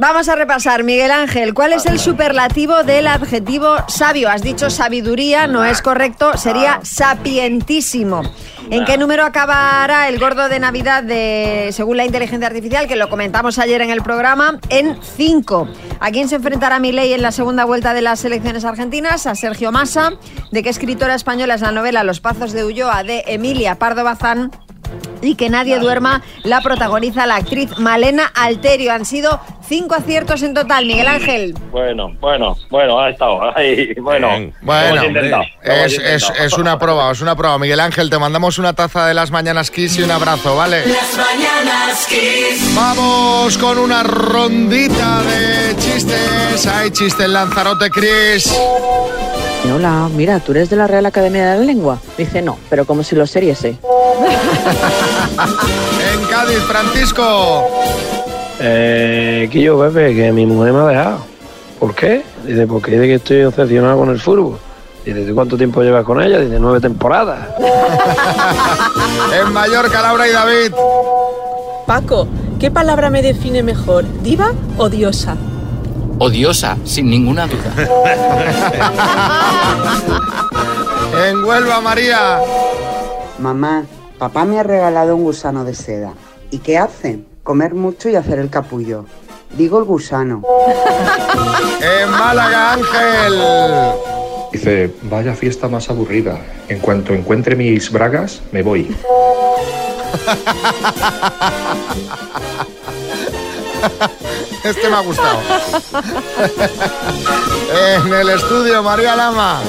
Vamos 0.01 0.29
a 0.29 0.35
repasar, 0.37 0.85
Miguel 0.85 1.11
Ángel, 1.11 1.53
¿cuál 1.53 1.73
es 1.73 1.85
el 1.85 1.99
superlativo 1.99 2.85
del 2.85 3.05
adjetivo 3.05 3.75
sabio? 3.89 4.29
Has 4.29 4.41
dicho 4.41 4.69
sabiduría, 4.69 5.45
no 5.45 5.65
es 5.65 5.81
correcto, 5.81 6.37
sería 6.37 6.79
sapientísimo. 6.83 8.21
¿En 8.69 8.85
qué 8.85 8.97
número 8.97 9.25
acabará 9.25 10.07
el 10.07 10.17
gordo 10.17 10.47
de 10.47 10.57
Navidad 10.57 11.03
de, 11.03 11.71
según 11.73 11.97
la 11.97 12.05
inteligencia 12.05 12.47
artificial, 12.47 12.87
que 12.87 12.95
lo 12.95 13.09
comentamos 13.09 13.59
ayer 13.59 13.81
en 13.81 13.89
el 13.89 14.01
programa? 14.01 14.57
En 14.69 14.97
5. 15.01 15.67
¿A 15.99 16.11
quién 16.11 16.29
se 16.29 16.35
enfrentará 16.35 16.79
Milei 16.79 17.11
en 17.11 17.21
la 17.21 17.33
segunda 17.33 17.65
vuelta 17.65 17.93
de 17.93 18.01
las 18.01 18.23
elecciones 18.23 18.63
argentinas? 18.63 19.27
A 19.27 19.35
Sergio 19.35 19.73
Massa. 19.73 20.13
¿De 20.53 20.63
qué 20.63 20.69
escritora 20.69 21.13
española 21.13 21.55
es 21.55 21.61
la 21.61 21.73
novela 21.73 22.05
Los 22.05 22.21
Pazos 22.21 22.53
de 22.53 22.63
Ulloa 22.63 23.03
de 23.03 23.25
Emilia 23.27 23.75
Pardo 23.75 24.05
Bazán? 24.05 24.51
Y 25.21 25.35
que 25.35 25.49
nadie 25.49 25.79
duerma 25.79 26.21
la 26.43 26.61
protagoniza 26.61 27.25
la 27.25 27.35
actriz 27.37 27.77
Malena 27.77 28.31
Alterio. 28.35 28.91
Han 28.93 29.05
sido 29.05 29.39
cinco 29.67 29.95
aciertos 29.95 30.41
en 30.43 30.53
total, 30.53 30.85
Miguel 30.85 31.07
Ángel. 31.07 31.53
Bueno, 31.71 32.15
bueno, 32.19 32.57
bueno, 32.69 32.99
ha 32.99 33.09
estado. 33.09 33.55
Ahí, 33.55 33.93
bueno, 34.01 34.29
Bueno, 34.61 35.01
es, 35.63 35.97
es- 35.99 36.31
es 36.39 36.53
una 36.53 36.77
prueba, 36.79 37.11
es 37.11 37.21
una 37.21 37.35
prueba. 37.35 37.57
Miguel 37.59 37.79
Ángel, 37.79 38.09
te 38.09 38.17
mandamos 38.17 38.57
una 38.57 38.73
taza 38.73 39.05
de 39.07 39.13
las 39.13 39.31
mañanas 39.31 39.69
Kiss 39.71 39.97
y 39.97 40.03
un 40.03 40.11
abrazo, 40.11 40.55
¿vale? 40.55 40.85
Las 40.87 41.17
mañanas 41.17 42.05
Kiss. 42.07 42.75
Vamos 42.75 43.57
con 43.57 43.77
una 43.77 44.03
rondita 44.03 45.21
de 45.23 45.75
chistes. 45.77 46.65
Hay 46.67 46.91
chiste 46.91 47.25
en 47.25 47.33
Lanzarote, 47.33 47.89
Chris. 47.89 48.51
Hola, 49.73 50.09
mira, 50.15 50.39
¿tú 50.39 50.51
eres 50.53 50.69
de 50.69 50.75
la 50.77 50.87
Real 50.87 51.05
Academia 51.05 51.45
de 51.51 51.59
la 51.59 51.63
Lengua? 51.65 51.99
Dice, 52.17 52.41
no, 52.41 52.57
pero 52.69 52.85
como 52.85 53.03
si 53.03 53.15
lo 53.15 53.27
seriese. 53.27 53.77
En 56.13 56.25
Cádiz, 56.29 56.59
Francisco. 56.59 57.67
Eh, 58.59 59.47
que 59.51 59.61
yo, 59.61 59.79
Pepe, 59.79 60.15
que 60.15 60.31
mi 60.31 60.45
mujer 60.45 60.73
me 60.73 60.79
ha 60.79 60.85
dejado. 60.85 61.19
¿Por 61.79 61.95
qué? 61.95 62.23
Dice, 62.45 62.67
porque 62.67 62.91
dice 62.91 63.03
que 63.03 63.15
estoy 63.15 63.43
obsesionado 63.43 63.97
con 63.99 64.09
el 64.09 64.19
fútbol. 64.19 64.57
Dice, 65.05 65.25
¿tú 65.25 65.33
cuánto 65.33 65.57
tiempo 65.57 65.81
llevas 65.81 66.03
con 66.03 66.21
ella? 66.21 66.39
Dice, 66.39 66.59
nueve 66.59 66.79
temporadas. 66.79 67.47
En 69.33 69.53
Mallorca, 69.53 70.01
Laura 70.01 70.27
y 70.27 70.31
David. 70.31 70.73
Paco, 71.85 72.27
¿qué 72.59 72.71
palabra 72.71 73.09
me 73.09 73.21
define 73.21 73.61
mejor, 73.63 74.05
diva 74.23 74.53
o 74.77 74.89
diosa? 74.89 75.37
Odiosa, 76.17 76.77
sin 76.83 77.09
ninguna 77.09 77.47
duda. 77.47 77.73
en 81.29 81.43
Huelva, 81.43 81.79
María. 81.79 82.39
Mamá, 83.39 83.85
papá 84.19 84.45
me 84.45 84.59
ha 84.59 84.63
regalado 84.63 85.15
un 85.15 85.23
gusano 85.23 85.63
de 85.63 85.73
seda. 85.73 86.13
¿Y 86.51 86.59
qué 86.59 86.77
hace? 86.77 87.21
Comer 87.41 87.73
mucho 87.73 88.09
y 88.09 88.15
hacer 88.15 88.37
el 88.37 88.49
capullo. 88.49 89.05
Digo 89.57 89.79
el 89.79 89.85
gusano. 89.85 90.43
en 91.81 92.11
Málaga, 92.11 92.73
Ángel. 92.73 93.41
Dice, 94.51 94.93
vaya 95.03 95.33
fiesta 95.33 95.67
más 95.67 95.89
aburrida. 95.89 96.37
En 96.67 96.79
cuanto 96.79 97.13
encuentre 97.13 97.55
mis 97.55 97.91
bragas, 97.91 98.41
me 98.51 98.61
voy. 98.61 98.95
Este 104.61 104.89
me 104.89 104.95
ha 104.97 104.99
gustado. 104.99 105.39
en 108.05 108.13
el 108.13 108.29
estudio, 108.29 108.83
María 108.83 109.15
Lama. 109.15 109.61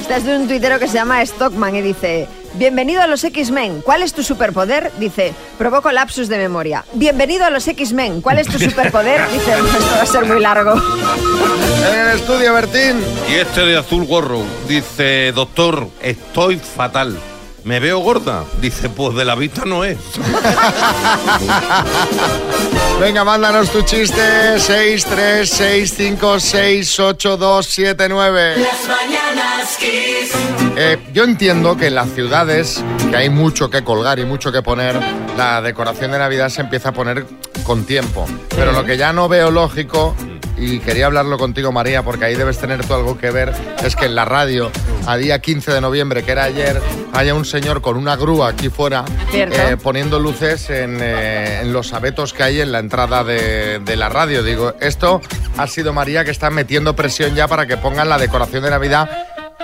Este 0.00 0.16
es 0.16 0.24
de 0.24 0.36
un 0.36 0.46
tuitero 0.46 0.78
que 0.78 0.86
se 0.86 0.94
llama 0.94 1.26
Stockman 1.26 1.74
y 1.74 1.82
dice... 1.82 2.28
Bienvenido 2.58 3.02
a 3.02 3.06
los 3.06 3.22
X-Men. 3.22 3.82
¿Cuál 3.82 4.02
es 4.02 4.14
tu 4.14 4.22
superpoder? 4.22 4.90
Dice, 4.98 5.34
provoco 5.58 5.92
lapsus 5.92 6.28
de 6.28 6.38
memoria. 6.38 6.86
Bienvenido 6.94 7.44
a 7.44 7.50
los 7.50 7.68
X-Men. 7.68 8.22
¿Cuál 8.22 8.38
es 8.38 8.48
tu 8.48 8.58
superpoder? 8.58 9.20
Dice, 9.30 9.52
esto 9.52 9.94
va 9.94 10.02
a 10.02 10.06
ser 10.06 10.24
muy 10.24 10.40
largo. 10.40 10.72
En 10.72 12.00
el 12.00 12.16
estudio, 12.16 12.54
Bertín. 12.54 13.04
Y 13.30 13.34
este 13.34 13.60
de 13.60 13.76
azul 13.76 14.06
gorro 14.06 14.42
dice, 14.66 15.32
doctor, 15.32 15.86
estoy 16.00 16.56
fatal. 16.56 17.18
¿Me 17.66 17.80
veo 17.80 17.98
gorda? 17.98 18.44
Dice, 18.60 18.88
pues 18.88 19.16
de 19.16 19.24
la 19.24 19.34
vista 19.34 19.64
no 19.64 19.82
es. 19.82 19.98
Venga, 23.00 23.24
mándanos 23.24 23.70
tu 23.70 23.82
chiste. 23.82 24.60
6, 24.60 25.04
3, 25.04 25.50
6, 25.50 25.94
5, 25.96 26.38
6, 26.38 27.00
8, 27.00 27.36
2, 27.36 27.66
7, 27.66 28.08
9. 28.08 28.54
Las 28.58 28.86
mañanas 28.86 29.76
Kiss. 29.80 30.30
Eh, 30.76 30.96
yo 31.12 31.24
entiendo 31.24 31.76
que 31.76 31.88
en 31.88 31.96
las 31.96 32.08
ciudades, 32.10 32.84
que 33.10 33.16
hay 33.16 33.30
mucho 33.30 33.68
que 33.68 33.82
colgar 33.82 34.20
y 34.20 34.24
mucho 34.24 34.52
que 34.52 34.62
poner, 34.62 35.00
la 35.36 35.60
decoración 35.60 36.12
de 36.12 36.20
Navidad 36.20 36.50
se 36.50 36.60
empieza 36.60 36.90
a 36.90 36.92
poner 36.92 37.26
con 37.64 37.84
tiempo. 37.84 38.26
Pero 38.50 38.70
lo 38.70 38.84
que 38.84 38.96
ya 38.96 39.12
no 39.12 39.28
veo 39.28 39.50
lógico, 39.50 40.14
y 40.56 40.78
quería 40.80 41.06
hablarlo 41.06 41.38
contigo 41.38 41.72
María, 41.72 42.02
porque 42.02 42.26
ahí 42.26 42.34
debes 42.34 42.58
tener 42.58 42.84
tú 42.84 42.94
algo 42.94 43.18
que 43.18 43.30
ver, 43.30 43.52
es 43.84 43.96
que 43.96 44.06
en 44.06 44.14
la 44.14 44.24
radio, 44.24 44.70
a 45.06 45.16
día 45.16 45.40
15 45.40 45.72
de 45.72 45.80
noviembre, 45.80 46.22
que 46.22 46.32
era 46.32 46.44
ayer, 46.44 46.80
haya 47.12 47.34
un 47.34 47.44
señor 47.44 47.80
con 47.80 47.96
una 47.96 48.16
grúa 48.16 48.48
aquí 48.48 48.68
fuera 48.68 49.04
eh, 49.32 49.76
poniendo 49.82 50.18
luces 50.18 50.70
en, 50.70 50.98
eh, 51.00 51.60
en 51.62 51.72
los 51.72 51.92
abetos 51.92 52.32
que 52.32 52.42
hay 52.42 52.60
en 52.60 52.72
la 52.72 52.78
entrada 52.78 53.24
de, 53.24 53.80
de 53.80 53.96
la 53.96 54.08
radio. 54.08 54.42
Digo, 54.42 54.74
esto 54.80 55.20
ha 55.56 55.66
sido 55.66 55.92
María 55.92 56.24
que 56.24 56.30
está 56.30 56.50
metiendo 56.50 56.96
presión 56.96 57.34
ya 57.34 57.48
para 57.48 57.66
que 57.66 57.76
pongan 57.76 58.08
la 58.08 58.18
decoración 58.18 58.62
de 58.62 58.70
Navidad 58.70 59.10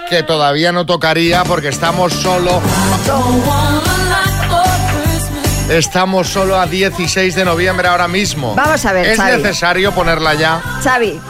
que 0.08 0.22
todavía 0.22 0.72
no 0.72 0.84
tocaría 0.84 1.42
porque 1.44 1.68
estamos 1.68 2.12
solo 2.12 2.60
estamos 5.68 6.28
solo 6.28 6.58
a 6.58 6.66
16 6.66 7.34
de 7.34 7.44
noviembre 7.44 7.88
ahora 7.88 8.08
mismo. 8.08 8.54
Vamos 8.54 8.84
a 8.84 8.92
ver, 8.92 9.06
¿Es 9.06 9.16
Xavi. 9.18 9.42
necesario 9.42 9.92
ponerla 9.92 10.34
ya? 10.34 10.60
Xavi. 10.82 11.20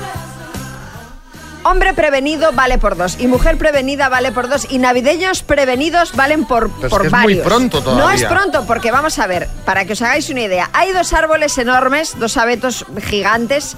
Hombre 1.64 1.95
prevenido 1.95 2.51
vale 2.53 2.79
por 2.79 2.97
dos 2.97 3.16
y 3.21 3.29
mujer 3.29 3.57
prevenida 3.57 4.09
vale 4.09 4.33
por 4.33 4.49
dos 4.49 4.66
y 4.68 4.79
navideños 4.79 5.45
prevenidos 5.45 6.11
valen 6.16 6.45
por, 6.45 6.68
Pero 6.73 6.87
es 6.87 6.90
por 6.90 7.03
que 7.03 7.07
es 7.07 7.12
muy 7.12 7.37
pronto 7.37 7.81
No 7.85 8.11
es 8.11 8.23
todavía. 8.23 8.29
pronto 8.29 8.64
porque 8.66 8.90
vamos 8.90 9.21
a 9.21 9.29
ver, 9.29 9.49
para 9.64 9.85
que 9.85 9.92
os 9.92 10.03
hagáis 10.03 10.29
una 10.29 10.40
idea, 10.40 10.71
hay 10.73 10.90
dos 10.92 11.12
árboles 11.12 11.57
enormes, 11.59 12.18
dos 12.18 12.37
abetos 12.37 12.85
gigantes 13.07 13.77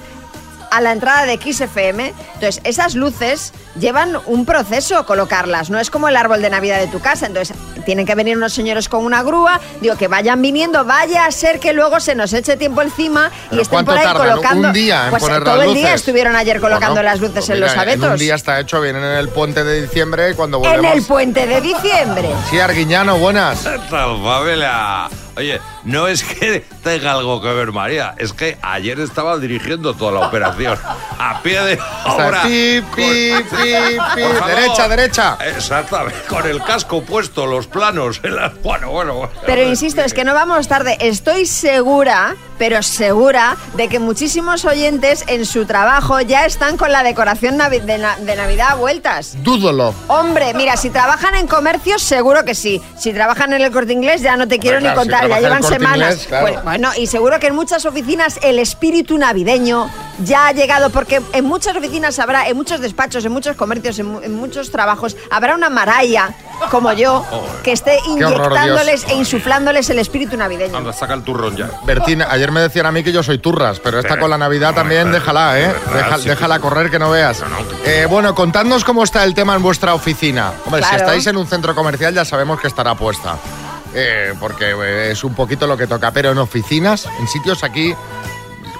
a 0.76 0.80
la 0.80 0.92
entrada 0.92 1.24
de 1.26 1.38
XFM. 1.40 2.12
Entonces, 2.34 2.60
esas 2.64 2.94
luces 2.94 3.52
llevan 3.78 4.16
un 4.26 4.44
proceso 4.44 5.06
colocarlas, 5.06 5.70
no 5.70 5.78
es 5.78 5.90
como 5.90 6.08
el 6.08 6.16
árbol 6.16 6.42
de 6.42 6.50
Navidad 6.50 6.78
de 6.80 6.86
tu 6.88 7.00
casa. 7.00 7.26
Entonces, 7.26 7.56
tienen 7.84 8.06
que 8.06 8.14
venir 8.14 8.36
unos 8.36 8.52
señores 8.52 8.88
con 8.88 9.04
una 9.04 9.22
grúa, 9.22 9.60
digo 9.80 9.96
que 9.96 10.08
vayan 10.08 10.40
viniendo, 10.42 10.84
vaya 10.84 11.26
a 11.26 11.30
ser 11.30 11.60
que 11.60 11.72
luego 11.72 12.00
se 12.00 12.14
nos 12.14 12.32
eche 12.32 12.56
tiempo 12.56 12.82
encima 12.82 13.30
y 13.46 13.50
¿Pero 13.50 13.62
estén 13.62 13.84
por 13.84 13.96
ahí 13.98 14.04
tardan? 14.04 14.28
colocando. 14.30 14.68
¿Un 14.68 14.74
día 14.74 15.04
en 15.04 15.10
pues 15.10 15.22
poner 15.22 15.44
todo 15.44 15.56
las 15.56 15.66
el 15.68 15.74
día 15.74 15.94
estuvieron 15.94 16.34
ayer 16.36 16.60
colocando 16.60 16.94
Bueno, 16.94 17.02
las 17.10 17.20
luces 17.20 17.34
pues 17.46 17.50
en 17.50 17.60
los 17.60 17.76
abetos. 17.76 18.04
En 18.06 18.12
un 18.12 18.18
día 18.18 18.34
está 18.34 18.58
hecho, 18.60 18.80
vienen 18.80 19.04
en 19.04 19.16
el 19.16 19.28
puente 19.28 19.62
de 19.64 19.82
diciembre 19.82 20.34
cuando 20.34 20.56
En 20.58 20.62
volvemos... 20.62 20.92
el 20.96 21.02
puente 21.04 21.46
de 21.46 21.60
diciembre. 21.60 22.30
Sí, 22.50 22.58
Arguiñano, 22.58 23.18
buenas. 23.18 23.60
¿Qué 23.60 23.78
tal, 23.90 24.22
familia? 24.22 25.08
Oye, 25.36 25.60
no 25.84 26.06
es 26.08 26.22
que 26.24 26.64
tenga 26.82 27.12
algo 27.12 27.40
que 27.42 27.48
ver 27.52 27.72
María, 27.72 28.14
es 28.18 28.32
que 28.32 28.56
ayer 28.62 29.00
estaba 29.00 29.38
dirigiendo 29.38 29.94
toda 29.94 30.12
la 30.12 30.26
operación 30.26 30.78
a 31.18 31.40
pie 31.42 31.60
de 31.62 31.78
obra. 32.06 32.42
pi, 32.42 32.80
pi, 32.94 33.30
Con- 33.30 33.42
pi, 33.44 33.56
pi. 33.56 33.98
Por 34.22 34.36
favor. 34.38 34.54
Derecha, 34.54 34.88
derecha. 34.88 35.38
Exactamente, 35.56 36.18
con 36.28 36.46
el 36.46 36.62
casco 36.62 37.02
puesto, 37.02 37.46
los 37.46 37.66
planos. 37.66 38.20
en 38.22 38.36
la- 38.36 38.52
Bueno, 38.62 38.90
bueno, 38.90 39.14
bueno. 39.14 39.32
Pero 39.46 39.62
insisto, 39.62 40.02
es 40.02 40.14
que 40.14 40.24
no 40.24 40.34
vamos 40.34 40.68
tarde. 40.68 40.96
Estoy 41.00 41.46
segura, 41.46 42.36
pero 42.58 42.82
segura, 42.82 43.56
de 43.76 43.88
que 43.88 43.98
muchísimos 43.98 44.64
oyentes 44.64 45.24
en 45.28 45.44
su 45.46 45.66
trabajo 45.66 46.20
ya 46.20 46.46
están 46.46 46.76
con 46.76 46.92
la 46.92 47.02
decoración 47.02 47.58
navi- 47.58 47.80
de, 47.82 47.98
na- 47.98 48.16
de 48.18 48.36
Navidad 48.36 48.68
a 48.70 48.74
vueltas. 48.76 49.36
Dúdolo. 49.42 49.94
Hombre, 50.08 50.54
mira, 50.54 50.76
si 50.76 50.90
trabajan 50.90 51.34
en 51.34 51.46
comercios, 51.46 52.02
seguro 52.02 52.44
que 52.44 52.54
sí. 52.54 52.80
Si 52.98 53.12
trabajan 53.12 53.52
en 53.52 53.62
el 53.62 53.70
corte 53.72 53.92
inglés, 53.92 54.22
ya 54.22 54.36
no 54.36 54.46
te 54.48 54.58
quiero 54.58 54.78
ni 54.78 54.84
claro, 54.84 55.02
si 55.02 55.08
contar, 55.08 55.28
ya 55.28 55.40
llevan 55.40 55.62
semanas. 55.78 56.10
Inglés, 56.12 56.26
claro. 56.26 56.46
Pues, 56.46 56.64
bueno, 56.64 56.90
y 56.96 57.06
seguro 57.06 57.38
que 57.40 57.46
en 57.48 57.54
muchas 57.54 57.84
oficinas 57.86 58.38
el 58.42 58.58
espíritu 58.58 59.16
navideño 59.18 59.90
ya 60.24 60.46
ha 60.48 60.52
llegado, 60.52 60.90
porque 60.90 61.20
en 61.32 61.44
muchas 61.44 61.76
oficinas 61.76 62.18
habrá, 62.18 62.48
en 62.48 62.56
muchos 62.56 62.80
despachos, 62.80 63.24
en 63.24 63.32
muchos 63.32 63.56
comercios, 63.56 63.98
en, 63.98 64.18
en 64.22 64.34
muchos 64.34 64.70
trabajos, 64.70 65.16
habrá 65.30 65.54
una 65.56 65.70
maraya 65.70 66.30
como 66.70 66.92
yo 66.92 67.24
que 67.64 67.72
esté 67.72 67.98
horror, 68.06 68.32
inyectándoles 68.32 69.00
Dios. 69.02 69.12
e 69.12 69.14
insuflándoles 69.16 69.90
el 69.90 69.98
espíritu 69.98 70.36
navideño. 70.36 70.76
Anda, 70.76 70.92
saca 70.92 71.14
el 71.14 71.22
turrón 71.24 71.56
ya. 71.56 71.68
Bertín, 71.84 72.22
ayer 72.22 72.52
me 72.52 72.60
decían 72.60 72.86
a 72.86 72.92
mí 72.92 73.02
que 73.02 73.10
yo 73.12 73.22
soy 73.22 73.38
turras, 73.38 73.80
pero 73.80 73.98
esta 73.98 74.18
con 74.18 74.30
la 74.30 74.38
Navidad 74.38 74.68
no, 74.70 74.74
también 74.76 75.04
pero- 75.04 75.14
déjala, 75.18 75.60
¿eh? 75.60 75.74
pero, 75.84 75.96
Deja- 75.98 76.18
sí, 76.18 76.28
déjala 76.28 76.60
correr 76.60 76.90
que 76.90 76.98
no 77.00 77.10
veas. 77.10 77.42
Eh, 77.84 78.06
bueno, 78.08 78.34
contadnos 78.34 78.84
cómo 78.84 79.02
está 79.02 79.24
el 79.24 79.34
tema 79.34 79.54
en 79.56 79.62
vuestra 79.62 79.94
oficina. 79.94 80.52
Hombre, 80.64 80.82
si 80.82 80.88
Claro. 80.88 81.04
estáis 81.04 81.26
en 81.26 81.36
un 81.36 81.46
centro 81.46 81.74
comercial 81.74 82.14
ya 82.14 82.24
sabemos 82.24 82.60
que 82.60 82.68
estará 82.68 82.94
puesta. 82.94 83.36
Eh, 83.94 84.34
porque 84.40 84.70
eh, 84.70 85.10
es 85.12 85.22
un 85.24 85.34
poquito 85.34 85.66
lo 85.66 85.76
que 85.76 85.86
toca. 85.86 86.10
Pero 86.10 86.32
en 86.32 86.38
oficinas, 86.38 87.06
en 87.20 87.28
sitios 87.28 87.62
aquí 87.64 87.94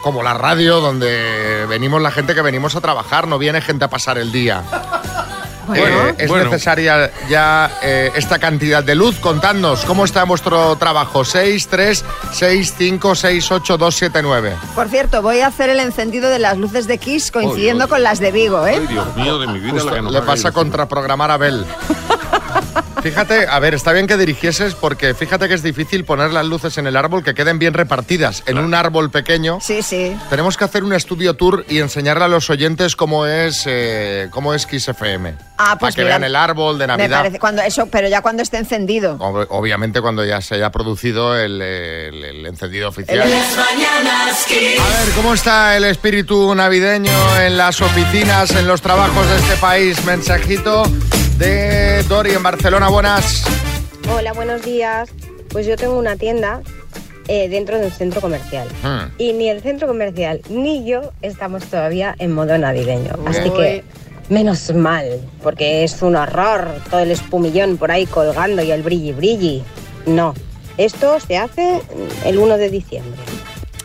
como 0.02 0.22
la 0.22 0.34
radio, 0.34 0.80
donde 0.80 1.64
venimos 1.68 2.02
la 2.02 2.10
gente 2.10 2.34
que 2.34 2.42
venimos 2.42 2.76
a 2.76 2.80
trabajar, 2.80 3.26
no 3.26 3.38
viene 3.38 3.60
gente 3.62 3.84
a 3.84 3.88
pasar 3.88 4.18
el 4.18 4.30
día. 4.32 4.62
Bueno, 5.66 6.08
Eh, 6.10 6.14
es 6.18 6.28
bueno. 6.28 6.44
necesaria 6.50 7.10
ya 7.26 7.70
eh, 7.82 8.12
esta 8.16 8.38
cantidad 8.38 8.84
de 8.84 8.94
luz. 8.94 9.18
Contadnos, 9.18 9.86
¿cómo 9.86 10.04
está 10.04 10.24
vuestro 10.24 10.76
trabajo? 10.76 11.24
6, 11.24 11.68
3, 11.68 12.04
6, 12.32 12.74
5, 12.76 13.14
6, 13.14 13.50
8, 13.50 13.78
2, 13.78 13.94
7, 13.94 14.20
9. 14.22 14.56
Por 14.74 14.88
cierto, 14.90 15.22
voy 15.22 15.40
a 15.40 15.46
hacer 15.46 15.70
el 15.70 15.80
encendido 15.80 16.28
de 16.28 16.38
las 16.38 16.58
luces 16.58 16.86
de 16.86 16.98
Kiss 16.98 17.30
coincidiendo 17.30 17.84
Ay, 17.84 17.86
ay. 17.86 17.90
con 17.92 18.02
las 18.02 18.18
de 18.20 18.30
Vigo, 18.30 18.66
¿eh? 18.66 18.76
Ay, 18.78 18.86
Dios 18.88 19.16
mío, 19.16 19.38
de 19.38 19.46
mi 19.46 19.58
vida 19.58 19.70
Justo 19.72 19.88
la 19.88 19.96
que 19.96 20.02
nos 20.02 20.12
le 20.12 20.20
pasa 20.20 20.52
contraprogramar 20.52 21.30
a 21.30 21.38
Bel. 21.38 21.64
Fíjate, 23.02 23.46
a 23.48 23.58
ver, 23.58 23.74
está 23.74 23.92
bien 23.92 24.06
que 24.06 24.16
dirigieses 24.16 24.74
porque 24.74 25.12
fíjate 25.12 25.46
que 25.46 25.52
es 25.54 25.62
difícil 25.62 26.04
poner 26.06 26.30
las 26.32 26.46
luces 26.46 26.78
en 26.78 26.86
el 26.86 26.96
árbol 26.96 27.22
que 27.22 27.34
queden 27.34 27.58
bien 27.58 27.74
repartidas 27.74 28.42
en 28.46 28.56
un 28.58 28.72
árbol 28.74 29.10
pequeño. 29.10 29.58
Sí, 29.60 29.82
sí. 29.82 30.16
Tenemos 30.30 30.56
que 30.56 30.64
hacer 30.64 30.84
un 30.84 30.94
estudio 30.94 31.34
tour 31.34 31.66
y 31.68 31.80
enseñarle 31.80 32.24
a 32.24 32.28
los 32.28 32.48
oyentes 32.48 32.96
cómo 32.96 33.26
es 33.26 33.64
eh, 33.66 34.28
cómo 34.30 34.54
es 34.54 34.64
Kiss 34.64 34.88
FM. 34.88 35.34
Ah, 35.58 35.76
pues 35.78 35.94
para 35.94 35.96
que 35.96 36.00
mira, 36.02 36.08
vean 36.18 36.24
el 36.24 36.34
árbol 36.36 36.78
de 36.78 36.86
Me 36.86 36.96
Navidad. 36.96 37.18
parece 37.18 37.38
cuando 37.38 37.60
eso, 37.62 37.86
pero 37.90 38.08
ya 38.08 38.22
cuando 38.22 38.42
esté 38.42 38.56
encendido. 38.56 39.18
Ob- 39.18 39.46
Obviamente 39.50 40.00
cuando 40.00 40.24
ya 40.24 40.40
se 40.40 40.54
haya 40.54 40.70
producido 40.70 41.36
el, 41.38 41.60
el- 41.60 42.24
el 42.24 42.46
encendido 42.46 42.88
oficial. 42.88 43.22
Kiss. 44.48 44.80
A 44.80 44.88
ver, 44.88 45.10
¿cómo 45.14 45.34
está 45.34 45.76
el 45.76 45.84
espíritu 45.84 46.54
navideño 46.54 47.12
en 47.40 47.56
las 47.58 47.80
oficinas, 47.82 48.50
en 48.52 48.66
los 48.66 48.80
trabajos 48.80 49.28
de 49.28 49.36
este 49.36 49.56
país? 49.56 50.02
Mensajito 50.04 50.84
de 51.38 52.02
Dori 52.04 52.32
en 52.32 52.42
Barcelona. 52.44 52.88
Buenas. 52.90 53.42
Hola, 54.14 54.34
buenos 54.34 54.62
días. 54.62 55.08
Pues 55.48 55.66
yo 55.66 55.76
tengo 55.76 55.98
una 55.98 56.16
tienda 56.16 56.60
eh, 57.26 57.48
dentro 57.48 57.78
de 57.78 57.86
un 57.86 57.90
centro 57.90 58.20
comercial. 58.20 58.68
Hmm. 58.82 59.10
Y 59.18 59.32
ni 59.32 59.48
el 59.48 59.62
centro 59.62 59.88
comercial 59.88 60.42
ni 60.50 60.84
yo 60.84 61.12
estamos 61.22 61.64
todavía 61.64 62.14
en 62.18 62.32
modo 62.32 62.56
navideño. 62.58 63.12
Así 63.26 63.50
que 63.50 63.82
menos 64.28 64.72
mal, 64.74 65.20
porque 65.42 65.84
es 65.84 66.02
un 66.02 66.16
horror 66.16 66.68
todo 66.90 67.00
el 67.00 67.10
espumillón 67.10 67.78
por 67.78 67.90
ahí 67.90 68.04
colgando 68.04 68.62
y 68.62 68.70
el 68.70 68.82
brilli 68.82 69.12
brilli. 69.12 69.64
No, 70.04 70.34
esto 70.76 71.18
se 71.20 71.38
hace 71.38 71.80
el 72.26 72.38
1 72.38 72.58
de 72.58 72.68
diciembre. 72.70 73.20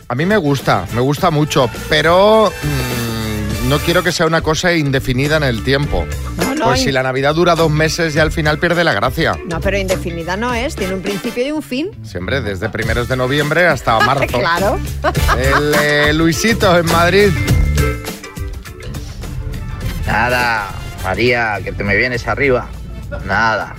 A 0.08 0.14
mí 0.14 0.26
me 0.26 0.36
gusta, 0.36 0.86
me 0.92 1.00
gusta 1.00 1.30
mucho, 1.30 1.70
pero 1.88 2.50
mm, 2.50 3.68
no 3.70 3.78
quiero 3.78 4.02
que 4.02 4.12
sea 4.12 4.26
una 4.26 4.42
cosa 4.42 4.74
indefinida 4.74 5.38
en 5.38 5.44
el 5.44 5.64
tiempo. 5.64 6.04
No, 6.60 6.66
pues 6.66 6.80
si 6.82 6.92
la 6.92 7.02
Navidad 7.02 7.34
dura 7.34 7.54
dos 7.54 7.70
meses, 7.70 8.14
ya 8.14 8.22
al 8.22 8.30
final 8.30 8.58
pierde 8.58 8.84
la 8.84 8.92
gracia. 8.92 9.36
No, 9.48 9.60
pero 9.60 9.78
indefinida 9.78 10.36
no 10.36 10.54
es, 10.54 10.76
tiene 10.76 10.94
un 10.94 11.02
principio 11.02 11.46
y 11.46 11.50
un 11.50 11.62
fin. 11.62 11.90
Siempre, 12.04 12.40
desde 12.40 12.68
primeros 12.68 13.08
de 13.08 13.16
noviembre 13.16 13.66
hasta 13.66 13.98
marzo. 14.06 14.26
claro. 14.38 14.78
El 15.38 15.74
eh, 15.82 16.12
Luisito 16.12 16.76
en 16.78 16.86
Madrid. 16.86 17.30
Nada, 20.06 20.68
María, 21.04 21.58
que 21.62 21.72
te 21.72 21.84
me 21.84 21.96
vienes 21.96 22.26
arriba. 22.26 22.68
Nada. 23.26 23.74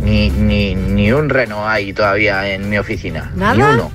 Ni, 0.00 0.30
ni, 0.30 0.74
ni 0.74 1.12
un 1.12 1.28
reno 1.28 1.68
hay 1.68 1.92
todavía 1.92 2.48
en 2.52 2.68
mi 2.68 2.78
oficina. 2.78 3.30
¿Nada? 3.34 3.54
Ni 3.54 3.62
uno. 3.62 3.90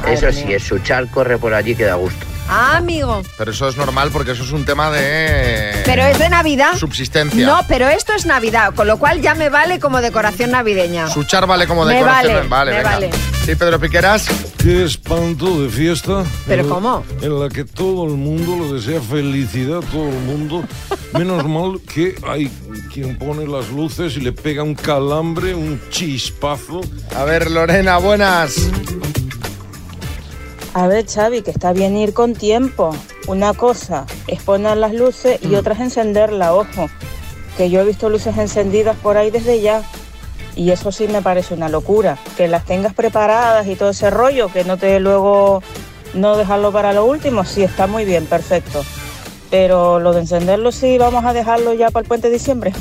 Madre 0.00 0.14
Eso 0.14 0.32
sí, 0.32 0.44
mía. 0.46 0.56
es 0.56 0.62
su 0.64 0.78
char 0.80 1.08
corre 1.10 1.38
por 1.38 1.54
allí 1.54 1.74
que 1.74 1.84
da 1.84 1.94
gusto. 1.94 2.26
Ah, 2.52 2.78
amigo. 2.78 3.22
Pero 3.38 3.52
eso 3.52 3.68
es 3.68 3.76
normal 3.76 4.10
porque 4.12 4.32
eso 4.32 4.42
es 4.42 4.50
un 4.50 4.64
tema 4.64 4.90
de... 4.90 5.82
Pero 5.84 6.02
es 6.02 6.18
de 6.18 6.28
Navidad. 6.28 6.76
Subsistencia. 6.76 7.46
No, 7.46 7.60
pero 7.68 7.88
esto 7.88 8.12
es 8.12 8.26
Navidad, 8.26 8.74
con 8.74 8.88
lo 8.88 8.98
cual 8.98 9.20
ya 9.22 9.34
me 9.36 9.48
vale 9.50 9.78
como 9.78 10.00
decoración 10.00 10.50
navideña. 10.50 11.08
Suchar 11.08 11.46
vale 11.46 11.68
como 11.68 11.84
Me 11.84 11.94
decoración. 11.94 12.48
vale, 12.50 12.70
me 12.72 12.76
venga. 12.78 12.90
vale. 12.90 13.10
Sí, 13.44 13.54
Pedro 13.54 13.78
Piqueras. 13.78 14.26
Qué 14.58 14.84
espanto 14.84 15.62
de 15.62 15.68
fiesta. 15.70 16.24
¿Pero 16.48 16.62
en 16.62 16.68
la- 16.68 16.74
cómo? 16.74 17.04
En 17.22 17.40
la 17.40 17.48
que 17.48 17.64
todo 17.64 18.04
el 18.06 18.12
mundo 18.16 18.64
le 18.66 18.74
desea 18.80 19.00
felicidad, 19.00 19.80
todo 19.92 20.08
el 20.08 20.18
mundo. 20.18 20.64
Menos 21.12 21.46
mal 21.46 21.80
que 21.92 22.16
hay 22.28 22.50
quien 22.92 23.16
pone 23.16 23.46
las 23.46 23.68
luces 23.70 24.16
y 24.16 24.20
le 24.20 24.32
pega 24.32 24.62
un 24.64 24.74
calambre, 24.74 25.54
un 25.54 25.80
chispazo. 25.90 26.80
A 27.16 27.24
ver, 27.24 27.50
Lorena, 27.50 27.98
buenas. 27.98 28.56
A 30.72 30.86
ver, 30.86 31.06
Xavi, 31.06 31.42
que 31.42 31.50
está 31.50 31.72
bien 31.72 31.96
ir 31.96 32.12
con 32.14 32.34
tiempo. 32.34 32.94
Una 33.26 33.54
cosa 33.54 34.06
es 34.28 34.40
poner 34.42 34.76
las 34.76 34.94
luces 34.94 35.40
y 35.42 35.54
otra 35.56 35.74
es 35.74 35.80
encenderla, 35.80 36.54
ojo. 36.54 36.88
Que 37.56 37.70
yo 37.70 37.80
he 37.80 37.84
visto 37.84 38.08
luces 38.08 38.36
encendidas 38.38 38.96
por 38.96 39.16
ahí 39.16 39.30
desde 39.30 39.60
ya. 39.60 39.82
Y 40.54 40.70
eso 40.70 40.92
sí 40.92 41.08
me 41.08 41.22
parece 41.22 41.54
una 41.54 41.68
locura. 41.68 42.18
Que 42.36 42.46
las 42.46 42.64
tengas 42.64 42.94
preparadas 42.94 43.66
y 43.66 43.74
todo 43.74 43.90
ese 43.90 44.10
rollo, 44.10 44.48
que 44.48 44.64
no 44.64 44.76
te 44.76 45.00
luego 45.00 45.62
no 46.14 46.36
dejarlo 46.36 46.72
para 46.72 46.92
lo 46.92 47.04
último, 47.04 47.44
sí 47.44 47.62
está 47.62 47.86
muy 47.86 48.04
bien, 48.04 48.26
perfecto. 48.26 48.84
Pero 49.50 49.98
lo 49.98 50.12
de 50.12 50.20
encenderlo 50.20 50.70
sí, 50.70 50.98
vamos 50.98 51.24
a 51.24 51.32
dejarlo 51.32 51.74
ya 51.74 51.90
para 51.90 52.02
el 52.02 52.08
puente 52.08 52.28
de 52.28 52.34
diciembre. 52.34 52.72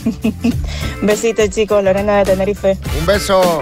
Besitos, 1.01 1.49
chicos, 1.49 1.83
Lorena 1.83 2.17
de 2.17 2.25
Tenerife. 2.25 2.77
Un 2.99 3.05
beso. 3.07 3.61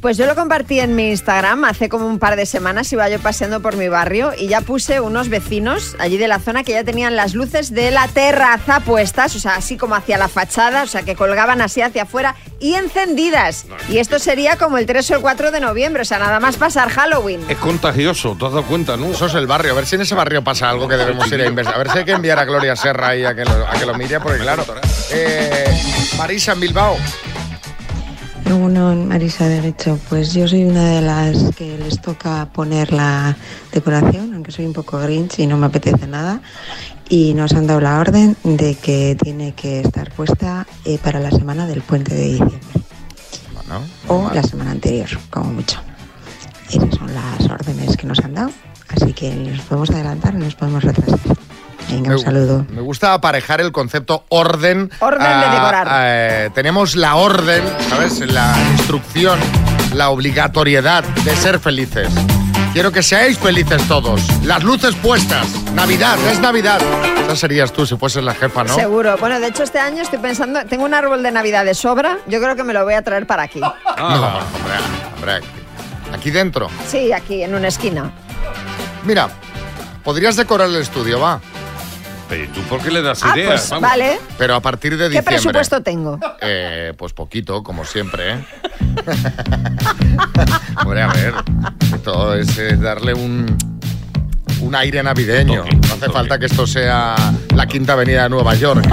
Pues 0.00 0.16
yo 0.16 0.26
lo 0.26 0.34
compartí 0.34 0.80
en 0.80 0.94
mi 0.94 1.10
Instagram 1.10 1.64
hace 1.64 1.88
como 1.88 2.06
un 2.06 2.18
par 2.18 2.36
de 2.36 2.46
semanas, 2.46 2.92
iba 2.92 3.08
yo 3.08 3.18
paseando 3.18 3.60
por 3.60 3.76
mi 3.76 3.88
barrio 3.88 4.32
y 4.36 4.48
ya 4.48 4.60
puse 4.60 5.00
unos 5.00 5.28
vecinos 5.28 5.96
allí 5.98 6.16
de 6.16 6.28
la 6.28 6.38
zona 6.38 6.62
que 6.64 6.72
ya 6.72 6.84
tenían 6.84 7.16
las 7.16 7.34
luces 7.34 7.72
de 7.72 7.90
la 7.90 8.08
terraza 8.08 8.80
puestas, 8.80 9.34
o 9.36 9.40
sea, 9.40 9.56
así 9.56 9.76
como 9.76 9.94
hacia 9.94 10.18
la 10.18 10.28
fachada, 10.28 10.84
o 10.84 10.86
sea, 10.86 11.02
que 11.02 11.16
colgaban 11.16 11.60
así 11.60 11.82
hacia 11.82 12.04
afuera 12.04 12.36
y 12.60 12.74
encendidas. 12.74 13.66
Y 13.88 13.98
esto 13.98 14.18
sería 14.18 14.56
como 14.56 14.78
el 14.78 14.86
3 14.86 15.10
o 15.10 15.14
el 15.16 15.20
4 15.20 15.50
de 15.50 15.60
noviembre, 15.60 16.02
o 16.02 16.04
sea, 16.04 16.18
nada 16.18 16.38
más 16.40 16.56
pasar 16.56 16.88
Halloween. 16.88 17.40
Es 17.48 17.58
contagioso, 17.58 18.36
¿te 18.38 18.46
has 18.46 18.52
dado 18.52 18.64
cuenta, 18.64 18.96
no? 18.96 19.06
Eso 19.10 19.26
es 19.26 19.34
el 19.34 19.46
barrio. 19.46 19.72
A 19.72 19.74
ver 19.74 19.86
si 19.86 19.96
en 19.96 20.02
ese 20.02 20.14
barrio 20.14 20.42
pasa 20.44 20.70
algo 20.70 20.88
que 20.88 20.96
debemos 20.96 21.30
ir 21.30 21.40
a 21.40 21.46
investigar. 21.46 21.80
A 21.80 21.84
ver 21.84 21.92
si 21.92 21.98
hay 21.98 22.04
que 22.04 22.12
enviar 22.12 22.38
a 22.38 22.44
Gloria 22.44 22.76
Serra 22.76 23.08
ahí 23.08 23.24
a 23.24 23.34
que 23.34 23.44
lo, 23.44 23.66
a 23.66 23.72
que 23.72 23.86
lo 23.86 23.94
mire, 23.94 24.20
porque 24.20 24.38
claro. 24.38 24.64
Eh, 25.10 25.82
Marisa 26.16 26.52
en 26.52 26.60
Bilbao. 26.60 26.96
Uno, 28.56 28.94
Marisa 28.94 29.48
de 29.48 29.60
Guecho, 29.60 29.98
pues 30.08 30.34
yo 30.34 30.46
soy 30.46 30.64
una 30.64 30.84
de 30.90 31.00
las 31.00 31.54
que 31.54 31.78
les 31.78 32.00
toca 32.00 32.48
poner 32.52 32.92
la 32.92 33.36
decoración, 33.72 34.34
aunque 34.34 34.52
soy 34.52 34.66
un 34.66 34.72
poco 34.72 34.98
grinch 34.98 35.38
y 35.38 35.46
no 35.46 35.56
me 35.56 35.66
apetece 35.66 36.06
nada. 36.06 36.40
Y 37.08 37.34
nos 37.34 37.52
han 37.52 37.66
dado 37.66 37.80
la 37.80 37.98
orden 37.98 38.36
de 38.44 38.74
que 38.74 39.16
tiene 39.20 39.52
que 39.54 39.80
estar 39.80 40.12
puesta 40.12 40.66
eh, 40.84 40.98
para 41.02 41.20
la 41.20 41.30
semana 41.30 41.66
del 41.66 41.82
puente 41.82 42.14
de 42.14 42.24
diciembre. 42.24 42.58
o 44.08 44.30
la 44.32 44.42
semana 44.42 44.72
anterior, 44.72 45.08
como 45.30 45.52
mucho. 45.52 45.80
Esas 46.70 46.94
son 46.94 47.12
las 47.14 47.50
órdenes 47.50 47.96
que 47.96 48.06
nos 48.06 48.18
han 48.20 48.34
dado. 48.34 48.50
Así 48.88 49.12
que 49.12 49.34
nos 49.34 49.60
podemos 49.62 49.90
adelantar 49.90 50.34
ni 50.34 50.44
nos 50.44 50.54
podemos 50.54 50.84
retrasar. 50.84 51.41
Venga, 51.92 52.12
un 52.16 52.18
saludo. 52.18 52.66
Me 52.70 52.80
gusta 52.80 53.14
aparejar 53.14 53.60
el 53.60 53.72
concepto 53.72 54.24
orden. 54.28 54.90
Orden 55.00 55.20
de 55.20 55.48
decorar. 55.48 55.88
a- 55.88 56.02
eh, 56.46 56.50
tenemos 56.54 56.96
la 56.96 57.16
orden, 57.16 57.62
¿sabes? 57.88 58.18
La 58.20 58.54
instrucción, 58.72 59.38
la 59.94 60.10
obligatoriedad 60.10 61.04
de 61.04 61.36
ser 61.36 61.58
felices. 61.58 62.08
Quiero 62.72 62.90
que 62.90 63.02
seáis 63.02 63.38
felices 63.38 63.82
todos. 63.86 64.22
Las 64.44 64.62
luces 64.64 64.94
puestas. 64.96 65.46
Navidad, 65.74 66.16
es 66.30 66.40
Navidad. 66.40 66.80
Esa 67.24 67.36
serías 67.36 67.70
tú 67.70 67.84
si 67.84 67.96
fueses 67.98 68.24
la 68.24 68.34
jefa, 68.34 68.64
¿no? 68.64 68.74
Seguro. 68.74 69.16
Bueno, 69.18 69.38
de 69.40 69.48
hecho 69.48 69.62
este 69.62 69.78
año 69.78 70.02
estoy 70.02 70.18
pensando, 70.20 70.64
tengo 70.64 70.84
un 70.84 70.94
árbol 70.94 71.22
de 71.22 71.30
Navidad 71.30 71.66
de 71.66 71.74
sobra, 71.74 72.18
yo 72.26 72.40
creo 72.40 72.56
que 72.56 72.64
me 72.64 72.72
lo 72.72 72.82
voy 72.84 72.94
a 72.94 73.02
traer 73.02 73.26
para 73.26 73.42
aquí. 73.42 73.60
No, 73.60 73.66
hombre, 74.06 74.74
hombre. 75.16 75.40
Aquí 76.14 76.30
dentro. 76.30 76.68
Sí, 76.88 77.12
aquí, 77.12 77.42
en 77.42 77.54
una 77.54 77.68
esquina. 77.68 78.10
Mira, 79.04 79.28
podrías 80.02 80.36
decorar 80.36 80.68
el 80.68 80.76
estudio, 80.76 81.20
va. 81.20 81.40
Pero 82.28 82.44
¿y 82.44 82.46
tú 82.48 82.60
por 82.62 82.80
qué 82.80 82.90
le 82.90 83.02
das 83.02 83.22
Ah, 83.22 83.32
ideas? 83.36 83.60
pues 83.60 83.70
Vamos. 83.70 83.90
vale. 83.90 84.18
Pero 84.38 84.54
a 84.54 84.60
partir 84.60 84.92
de 84.92 85.04
¿Qué 85.04 85.08
diciembre. 85.10 85.34
presupuesto 85.34 85.82
tengo? 85.82 86.18
Eh, 86.40 86.92
pues 86.96 87.12
poquito, 87.12 87.62
como 87.62 87.84
siempre, 87.84 88.32
¿eh? 88.34 88.44
A 90.76 90.84
ver, 91.12 91.34
esto 91.94 92.34
es 92.34 92.56
eh, 92.58 92.76
darle 92.76 93.12
un, 93.14 93.46
un 94.60 94.74
aire 94.74 95.02
navideño. 95.02 95.64
no 95.64 95.94
hace 95.94 96.08
falta 96.10 96.38
que 96.38 96.46
esto 96.46 96.66
sea 96.66 97.14
la 97.54 97.66
quinta 97.66 97.92
avenida 97.94 98.24
de 98.24 98.28
Nueva 98.30 98.54
York. 98.54 98.84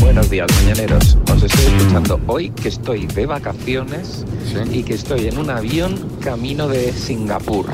Buenos 0.00 0.28
días, 0.30 0.46
mañaneros. 0.62 1.16
Os 1.34 1.42
estoy 1.42 1.64
escuchando 1.76 2.20
hoy 2.26 2.50
que 2.50 2.68
estoy 2.68 3.06
de 3.06 3.26
vacaciones 3.26 4.24
y 4.70 4.82
que 4.82 4.94
estoy 4.94 5.28
en 5.28 5.38
un 5.38 5.50
avión 5.50 5.96
camino 6.22 6.68
de 6.68 6.92
Singapur. 6.92 7.66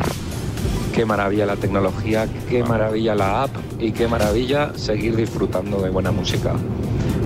Qué 0.95 1.05
maravilla 1.05 1.47
la 1.47 1.57
tecnología, 1.57 2.27
qué 2.49 2.65
maravilla 2.65 3.15
la 3.15 3.43
app 3.45 3.51
y 3.79 3.93
qué 3.93 4.09
maravilla 4.09 4.73
seguir 4.77 5.15
disfrutando 5.17 5.81
de 5.81 5.91
buena 5.91 6.11
música. 6.11 6.53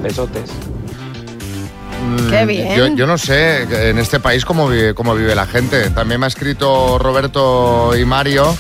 Besotes. 0.02 0.50
Qué 2.28 2.44
Mm, 2.44 2.48
bien. 2.48 2.76
Yo, 2.76 2.86
yo 2.96 3.06
no 3.06 3.16
sé 3.16 3.62
en 3.90 3.98
este 3.98 4.18
país 4.20 4.44
cómo 4.44 4.68
vive, 4.68 4.94
cómo 4.94 5.14
vive 5.14 5.34
la 5.34 5.46
gente. 5.46 5.88
También 5.90 6.20
me 6.20 6.26
ha 6.26 6.28
escrito 6.28 6.98
Roberto 6.98 7.96
y 7.96 8.04
Mario 8.04 8.54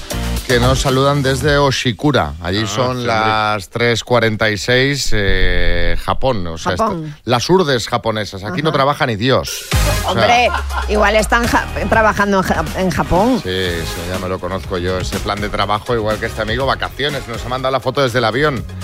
que 0.52 0.60
nos 0.60 0.80
saludan 0.82 1.22
desde 1.22 1.56
Oshikura. 1.56 2.34
Allí 2.42 2.66
son 2.66 3.00
sí, 3.00 3.06
las 3.06 3.70
3.46, 3.70 5.08
eh, 5.12 5.96
Japón. 6.04 6.46
O 6.46 6.58
sea, 6.58 6.72
Japón. 6.72 7.16
las 7.24 7.48
urdes 7.48 7.88
japonesas. 7.88 8.44
Aquí 8.44 8.60
no 8.60 8.70
trabaja 8.70 9.06
ni 9.06 9.16
Dios. 9.16 9.62
O 9.72 10.12
sea, 10.12 10.12
Hombre, 10.12 10.48
igual 10.90 11.16
están 11.16 11.46
ja- 11.46 11.64
trabajando 11.88 12.36
en, 12.38 12.42
Ja- 12.42 12.64
en 12.76 12.90
Japón. 12.90 13.40
Sí, 13.42 13.48
sí, 13.48 14.00
ya 14.12 14.18
me 14.18 14.28
lo 14.28 14.38
conozco 14.38 14.76
yo, 14.76 14.98
ese 14.98 15.18
plan 15.20 15.40
de 15.40 15.48
trabajo, 15.48 15.94
igual 15.94 16.18
que 16.18 16.26
este 16.26 16.42
amigo, 16.42 16.66
vacaciones, 16.66 17.26
nos 17.28 17.42
ha 17.46 17.48
mandado 17.48 17.72
la 17.72 17.80
foto 17.80 18.02
desde 18.02 18.18
el 18.18 18.24
avión. 18.26 18.62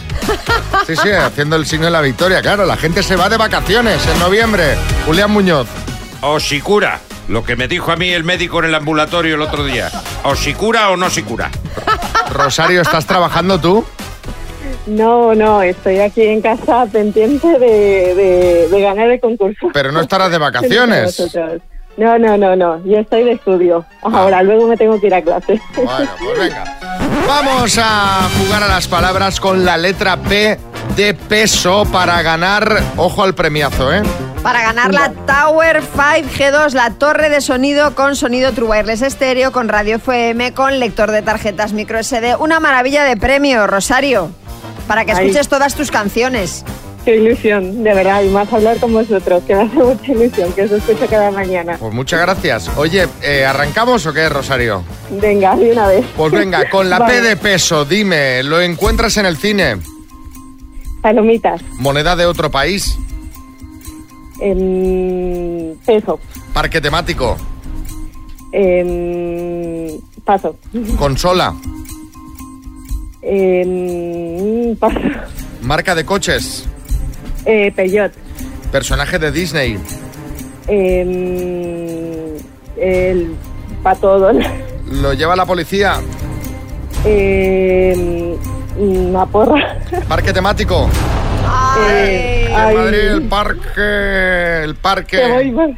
Sí, 0.86 0.96
sí, 0.96 1.10
haciendo 1.10 1.56
el 1.56 1.66
signo 1.66 1.84
de 1.86 1.90
la 1.90 2.00
victoria, 2.00 2.40
claro, 2.40 2.64
la 2.64 2.76
gente 2.78 3.02
se 3.02 3.14
va 3.14 3.28
de 3.28 3.36
vacaciones 3.36 4.00
en 4.06 4.18
noviembre. 4.18 4.74
Julián 5.04 5.30
Muñoz. 5.30 5.66
Oshikura. 6.22 6.98
Lo 7.28 7.44
que 7.44 7.56
me 7.56 7.68
dijo 7.68 7.92
a 7.92 7.96
mí 7.96 8.10
el 8.10 8.24
médico 8.24 8.58
en 8.60 8.66
el 8.66 8.74
ambulatorio 8.74 9.34
el 9.34 9.42
otro 9.42 9.64
día. 9.64 9.90
¿Oshikura 10.24 10.90
o 10.90 10.96
no 10.96 11.08
Shikura? 11.08 11.50
Rosario, 12.32 12.80
¿estás 12.80 13.06
trabajando 13.06 13.60
tú? 13.60 13.84
No, 14.86 15.34
no, 15.34 15.60
estoy 15.62 15.98
aquí 15.98 16.22
en 16.22 16.40
casa 16.40 16.86
pendiente 16.90 17.46
de, 17.58 18.14
de- 18.14 18.68
de 18.70 18.80
ganar 18.80 19.10
el 19.10 19.20
concurso. 19.20 19.68
Pero 19.74 19.92
no 19.92 20.00
estarás 20.00 20.30
de 20.30 20.38
vacaciones. 20.38 21.20
No, 21.98 22.16
no, 22.16 22.38
no, 22.38 22.54
no, 22.54 22.80
yo 22.84 22.98
estoy 22.98 23.24
de 23.24 23.32
estudio. 23.32 23.84
Ahora, 24.02 24.40
luego 24.44 24.68
me 24.68 24.76
tengo 24.76 25.00
que 25.00 25.08
ir 25.08 25.14
a 25.14 25.20
clase. 25.20 25.60
Bueno, 25.74 26.08
pues 26.16 26.38
venga. 26.38 26.64
Vamos 27.26 27.76
a 27.82 28.28
jugar 28.38 28.62
a 28.62 28.68
las 28.68 28.86
palabras 28.86 29.40
con 29.40 29.64
la 29.64 29.76
letra 29.76 30.16
P 30.16 30.56
de 30.96 31.14
peso 31.14 31.84
para 31.90 32.22
ganar, 32.22 32.80
ojo 32.96 33.24
al 33.24 33.34
premiazo, 33.34 33.92
¿eh? 33.92 34.02
Para 34.44 34.62
ganar 34.62 34.94
la 34.94 35.10
Tower 35.10 35.82
5G2, 35.82 36.72
la 36.72 36.90
torre 36.90 37.30
de 37.30 37.40
sonido 37.40 37.96
con 37.96 38.14
sonido 38.14 38.52
True 38.52 38.68
Wireless 38.68 39.02
estéreo, 39.02 39.50
con 39.50 39.68
radio 39.68 39.96
FM, 39.96 40.54
con 40.54 40.78
lector 40.78 41.10
de 41.10 41.22
tarjetas 41.22 41.72
micro 41.72 42.00
SD. 42.00 42.36
Una 42.36 42.60
maravilla 42.60 43.02
de 43.02 43.16
premio, 43.16 43.66
Rosario, 43.66 44.30
para 44.86 45.04
que 45.04 45.12
escuches 45.12 45.48
todas 45.48 45.74
tus 45.74 45.90
canciones. 45.90 46.64
Qué 47.08 47.16
ilusión, 47.16 47.82
de 47.82 47.94
verdad, 47.94 48.22
y 48.22 48.28
más 48.28 48.52
hablar 48.52 48.78
con 48.78 48.92
vosotros, 48.92 49.42
que 49.44 49.54
me 49.54 49.62
hace 49.62 49.76
mucha 49.76 50.12
ilusión, 50.12 50.52
que 50.52 50.64
os 50.64 50.70
escucho 50.72 51.06
cada 51.08 51.30
mañana. 51.30 51.78
Pues 51.78 51.94
muchas 51.94 52.20
gracias. 52.20 52.70
Oye, 52.76 53.06
eh, 53.22 53.46
¿arrancamos 53.46 54.04
o 54.04 54.12
qué, 54.12 54.28
Rosario? 54.28 54.84
Venga, 55.12 55.56
de 55.56 55.72
una 55.72 55.88
vez. 55.88 56.04
Pues 56.14 56.30
venga, 56.32 56.68
con 56.68 56.90
la 56.90 56.98
P 57.06 57.22
de 57.22 57.36
peso, 57.38 57.86
dime, 57.86 58.42
¿lo 58.42 58.60
encuentras 58.60 59.16
en 59.16 59.24
el 59.24 59.38
cine? 59.38 59.78
Palomitas, 61.00 61.62
¿Moneda 61.78 62.14
de 62.14 62.26
otro 62.26 62.50
país? 62.50 62.98
em, 64.42 65.74
peso, 65.86 66.20
¿Parque 66.52 66.78
temático? 66.78 67.38
em, 68.52 69.98
paso, 70.26 70.58
¿Consola? 70.98 71.54
em, 73.22 74.76
paso, 74.76 74.98
¿Marca 75.62 75.94
de 75.94 76.04
coches? 76.04 76.68
Eh, 77.44 77.72
Peyot, 77.74 78.12
¿Personaje 78.72 79.18
de 79.18 79.30
Disney? 79.32 79.78
em, 80.66 82.36
el 82.76 83.34
pato 83.82 84.18
Donald, 84.18 84.46
¿Lo 85.02 85.12
lleva 85.14 85.34
la 85.36 85.44
policía? 85.46 86.00
una 88.76 89.26
porra. 89.26 89.78
Parque 90.08 90.32
temático. 90.32 90.88
Eh, 91.90 92.46
En 92.48 92.76
Madrid, 92.76 92.98
el 92.98 93.22
parque. 93.28 94.62
El 94.64 94.74
que 94.74 94.80
parque. 94.80 95.50
voy 95.52 95.76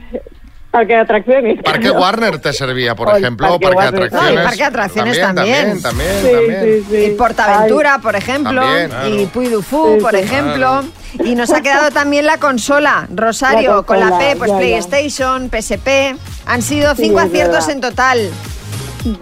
Parque 0.70 0.92
de 0.92 0.98
atracciones. 1.00 1.62
Parque 1.64 1.90
Warner 1.90 2.38
te 2.38 2.52
servía, 2.52 2.94
por 2.94 3.08
O 3.08 3.16
el 3.16 3.22
ejemplo, 3.24 3.48
Parque 3.58 3.66
parque, 3.66 3.80
de 3.80 3.88
atracciones. 3.88 4.34
No, 4.34 4.40
y 4.40 4.44
parque 4.44 4.56
de 4.58 4.64
atracciones 4.64 5.20
también. 5.20 5.82
también. 5.82 5.82
También, 5.82 6.10
Sí, 6.22 6.30
también. 6.32 6.62
sí, 6.62 6.86
sí. 6.90 6.96
Y 7.06 7.10
Portaventura, 7.16 7.98
por 7.98 8.14
ejemplo, 8.14 8.60
También, 8.62 8.88
claro. 8.88 9.08
y 9.08 9.26
Puy 9.26 9.48
du 9.48 9.62
Fou, 9.62 9.94
Sí, 9.96 10.00
por 10.00 10.12
sí. 10.12 10.18
ejemplo. 10.18 10.84
Y 11.24 11.34
nos 11.34 11.50
ha 11.52 11.60
quedado 11.60 11.90
también 11.90 12.24
la 12.24 12.38
consola, 12.38 13.08
Rosario, 13.12 13.76
La 13.76 13.82
con 13.82 13.98
la 13.98 14.16
P, 14.16 14.36
pues 14.36 14.48
ya, 14.50 14.54
ya. 14.54 14.58
PlayStation, 14.60 15.50
PSP. 15.50 16.14
Han 16.46 16.62
sido 16.62 16.94
cinco 16.94 17.18
aciertos 17.18 17.66
verdad. 17.66 17.70
en 17.70 17.80
total. 17.80 18.30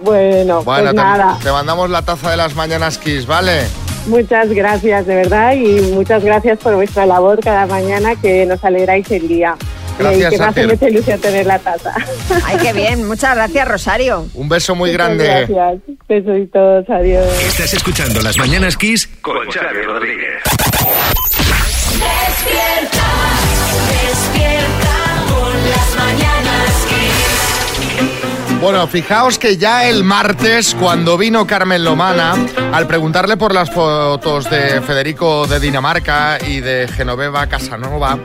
Bueno, 0.03 0.61
Bueno, 0.63 0.83
pues 0.91 0.93
nada. 0.93 1.37
te 1.41 1.51
mandamos 1.51 1.89
la 1.89 2.01
taza 2.03 2.29
de 2.31 2.37
las 2.37 2.53
mañanas 2.55 2.97
Kiss, 2.97 3.25
¿vale? 3.25 3.61
Muchas 4.07 4.49
gracias, 4.49 5.05
de 5.07 5.15
verdad, 5.15 5.53
y 5.53 5.81
muchas 5.93 6.23
gracias 6.23 6.57
por 6.59 6.75
vuestra 6.75 7.05
labor 7.05 7.39
cada 7.43 7.65
mañana 7.65 8.15
que 8.15 8.45
nos 8.45 8.63
alegráis 8.63 9.09
el 9.11 9.27
día. 9.27 9.55
Gracias, 9.99 10.33
y 10.33 10.35
que 10.35 10.41
me 10.41 10.45
hace 10.45 10.67
mucha 10.67 10.89
ilusión 10.89 11.19
tener 11.19 11.45
la 11.45 11.59
taza. 11.59 11.93
Ay, 12.45 12.57
qué 12.61 12.73
bien. 12.73 13.05
Muchas 13.07 13.35
gracias, 13.35 13.67
Rosario. 13.67 14.27
Un 14.33 14.47
beso 14.49 14.73
muy 14.75 14.91
Muchas 14.91 15.07
grande. 15.07 15.25
Gracias. 15.25 15.97
Besitos, 16.07 16.89
adiós. 16.89 17.27
Estás 17.43 17.73
escuchando 17.73 18.21
Las 18.21 18.37
Mañanas 18.37 18.77
Kiss 18.77 19.07
Con 19.21 19.49
Xavi 19.51 19.81
Rodríguez. 19.85 20.41
Despierta, 21.91 23.07
despierta 23.91 25.25
con 25.27 25.53
las 25.69 25.95
mañanas 25.97 26.85
Kiss. 26.87 28.59
Bueno, 28.61 28.87
fijaos 28.87 29.37
que 29.37 29.57
ya 29.57 29.87
el 29.87 30.03
martes, 30.03 30.75
cuando 30.79 31.17
vino 31.17 31.45
Carmen 31.45 31.83
Lomana, 31.83 32.35
al 32.73 32.87
preguntarle 32.87 33.37
por 33.37 33.53
las 33.53 33.69
fotos 33.69 34.49
de 34.49 34.81
Federico 34.81 35.45
de 35.47 35.59
Dinamarca 35.59 36.37
y 36.45 36.59
de 36.59 36.87
Genoveva 36.87 37.47
Casanova, 37.47 38.17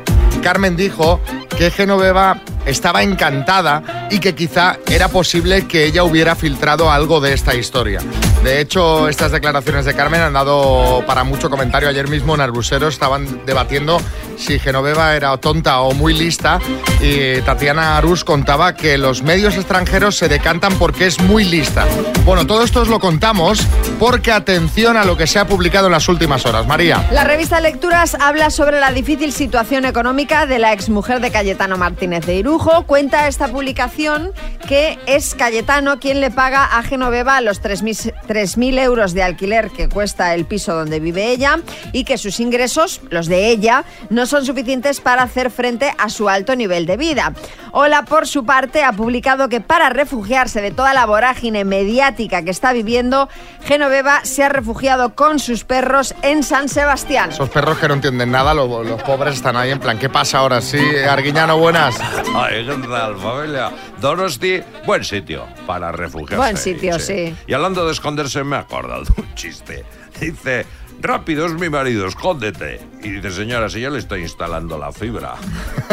Carmen 0.45 0.77
dijo 0.77 1.23
que 1.57 1.71
Genoveva 1.71 2.39
estaba 2.67 3.03
encantada 3.03 4.09
y 4.11 4.19
que 4.19 4.35
quizá 4.35 4.77
era 4.89 5.09
posible 5.09 5.67
que 5.67 5.85
ella 5.85 6.05
hubiera 6.05 6.35
filtrado 6.35 6.91
algo 6.91 7.21
de 7.21 7.33
esta 7.33 7.55
historia. 7.55 8.01
De 8.43 8.61
hecho, 8.61 9.09
estas 9.09 9.33
declaraciones 9.33 9.87
de 9.87 9.95
Carmen 9.95 10.21
han 10.21 10.35
dado 10.35 11.03
para 11.07 11.25
mucho 11.25 11.49
comentario. 11.49 11.89
Ayer 11.89 12.09
mismo 12.09 12.35
en 12.35 12.43
Arbusero 12.43 12.89
estaban 12.89 13.47
debatiendo 13.47 13.99
si 14.37 14.59
Genoveva 14.59 15.15
era 15.17 15.37
tonta 15.39 15.81
o 15.81 15.95
muy 15.95 16.13
lista 16.13 16.59
y 17.01 17.41
Tatiana 17.43 17.97
Arús 17.97 18.23
contaba 18.25 18.75
que 18.75 18.99
los 18.99 19.23
medios 19.23 19.57
extranjeros 19.57 20.17
se 20.17 20.29
decantan 20.29 20.75
porque 20.75 21.07
es 21.07 21.21
muy 21.21 21.45
lista. 21.45 21.87
Bueno, 22.25 22.47
todo 22.47 22.65
esto 22.65 22.83
os 22.83 22.89
lo 22.89 23.01
contamos 23.01 23.67
porque 23.99 24.33
atención 24.33 24.97
a 24.97 25.05
lo 25.05 25.17
que 25.17 25.27
se 25.27 25.39
ha 25.39 25.47
publicado 25.47 25.87
en 25.87 25.93
las 25.93 26.09
últimas 26.09 26.45
horas. 26.45 26.67
María. 26.67 27.07
La 27.13 27.25
revista 27.25 27.61
Lecturas 27.61 28.17
habla 28.21 28.51
sobre 28.51 28.81
la 28.81 28.93
difícil 28.93 29.33
situación 29.33 29.85
económica 29.85 30.47
de 30.47 30.59
la 30.59 30.73
exmujer 30.73 31.21
de 31.21 31.31
Cayetano 31.31 31.79
Martínez 31.79 32.27
de 32.27 32.37
Irujo. 32.55 32.85
Cuenta 32.87 33.27
esta 33.27 33.49
publicación 33.49 34.31
que 34.69 34.97
es 35.07 35.35
Cayetano 35.35 35.99
quien 35.99 36.21
le 36.21 36.31
paga 36.31 36.65
a 36.65 36.83
Genoveva 36.85 37.41
los 37.41 37.61
3.000 37.61 38.15
3.000 38.29 38.79
euros 38.79 39.13
de 39.13 39.23
alquiler 39.25 39.71
que 39.71 39.89
cuesta 39.89 40.35
el 40.35 40.45
piso 40.47 40.75
donde 40.75 41.01
vive 41.01 41.31
ella 41.31 41.59
y 41.93 42.05
que 42.05 42.17
sus 42.17 42.39
ingresos, 42.41 43.01
los 43.11 43.27
de 43.27 43.49
ella, 43.49 43.85
no 44.09 44.27
son 44.27 44.47
suficientes 44.47 45.01
para 45.01 45.23
hacer 45.23 45.51
frente 45.51 45.93
a 45.99 46.09
su 46.09 46.29
alto 46.29 46.55
nivel 46.57 46.87
de 46.87 46.97
vida. 46.97 47.33
Hola, 47.73 48.05
por 48.05 48.29
su 48.29 48.45
parte, 48.47 48.85
ha 48.85 48.93
publicado 48.93 49.49
que 49.49 49.61
para 49.61 49.91
refugiarse 49.91 50.61
de 50.63 50.71
toda 50.71 50.95
la 50.95 51.07
vorágine 51.07 51.65
mediática 51.65 52.43
que 52.43 52.51
está 52.51 52.73
viviendo, 52.73 53.29
Genoveva 53.65 54.21
se 54.25 54.45
ha 54.45 54.49
refugiado 54.49 55.15
con 55.17 55.41
sus 55.41 55.65
perros 55.65 56.15
en 56.23 56.45
San 56.45 56.69
Sebastián. 56.69 57.31
Esos 57.31 57.51
perros 57.51 57.79
que 57.79 57.89
no 57.89 57.95
entienden 57.95 58.31
nada, 58.31 58.55
lo- 58.55 58.85
los, 58.85 59.03
pobres 59.03 59.35
están 59.35 59.57
ahí 59.57 59.73
en 59.73 59.81
plan, 59.81 59.99
¿qué 59.99 60.09
pasa 60.09 60.39
ahora? 60.39 60.61
Sí, 60.61 60.79
Arguiñano, 61.09 61.59
buenas. 61.59 61.97
Ay, 62.45 62.67
¿qué 62.67 62.89
tal, 62.89 63.17
familia? 63.17 63.71
Donosti, 64.01 64.61
buen 64.85 65.03
sitio 65.03 65.47
para 65.67 65.91
refugiarse. 65.93 66.37
Buen 66.37 66.57
sitio, 66.59 66.99
sí. 66.99 67.35
Y 67.47 67.55
hablando 67.55 67.87
de 67.87 67.93
esconderse, 67.93 68.45
me 68.45 68.57
he 68.57 68.59
acordado 68.59 69.03
de 69.05 69.23
un 69.23 69.35
chiste. 69.35 69.83
Dice, 70.21 70.67
rápido 71.01 71.47
es 71.47 71.55
mi 71.55 71.71
marido, 71.71 72.07
escóndete. 72.07 72.81
Y 73.03 73.13
dice, 73.13 73.31
señora, 73.31 73.71
si 73.71 73.81
yo 73.81 73.89
le 73.89 73.99
estoy 73.99 74.23
instalando 74.23 74.77
la 74.77 74.93
fibra. 74.93 75.37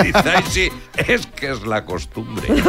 Dice, 0.04 0.30
ay, 0.36 0.44
sí, 0.50 0.70
es 0.98 1.26
que 1.26 1.52
es 1.52 1.66
la 1.66 1.86
costumbre. 1.86 2.48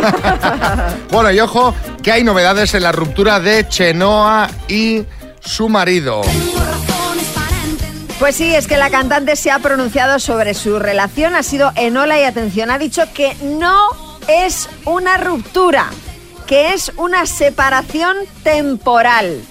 Bueno, 1.11 1.31
y 1.31 1.41
ojo, 1.41 1.75
que 2.03 2.13
hay 2.13 2.25
novedades 2.25 2.75
en 2.75 2.85
la 2.85 2.93
ruptura 2.93 3.39
de 3.39 3.69
Chenoa 3.69 4.49
y 4.69 5.05
su 5.41 5.69
marido. 5.69 6.23
Pues 8.23 8.37
sí, 8.37 8.55
es 8.55 8.69
que 8.69 8.77
la 8.77 8.89
cantante 8.89 9.35
se 9.35 9.51
ha 9.51 9.59
pronunciado 9.59 10.21
sobre 10.21 10.55
su 10.55 10.79
relación, 10.79 11.35
ha 11.35 11.43
sido 11.43 11.73
en 11.75 11.97
ola 11.97 12.21
y 12.21 12.23
atención, 12.23 12.71
ha 12.71 12.79
dicho 12.79 13.03
que 13.13 13.35
no 13.43 13.77
es 14.29 14.69
una 14.85 15.17
ruptura, 15.17 15.91
que 16.47 16.73
es 16.73 16.93
una 16.99 17.27
separación 17.27 18.17
temporal. 18.45 19.43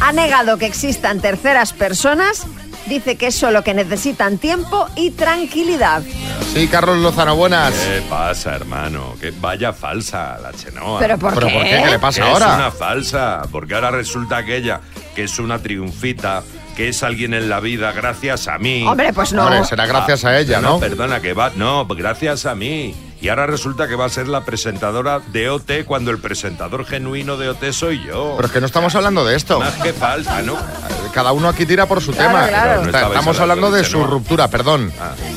Ha 0.00 0.12
negado 0.12 0.56
que 0.56 0.64
existan 0.64 1.20
terceras 1.20 1.74
personas, 1.74 2.46
dice 2.86 3.16
que 3.16 3.26
es 3.26 3.34
solo 3.34 3.62
que 3.62 3.74
necesitan 3.74 4.38
tiempo 4.38 4.88
y 4.96 5.10
tranquilidad. 5.10 6.02
Sí, 6.54 6.68
Carlos 6.68 6.96
Lozano, 6.96 7.36
buenas. 7.36 7.74
¿Qué 7.74 8.02
pasa, 8.08 8.56
hermano? 8.56 9.14
Que 9.20 9.30
vaya 9.30 9.74
falsa 9.74 10.38
la 10.38 10.54
chenoa. 10.54 11.00
¿Pero 11.00 11.18
por 11.18 11.34
¿Pero 11.34 11.48
qué? 11.48 11.52
por 11.52 11.64
qué? 11.64 11.82
¿Qué 11.84 11.90
le 11.90 11.98
pasa 11.98 12.24
ahora? 12.24 12.46
Es 12.48 12.54
una 12.54 12.70
falsa, 12.70 13.42
porque 13.52 13.74
ahora 13.74 13.90
resulta 13.90 14.42
que 14.42 14.56
ella, 14.56 14.80
que 15.14 15.24
es 15.24 15.38
una 15.38 15.58
triunfita, 15.58 16.42
que 16.76 16.88
es 16.88 17.02
alguien 17.02 17.32
en 17.34 17.48
la 17.48 17.58
vida 17.60 17.90
gracias 17.92 18.46
a 18.48 18.58
mí. 18.58 18.84
Hombre, 18.86 19.12
pues 19.12 19.32
no. 19.32 19.44
Hombre, 19.44 19.64
será 19.64 19.86
gracias 19.86 20.24
a 20.24 20.38
ella, 20.38 20.60
¿no? 20.60 20.78
perdona, 20.78 21.20
que 21.20 21.32
va. 21.32 21.50
No, 21.56 21.86
gracias 21.86 22.46
a 22.46 22.54
mí. 22.54 22.94
Y 23.18 23.30
ahora 23.30 23.46
resulta 23.46 23.88
que 23.88 23.94
va 23.94 24.04
a 24.04 24.08
ser 24.10 24.28
la 24.28 24.44
presentadora 24.44 25.20
de 25.32 25.48
OT 25.48 25.84
cuando 25.86 26.10
el 26.10 26.18
presentador 26.18 26.84
genuino 26.84 27.38
de 27.38 27.48
OT 27.48 27.72
soy 27.72 28.04
yo. 28.04 28.34
Pero 28.36 28.46
es 28.48 28.52
que 28.52 28.60
no 28.60 28.66
estamos 28.66 28.94
hablando 28.94 29.24
de 29.24 29.36
esto. 29.36 29.58
Más 29.58 29.72
que 29.76 29.94
falsa, 29.94 30.42
¿no? 30.42 30.54
Cada 31.14 31.32
uno 31.32 31.48
aquí 31.48 31.64
tira 31.64 31.86
por 31.86 32.02
su 32.02 32.12
Claro, 32.12 32.28
tema. 32.28 32.46
claro. 32.48 32.82
Pero 32.84 32.92
no 33.00 33.08
Estamos 33.08 33.40
hablando 33.40 33.70
de 33.70 33.84
su 33.84 34.04
ruptura, 34.04 34.48
perdón. 34.48 34.92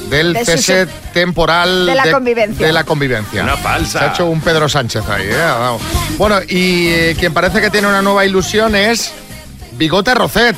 Del 0.09 0.33
De 0.33 0.39
su 0.41 0.51
cese 0.51 0.85
se- 0.87 0.91
temporal 1.13 1.85
de 1.85 1.95
la 1.95 2.11
convivencia. 2.11 2.67
de 2.67 2.73
la 2.73 2.83
convivencia. 2.83 3.43
Una 3.43 3.55
falsa. 3.55 3.99
Se 3.99 4.05
ha 4.05 4.07
hecho 4.09 4.25
un 4.25 4.41
Pedro 4.41 4.67
Sánchez 4.67 5.07
ahí, 5.07 5.27
¿eh? 5.31 5.77
Bueno, 6.17 6.41
y 6.49 6.89
eh, 6.89 7.15
quien 7.17 7.33
parece 7.33 7.61
que 7.61 7.69
tiene 7.69 7.87
una 7.87 8.01
nueva 8.01 8.25
ilusión 8.25 8.75
es 8.75 9.13
Bigote 9.71 10.13
Rocet. 10.13 10.57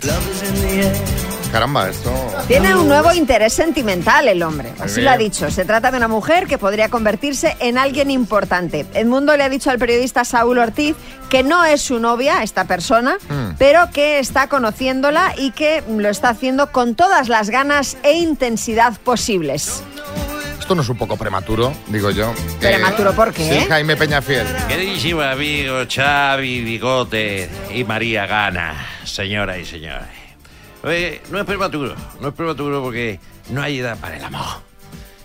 Caramba, 1.52 1.90
esto... 1.90 2.10
Tiene 2.48 2.74
un 2.76 2.88
nuevo 2.88 3.14
interés 3.14 3.52
sentimental 3.52 4.26
el 4.30 4.42
hombre, 4.42 4.72
así 4.80 4.96
bien. 5.02 5.06
lo 5.06 5.12
ha 5.12 5.18
dicho. 5.18 5.52
Se 5.52 5.66
trata 5.66 5.92
de 5.92 5.98
una 5.98 6.08
mujer 6.08 6.48
que 6.48 6.58
podría 6.58 6.88
convertirse 6.88 7.58
en 7.60 7.78
alguien 7.78 8.10
importante. 8.10 8.86
Edmundo 8.94 9.36
le 9.36 9.44
ha 9.44 9.50
dicho 9.50 9.70
al 9.70 9.78
periodista 9.78 10.24
Saúl 10.24 10.60
Ortiz 10.60 10.96
que 11.30 11.44
no 11.44 11.66
es 11.66 11.82
su 11.82 12.00
novia, 12.00 12.42
esta 12.44 12.64
persona, 12.66 13.18
Mm. 13.28 13.56
pero 13.58 13.90
que 13.92 14.20
está 14.20 14.48
conociéndola 14.48 15.34
y 15.38 15.52
que 15.52 15.84
lo 15.90 16.08
está 16.08 16.30
haciendo 16.30 16.72
con 16.72 16.96
todas 16.96 17.28
las 17.28 17.50
ganas 17.50 17.98
e 18.04 18.14
intensidad 18.14 18.94
posibles. 19.04 19.84
Esto 20.58 20.74
no 20.74 20.84
es 20.84 20.90
un 20.90 20.98
poco 20.98 21.18
prematuro, 21.18 21.74
digo 21.88 22.12
yo. 22.12 22.34
¿Prematuro 22.62 23.12
por 23.12 23.34
qué? 23.34 23.60
Sí, 23.62 23.66
Jaime 23.68 23.98
Peñafiel. 23.98 24.48
Queridísimo 24.70 25.20
amigo 25.22 25.80
Xavi, 25.94 26.62
Bigote 26.62 27.50
y 27.76 27.84
María 27.84 28.26
Gana, 28.26 28.88
señoras 29.04 29.58
y 29.60 29.66
señores. 29.66 30.08
Oye, 30.84 31.22
no 31.30 31.40
es 31.40 31.46
prematuro, 31.46 31.96
no 32.20 32.28
es 32.30 32.34
prematuro 32.34 32.82
porque 32.82 33.20
no 33.50 33.62
hay 33.62 33.80
edad 33.80 33.98
para 34.00 34.18
el 34.18 34.24
amor. 34.24 34.62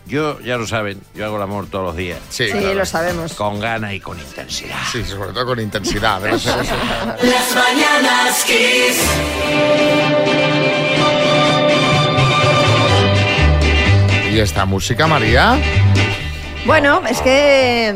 Yo, 0.07 0.39
ya 0.41 0.57
lo 0.57 0.67
saben, 0.69 1.01
yo 1.15 1.25
hago 1.25 1.37
el 1.37 1.43
amor 1.43 1.67
todos 1.69 1.87
los 1.87 1.97
días. 1.97 2.21
Sí, 2.31 2.49
Sí, 2.49 2.75
lo 2.75 2.87
sabemos. 2.87 3.35
Con 3.35 3.59
gana 3.59 3.93
y 3.93 3.99
con 4.01 4.19
intensidad. 4.21 4.79
Sí, 4.93 5.03
sobre 5.05 5.33
todo 5.33 5.47
con 5.47 5.61
intensidad. 5.61 6.21
Las 7.23 7.55
mañanas 7.55 8.45
Kiss. 8.45 9.03
¿Y 14.31 14.39
esta 14.39 14.65
música, 14.67 15.07
María? 15.07 15.59
Bueno, 16.67 17.03
es 17.09 17.21
que 17.23 17.95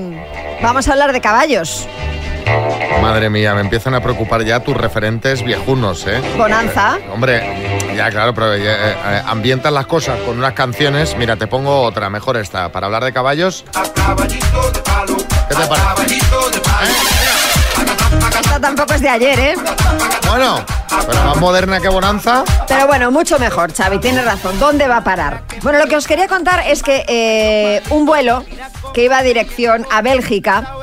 vamos 0.62 0.88
a 0.88 0.92
hablar 0.92 1.12
de 1.12 1.20
caballos. 1.20 1.86
Madre 3.02 3.30
mía, 3.30 3.54
me 3.54 3.62
empiezan 3.62 3.94
a 3.94 4.00
preocupar 4.00 4.44
ya 4.44 4.60
tus 4.60 4.76
referentes 4.76 5.42
viejunos, 5.42 6.06
¿eh? 6.06 6.20
Bonanza. 6.36 6.98
Eh, 6.98 7.08
hombre, 7.12 7.90
ya 7.96 8.10
claro, 8.10 8.34
pero 8.34 8.54
eh, 8.54 8.62
eh, 8.64 9.22
ambientan 9.26 9.74
las 9.74 9.86
cosas 9.86 10.18
con 10.20 10.38
unas 10.38 10.52
canciones. 10.52 11.16
Mira, 11.16 11.36
te 11.36 11.46
pongo 11.46 11.82
otra, 11.82 12.10
mejor 12.10 12.36
esta. 12.36 12.70
Para 12.70 12.86
hablar 12.86 13.04
de 13.04 13.12
caballos. 13.12 13.64
¿Qué 13.72 15.54
te 15.54 15.66
parece? 15.66 16.18
Esta 18.40 18.60
tampoco 18.60 18.94
es 18.94 19.00
de 19.00 19.08
ayer, 19.08 19.38
¿eh? 19.38 19.54
Bueno, 20.28 20.64
pero 21.06 21.24
más 21.24 21.36
moderna 21.36 21.80
que 21.80 21.88
Bonanza. 21.88 22.44
Pero 22.68 22.86
bueno, 22.86 23.10
mucho 23.10 23.38
mejor, 23.38 23.72
Xavi, 23.72 23.98
tienes 23.98 24.24
razón. 24.24 24.58
¿Dónde 24.58 24.86
va 24.86 24.98
a 24.98 25.04
parar? 25.04 25.42
Bueno, 25.62 25.78
lo 25.78 25.86
que 25.86 25.96
os 25.96 26.06
quería 26.06 26.28
contar 26.28 26.64
es 26.66 26.82
que 26.82 27.04
eh, 27.08 27.82
un 27.90 28.06
vuelo 28.06 28.44
que 28.94 29.04
iba 29.04 29.18
a 29.18 29.22
dirección 29.22 29.86
a 29.90 30.02
Bélgica 30.02 30.74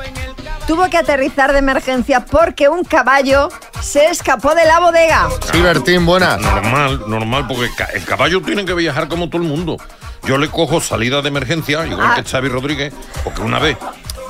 tuvo 0.68 0.88
que 0.90 0.98
aterrizar 0.98 1.52
de 1.52 1.58
emergencia 1.58 2.24
porque 2.26 2.68
un 2.68 2.84
caballo 2.84 3.48
se 3.80 4.06
escapó 4.06 4.54
de 4.54 4.66
la 4.66 4.78
bodega. 4.80 5.28
Sí, 5.50 5.60
Bertín, 5.62 6.04
buenas. 6.04 6.38
Normal, 6.40 7.00
normal, 7.08 7.46
porque 7.48 7.70
el 7.94 8.04
caballo 8.04 8.42
tiene 8.42 8.64
que 8.66 8.74
viajar 8.74 9.08
como 9.08 9.28
todo 9.30 9.40
el 9.42 9.48
mundo. 9.48 9.78
Yo 10.24 10.36
le 10.36 10.48
cojo 10.48 10.80
salida 10.82 11.22
de 11.22 11.28
emergencia, 11.28 11.86
igual 11.86 12.08
Ah. 12.12 12.14
que 12.16 12.22
Xavi 12.28 12.48
Rodríguez, 12.48 12.92
porque 13.24 13.40
una 13.40 13.58
vez, 13.58 13.78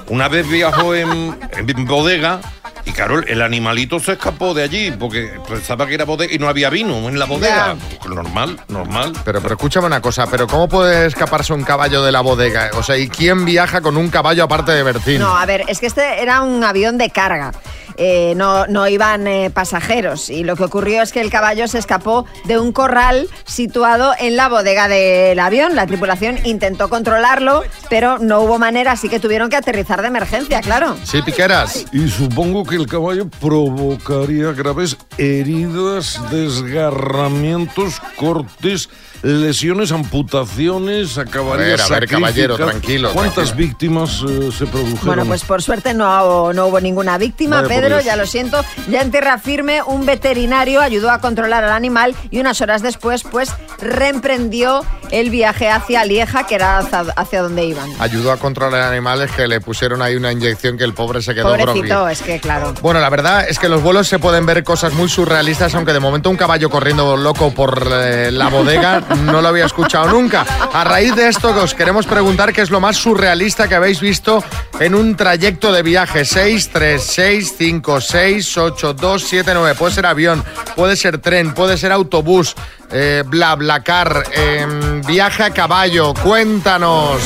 una 0.08 0.28
vez 0.28 0.48
viajó 0.48 0.94
en, 0.94 1.38
en 1.56 1.84
bodega 1.86 2.40
y 2.88 2.92
claro, 2.92 3.20
el 3.20 3.42
animalito 3.42 4.00
se 4.00 4.12
escapó 4.12 4.54
de 4.54 4.62
allí 4.62 4.90
porque 4.92 5.30
pensaba 5.46 5.86
que 5.86 5.94
era 5.94 6.06
bodega 6.06 6.32
y 6.32 6.38
no 6.38 6.48
había 6.48 6.70
vino 6.70 7.08
en 7.08 7.18
la 7.18 7.26
bodega. 7.26 7.76
Pues 7.98 8.14
normal, 8.14 8.58
normal. 8.68 9.12
Pero, 9.26 9.42
pero 9.42 9.54
escúchame 9.56 9.86
una 9.86 10.00
cosa, 10.00 10.26
pero 10.30 10.46
¿cómo 10.46 10.68
puede 10.68 11.06
escaparse 11.06 11.52
un 11.52 11.64
caballo 11.64 12.02
de 12.02 12.12
la 12.12 12.22
bodega? 12.22 12.70
O 12.74 12.82
sea, 12.82 12.96
¿y 12.96 13.08
quién 13.08 13.44
viaja 13.44 13.82
con 13.82 13.98
un 13.98 14.08
caballo 14.08 14.44
aparte 14.44 14.72
de 14.72 14.82
Bertín? 14.82 15.18
No, 15.18 15.36
a 15.36 15.44
ver, 15.44 15.64
es 15.68 15.80
que 15.80 15.86
este 15.86 16.22
era 16.22 16.40
un 16.40 16.64
avión 16.64 16.96
de 16.96 17.10
carga. 17.10 17.52
Eh, 18.00 18.34
no, 18.36 18.66
no 18.68 18.86
iban 18.86 19.26
eh, 19.26 19.50
pasajeros 19.50 20.30
y 20.30 20.44
lo 20.44 20.54
que 20.54 20.62
ocurrió 20.62 21.02
es 21.02 21.10
que 21.10 21.20
el 21.20 21.30
caballo 21.30 21.66
se 21.66 21.78
escapó 21.78 22.26
de 22.44 22.56
un 22.56 22.70
corral 22.70 23.28
situado 23.44 24.12
en 24.20 24.36
la 24.36 24.48
bodega 24.48 24.86
del 24.86 25.38
avión. 25.40 25.74
La 25.74 25.84
tripulación 25.86 26.38
intentó 26.44 26.88
controlarlo, 26.88 27.64
pero 27.90 28.18
no 28.18 28.40
hubo 28.42 28.58
manera, 28.60 28.92
así 28.92 29.08
que 29.08 29.18
tuvieron 29.18 29.50
que 29.50 29.56
aterrizar 29.56 30.00
de 30.00 30.08
emergencia, 30.08 30.60
claro. 30.60 30.96
Sí, 31.02 31.22
Piqueras. 31.22 31.86
Y 31.92 32.08
supongo 32.08 32.64
que 32.64 32.76
el 32.76 32.86
caballo 32.86 33.28
provocaría 33.40 34.52
graves 34.52 34.96
heridas, 35.16 36.20
desgarramientos, 36.30 38.00
cortes, 38.16 38.88
lesiones, 39.22 39.92
amputaciones, 39.92 41.18
acabaría 41.18 41.66
A 41.66 41.68
ver, 41.68 41.80
a 41.80 41.88
ver, 41.88 42.08
caballero, 42.08 42.56
tranquilo, 42.56 43.10
¿Cuántas 43.12 43.48
tranquilo. 43.48 43.68
víctimas 43.68 44.22
eh, 44.28 44.50
se 44.56 44.66
produjeron? 44.66 45.06
Bueno, 45.06 45.24
pues 45.26 45.44
por 45.44 45.62
suerte 45.62 45.94
no, 45.94 46.52
no 46.52 46.66
hubo 46.66 46.80
ninguna 46.80 47.18
víctima, 47.18 47.62
Vaya 47.62 47.68
Pedro, 47.68 48.00
ya 48.00 48.16
lo 48.16 48.26
siento. 48.26 48.64
Ya 48.88 49.02
en 49.02 49.10
tierra 49.10 49.38
firme, 49.38 49.82
un 49.82 50.06
veterinario 50.06 50.80
ayudó 50.80 51.10
a 51.10 51.20
controlar 51.20 51.64
al 51.64 51.72
animal 51.72 52.14
y 52.30 52.40
unas 52.40 52.60
horas 52.60 52.82
después, 52.82 53.22
pues, 53.24 53.50
reemprendió 53.80 54.82
el 55.10 55.30
viaje 55.30 55.68
hacia 55.70 56.04
Lieja, 56.04 56.46
que 56.46 56.54
era 56.54 56.78
hacia, 56.78 57.00
hacia 57.16 57.42
donde 57.42 57.64
iban. 57.64 57.90
Ayudó 57.98 58.32
a 58.32 58.36
controlar 58.36 58.82
animales 58.82 59.30
que 59.32 59.48
le 59.48 59.60
pusieron 59.60 60.02
ahí 60.02 60.16
una 60.16 60.32
inyección 60.32 60.76
que 60.78 60.84
el 60.84 60.94
pobre 60.94 61.22
se 61.22 61.34
quedó 61.34 61.48
Pobrecito, 61.48 61.86
groggy. 61.86 62.12
es 62.12 62.22
que 62.22 62.40
claro. 62.40 62.74
Bueno, 62.82 63.00
la 63.00 63.08
verdad 63.10 63.48
es 63.48 63.58
que 63.58 63.66
en 63.66 63.72
los 63.72 63.82
vuelos 63.82 64.06
se 64.06 64.18
pueden 64.18 64.46
ver 64.46 64.64
cosas 64.64 64.92
muy 64.94 65.08
surrealistas, 65.08 65.74
aunque 65.74 65.92
de 65.92 66.00
momento 66.00 66.30
un 66.30 66.36
caballo 66.36 66.70
corriendo 66.70 67.16
loco 67.16 67.52
por 67.52 67.88
eh, 67.92 68.30
la 68.30 68.48
bodega 68.48 69.02
no 69.16 69.40
lo 69.40 69.48
había 69.48 69.66
escuchado 69.66 70.08
nunca. 70.08 70.44
A 70.72 70.84
raíz 70.84 71.14
de 71.14 71.28
esto 71.28 71.48
os 71.50 71.74
queremos 71.74 72.06
preguntar 72.06 72.52
qué 72.52 72.62
es 72.62 72.70
lo 72.70 72.80
más 72.80 72.96
surrealista 72.96 73.68
que 73.68 73.74
habéis 73.74 74.00
visto 74.00 74.42
en 74.80 74.94
un 74.94 75.16
trayecto 75.16 75.72
de 75.72 75.82
viaje. 75.82 76.24
6, 76.24 76.70
3, 76.72 77.02
6, 77.02 77.54
5, 77.58 78.00
6, 78.00 78.56
8, 78.58 78.94
2, 78.94 79.22
7, 79.22 79.50
9. 79.54 79.74
Puede 79.74 79.94
ser 79.94 80.06
avión, 80.06 80.44
puede 80.76 80.96
ser 80.96 81.18
tren, 81.18 81.54
puede 81.54 81.76
ser 81.76 81.92
autobús, 81.92 82.54
eh, 82.90 83.22
bla, 83.26 83.54
bla, 83.56 83.82
car, 83.82 84.24
em, 84.32 85.02
viaje 85.02 85.42
a 85.42 85.50
caballo. 85.50 86.14
Cuéntanos. 86.14 87.20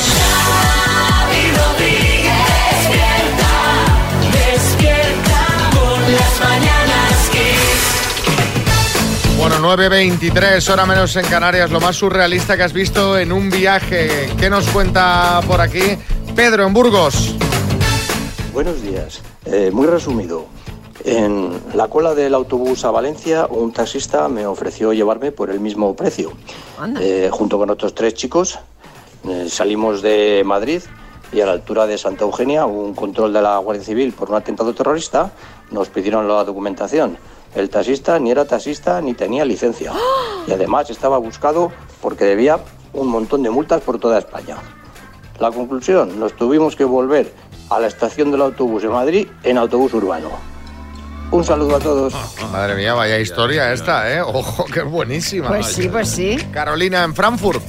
9.23, 9.63 10.73
hora 10.73 10.85
menos 10.85 11.15
en 11.15 11.25
Canarias, 11.25 11.71
lo 11.71 11.79
más 11.79 11.95
surrealista 11.95 12.57
que 12.57 12.63
has 12.63 12.73
visto 12.73 13.17
en 13.17 13.31
un 13.31 13.49
viaje. 13.49 14.29
¿Qué 14.37 14.49
nos 14.49 14.67
cuenta 14.67 15.39
por 15.47 15.61
aquí? 15.61 15.97
Pedro, 16.35 16.67
en 16.67 16.73
Burgos. 16.73 17.33
Buenos 18.51 18.81
días. 18.81 19.21
Eh, 19.45 19.71
muy 19.71 19.87
resumido. 19.87 20.47
En 21.05 21.61
la 21.75 21.87
cola 21.87 22.13
del 22.13 22.33
autobús 22.33 22.83
a 22.83 22.91
Valencia, 22.91 23.47
un 23.49 23.71
taxista 23.71 24.27
me 24.27 24.45
ofreció 24.45 24.91
llevarme 24.91 25.31
por 25.31 25.49
el 25.49 25.61
mismo 25.61 25.95
precio. 25.95 26.33
Eh, 26.99 27.29
junto 27.31 27.57
con 27.57 27.69
otros 27.69 27.95
tres 27.95 28.15
chicos, 28.15 28.59
eh, 29.29 29.45
salimos 29.47 30.01
de 30.01 30.43
Madrid 30.45 30.81
y 31.31 31.39
a 31.39 31.45
la 31.45 31.53
altura 31.53 31.87
de 31.87 31.97
Santa 31.97 32.25
Eugenia, 32.25 32.65
hubo 32.65 32.83
un 32.83 32.93
control 32.93 33.31
de 33.31 33.41
la 33.41 33.59
Guardia 33.59 33.85
Civil 33.85 34.11
por 34.11 34.29
un 34.29 34.35
atentado 34.35 34.73
terrorista, 34.73 35.31
nos 35.71 35.87
pidieron 35.87 36.27
la 36.27 36.43
documentación. 36.43 37.17
El 37.55 37.69
taxista 37.69 38.17
ni 38.19 38.31
era 38.31 38.45
taxista 38.45 39.01
ni 39.01 39.13
tenía 39.13 39.45
licencia. 39.45 39.91
Y 40.45 40.51
además 40.51 40.89
estaba 40.89 41.17
buscado 41.19 41.71
porque 42.01 42.25
debía 42.25 42.59
un 42.91 43.07
montón 43.07 43.43
de 43.43 43.49
multas 43.49 43.81
por 43.81 43.97
toda 43.97 44.19
España. 44.19 44.57
La 45.39 45.51
conclusión, 45.51 46.19
nos 46.19 46.35
tuvimos 46.35 46.75
que 46.75 46.83
volver 46.83 47.31
a 47.69 47.79
la 47.79 47.87
estación 47.87 48.29
del 48.29 48.41
autobús 48.41 48.83
de 48.83 48.89
Madrid 48.89 49.27
en 49.43 49.57
autobús 49.57 49.93
urbano. 49.93 50.29
Un 51.31 51.43
saludo 51.43 51.77
a 51.77 51.79
todos. 51.79 52.13
Madre 52.51 52.75
mía, 52.75 52.93
vaya 52.93 53.17
historia 53.17 53.73
esta, 53.73 54.13
¿eh? 54.13 54.21
Ojo, 54.21 54.65
que 54.65 54.81
es 54.81 54.85
buenísima. 54.85 55.47
Pues 55.47 55.65
sí, 55.67 55.89
pues 55.89 56.09
sí. 56.09 56.37
Carolina, 56.51 57.03
en 57.03 57.15
Frankfurt. 57.15 57.63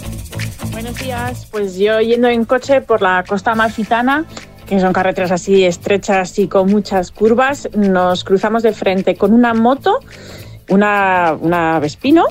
Buenos 0.71 0.97
días, 0.97 1.47
pues 1.51 1.77
yo 1.77 2.01
yendo 2.01 2.29
en 2.29 2.45
coche 2.45 2.81
por 2.81 3.01
la 3.01 3.25
costa 3.27 3.53
amalfitana, 3.53 4.25
que 4.67 4.81
son 4.81 4.93
carreteras 4.93 5.31
así 5.31 5.65
estrechas 5.65 6.39
y 6.39 6.49
con 6.49 6.71
muchas 6.71 7.11
curvas, 7.11 7.69
nos 7.77 8.25
cruzamos 8.25 8.63
de 8.63 8.73
frente 8.73 9.17
con 9.17 9.33
una 9.33 9.55
moto, 9.55 10.01
una, 10.69 11.37
una 11.41 11.79
Vespino, 11.79 12.25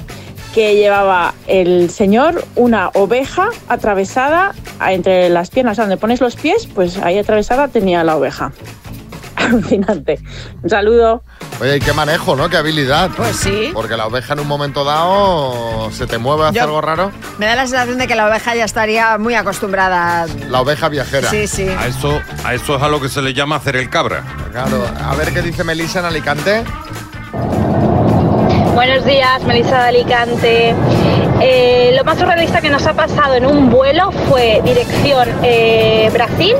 que 0.53 0.75
llevaba 0.75 1.33
el 1.47 1.89
señor 1.89 2.43
una 2.55 2.89
oveja 2.89 3.49
atravesada 3.67 4.53
entre 4.87 5.29
las 5.29 5.49
piernas, 5.49 5.77
donde 5.77 5.97
pones 5.97 6.21
los 6.21 6.35
pies, 6.35 6.67
pues 6.73 6.97
ahí 6.97 7.17
atravesada 7.17 7.67
tenía 7.67 8.03
la 8.03 8.17
oveja. 8.17 8.51
Alucinante. 9.35 10.19
Un 10.61 10.69
saludo. 10.69 11.23
Oye, 11.63 11.77
y 11.77 11.79
qué 11.79 11.93
manejo, 11.93 12.35
¿no? 12.35 12.49
Qué 12.49 12.57
habilidad. 12.57 13.09
Pues 13.15 13.37
sí. 13.37 13.69
Porque 13.73 13.95
la 13.95 14.05
oveja 14.07 14.33
en 14.33 14.41
un 14.41 14.47
momento 14.47 14.83
dado 14.83 15.89
se 15.91 16.05
te 16.07 16.17
mueve, 16.17 16.43
hace 16.43 16.55
Yo- 16.57 16.63
algo 16.65 16.81
raro. 16.81 17.09
Me 17.37 17.45
da 17.45 17.55
la 17.55 17.65
sensación 17.65 17.97
de 17.97 18.05
que 18.05 18.15
la 18.15 18.27
oveja 18.27 18.53
ya 18.53 18.65
estaría 18.65 19.17
muy 19.17 19.33
acostumbrada. 19.35 20.25
La 20.49 20.59
oveja 20.59 20.89
viajera. 20.89 21.29
Sí, 21.29 21.47
sí. 21.47 21.69
A 21.69 21.87
eso, 21.87 22.19
a 22.43 22.53
eso 22.53 22.75
es 22.75 22.83
a 22.83 22.89
lo 22.89 22.99
que 22.99 23.07
se 23.07 23.21
le 23.21 23.33
llama 23.33 23.55
hacer 23.55 23.77
el 23.77 23.89
cabra. 23.89 24.23
Claro. 24.51 24.85
A 25.09 25.15
ver 25.15 25.31
qué 25.33 25.41
dice 25.41 25.63
Melissa 25.63 25.99
en 25.99 26.05
Alicante. 26.05 26.63
Buenos 28.75 29.05
días, 29.05 29.41
Melissa 29.43 29.83
de 29.83 29.87
Alicante. 29.87 30.75
Eh, 31.45 31.93
lo 31.97 32.05
más 32.05 32.17
surrealista 32.17 32.61
que 32.61 32.69
nos 32.69 32.87
ha 32.87 32.93
pasado 32.93 33.33
en 33.33 33.45
un 33.45 33.69
vuelo 33.69 34.11
fue 34.29 34.61
dirección 34.63 35.27
eh, 35.43 36.09
Brasil. 36.13 36.55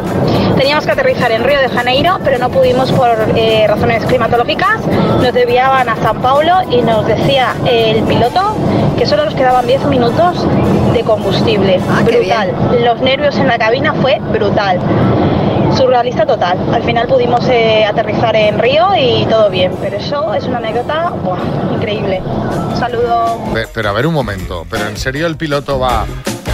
Teníamos 0.58 0.86
que 0.86 0.92
aterrizar 0.92 1.32
en 1.32 1.42
Río 1.46 1.60
de 1.60 1.70
Janeiro, 1.70 2.20
pero 2.22 2.38
no 2.38 2.50
pudimos 2.50 2.92
por 2.92 3.16
eh, 3.34 3.66
razones 3.66 4.06
climatológicas. 4.06 4.86
Nos 5.22 5.34
desviaban 5.34 5.88
a 5.88 5.96
San 5.96 6.22
Paulo 6.22 6.54
y 6.70 6.82
nos 6.82 7.08
decía 7.08 7.56
el 7.66 8.04
piloto 8.04 8.58
que 8.98 9.06
solo 9.06 9.24
nos 9.24 9.36
quedaban 9.36 9.66
10 9.66 9.86
minutos 9.86 10.46
de 10.92 11.02
combustible. 11.04 11.80
brutal. 12.04 12.54
Los 12.84 13.00
nervios 13.00 13.38
en 13.38 13.48
la 13.48 13.58
cabina 13.58 13.94
fue 13.94 14.20
brutal. 14.34 14.80
Surrealista 15.84 16.26
total. 16.26 16.58
Al 16.74 16.82
final 16.84 17.08
pudimos 17.08 17.46
eh, 17.50 17.84
aterrizar 17.84 18.34
en 18.38 18.58
Río 18.58 18.88
y 18.98 19.26
todo 19.26 19.50
bien, 19.50 19.74
pero 19.82 19.98
eso 19.98 20.34
es 20.34 20.46
una 20.46 20.60
anécdota 20.60 21.10
buah, 21.10 21.38
increíble. 21.76 22.22
Un 22.22 22.78
saludo. 22.80 23.38
Pe- 23.54 23.68
Pero 23.74 23.90
a 23.90 23.92
ver 23.92 24.08
un 24.08 24.14
momento, 24.14 24.66
pero 24.70 24.88
en 24.88 24.96
serio 24.96 25.28
el 25.28 25.36
piloto 25.36 25.80
va... 25.80 26.06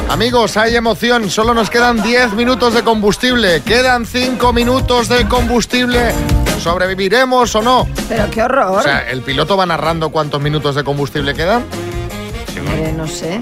Amigos, 0.09 0.57
hay 0.57 0.75
emoción, 0.75 1.29
solo 1.29 1.53
nos 1.53 1.69
quedan 1.69 2.01
10 2.01 2.33
minutos 2.33 2.73
de 2.73 2.81
combustible, 2.83 3.61
quedan 3.61 4.07
5 4.07 4.51
minutos 4.51 5.07
de 5.09 5.27
combustible, 5.27 6.11
¿sobreviviremos 6.59 7.53
o 7.53 7.61
no? 7.61 7.87
Pero 8.09 8.31
qué 8.31 8.41
horror. 8.41 8.79
O 8.79 8.81
sea, 8.81 9.07
¿el 9.11 9.21
piloto 9.21 9.55
va 9.57 9.67
narrando 9.67 10.09
cuántos 10.09 10.41
minutos 10.41 10.73
de 10.73 10.83
combustible 10.83 11.35
quedan? 11.35 11.63
Eh, 12.79 12.91
no 12.97 13.05
sé. 13.07 13.39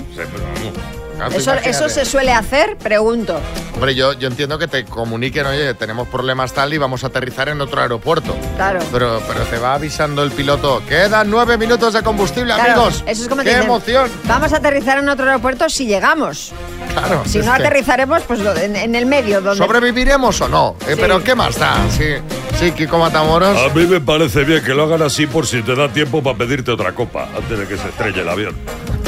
Claro, 1.18 1.36
Eso, 1.36 1.53
eso 1.53 1.89
se 1.89 2.05
suele 2.05 2.32
hacer, 2.32 2.78
pregunto. 2.78 3.39
Hombre, 3.74 3.93
yo, 3.95 4.13
yo 4.13 4.28
entiendo 4.28 4.57
que 4.57 4.68
te 4.68 4.86
comuniquen, 4.86 5.45
oye, 5.45 5.74
tenemos 5.74 6.07
problemas 6.07 6.53
tal 6.53 6.74
y 6.74 6.78
vamos 6.78 7.03
a 7.03 7.07
aterrizar 7.07 7.49
en 7.49 7.59
otro 7.61 7.82
aeropuerto. 7.82 8.36
Claro. 8.55 8.80
Pero, 8.91 9.22
pero 9.28 9.41
te 9.45 9.57
va 9.57 9.74
avisando 9.76 10.24
el 10.24 10.32
piloto, 10.32 10.82
quedan 10.88 11.30
9 11.30 11.57
minutos 11.57 11.93
de 11.93 12.01
combustible, 12.03 12.53
Claro, 12.53 12.72
amigos. 12.84 13.03
Eso 13.07 13.24
es 13.24 13.28
como 13.30 13.41
¡Qué 13.43 13.49
dicen, 13.49 13.63
emoción! 13.63 14.09
Vamos 14.26 14.53
a 14.53 14.57
aterrizar 14.57 14.97
en 14.99 15.09
otro 15.09 15.26
aeropuerto 15.26 15.70
si 15.70 15.86
llegamos. 15.86 16.53
Claro. 16.93 17.24
Si 17.26 17.39
no 17.39 17.45
que- 17.45 17.49
aterrizaremos, 17.49 18.24
pues 18.24 18.39
en, 18.61 18.76
en 18.76 18.95
el 18.95 19.05
medio. 19.05 19.41
Donde... 19.41 19.63
¿Sobreviviremos 19.63 20.39
o 20.41 20.47
no? 20.47 20.76
Eh, 20.88 20.93
Sí. 20.95 21.01
Pero 21.01 21.24
¿qué 21.24 21.36
más 21.36 21.57
da? 21.59 21.76
Sí, 21.91 22.05
sí, 22.59 22.72
Kiko 22.72 22.97
Matamoros. 22.97 23.57
A 23.57 23.74
mí 23.74 23.86
me 23.86 23.99
parece 24.01 24.43
bien 24.43 24.63
que 24.63 24.74
lo 24.74 24.84
hagan 24.86 25.01
así 25.03 25.28
por 25.28 25.45
si 25.45 25.61
te 25.61 25.76
da 25.76 25.89
tiempo 25.89 26.24
para 26.24 26.38
pedirte 26.38 26.72
otra 26.72 26.93
copa 26.93 27.28
antes 27.38 27.59
de 27.59 27.68
que 27.68 27.78
se 27.78 27.88
estrelle 27.89 28.22
el 28.22 28.30
avión. 28.30 28.55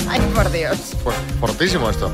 Ay, 0.10 0.20
por 0.34 0.52
Dios. 0.52 0.78
Pues 1.04 1.16
fortísimo 1.40 1.90
esto. 1.90 2.12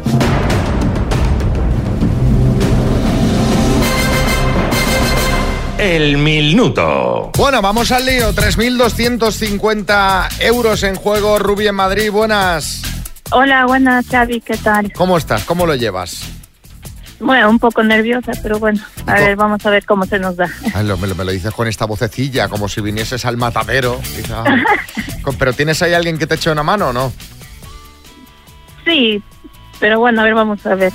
El 5.78 6.18
minuto. 6.18 7.32
Bueno, 7.38 7.62
vamos 7.62 7.92
al 7.92 8.06
lío. 8.06 8.34
3.250 8.34 10.28
euros 10.42 10.84
en 10.84 10.96
juego. 10.96 11.38
Rubi 11.38 11.68
en 11.68 11.76
Madrid, 11.76 12.10
buenas. 12.12 12.82
Hola, 13.32 13.66
buenas, 13.66 14.06
Xavi, 14.08 14.40
¿qué 14.42 14.56
tal? 14.58 14.92
¿Cómo 14.94 15.18
estás? 15.18 15.44
¿Cómo 15.44 15.66
lo 15.66 15.76
llevas? 15.76 16.22
Bueno, 17.20 17.50
un 17.50 17.60
poco 17.60 17.82
nerviosa, 17.84 18.34
pero 18.44 18.60
bueno, 18.60 18.80
a 19.08 19.14
ver, 19.14 19.36
vamos 19.36 19.66
a 19.66 19.70
ver 19.70 19.86
cómo 19.86 20.06
se 20.06 20.20
nos 20.20 20.36
da. 20.36 20.50
Ay, 20.74 20.86
lo- 20.86 20.98
me, 20.98 21.08
lo, 21.08 21.16
me 21.16 21.24
lo 21.26 21.32
dices 21.32 21.54
con 21.54 21.68
esta 21.68 21.86
vocecilla, 21.86 22.48
como 22.50 22.68
si 22.70 22.82
vinieses 22.82 23.26
al 23.26 23.38
matadero. 23.38 24.00
"Ay". 24.46 24.64
Con- 25.24 25.36
¿Pero 25.38 25.54
tienes 25.54 25.82
ahí 25.82 25.94
alguien 25.94 26.18
que 26.18 26.28
te 26.28 26.36
eche 26.36 26.52
una 26.52 26.62
mano 26.64 26.90
o 26.90 26.94
no? 26.94 27.12
Sí, 28.86 29.22
pero 29.80 30.00
bueno, 30.00 30.22
a 30.22 30.24
ver, 30.24 30.34
vamos 30.36 30.66
a 30.66 30.76
ver. 30.76 30.94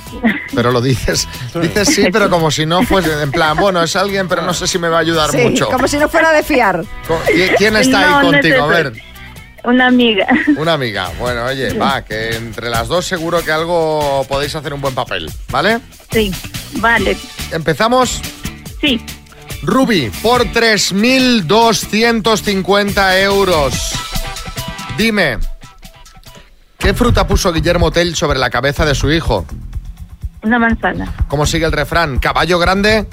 Pero 0.55 0.71
lo 0.71 0.81
dices, 0.81 1.27
dices 1.61 1.89
sí, 1.93 2.07
pero 2.11 2.29
como 2.29 2.49
si 2.51 2.65
no 2.65 2.83
fuese, 2.83 3.21
en 3.21 3.31
plan, 3.31 3.55
bueno, 3.57 3.81
es 3.83 3.95
alguien, 3.95 4.27
pero 4.27 4.41
no 4.41 4.53
sé 4.53 4.67
si 4.67 4.79
me 4.79 4.89
va 4.89 4.97
a 4.97 5.01
ayudar 5.01 5.29
Sí, 5.31 5.37
mucho. 5.37 5.67
como 5.67 5.87
si 5.87 5.97
no 5.97 6.09
fuera 6.09 6.31
de 6.31 6.43
fiar. 6.43 6.83
Co- 7.07 7.21
¿qui- 7.27 7.55
¿Quién 7.57 7.75
está 7.75 8.01
No, 8.01 8.05
ahí 8.07 8.13
no 8.13 8.21
es 8.21 8.31
contigo? 8.41 8.63
A 8.63 8.67
ver, 8.67 8.93
Una 9.63 9.87
amiga. 9.87 10.27
una 10.57 10.73
amiga. 10.73 11.11
Bueno, 11.19 11.45
oye, 11.45 11.73
va, 11.73 12.03
que 12.03 12.35
entre 12.35 12.69
las 12.69 12.87
dos 12.87 13.05
seguro 13.05 13.43
que 13.43 13.51
algo 13.51 14.25
podéis 14.27 14.55
hacer 14.55 14.73
un 14.73 14.81
buen 14.81 14.95
papel, 14.95 15.29
¿vale? 15.49 15.79
Sí, 16.11 16.31
vale. 16.77 17.15
¿Empezamos? 17.51 18.19
Sí. 18.81 18.99
Ruby, 19.63 20.11
por 20.23 20.43
3.250 20.45 23.21
euros. 23.21 23.73
Dime, 24.97 25.37
¿qué 26.81 26.93
fruta 26.93 27.27
puso 27.27 27.53
Guillermo 27.53 27.91
Tell 27.91 28.15
sobre 28.15 28.39
la 28.39 28.49
cabeza 28.49 28.85
de 28.85 28.95
su 28.95 29.11
hijo? 29.11 29.45
Una 30.43 30.59
manzana. 30.59 31.13
¿Cómo 31.27 31.45
sigue 31.45 31.65
el 31.65 31.71
refrán? 31.71 32.19
¿Caballo 32.19 32.57
grande? 32.59 33.07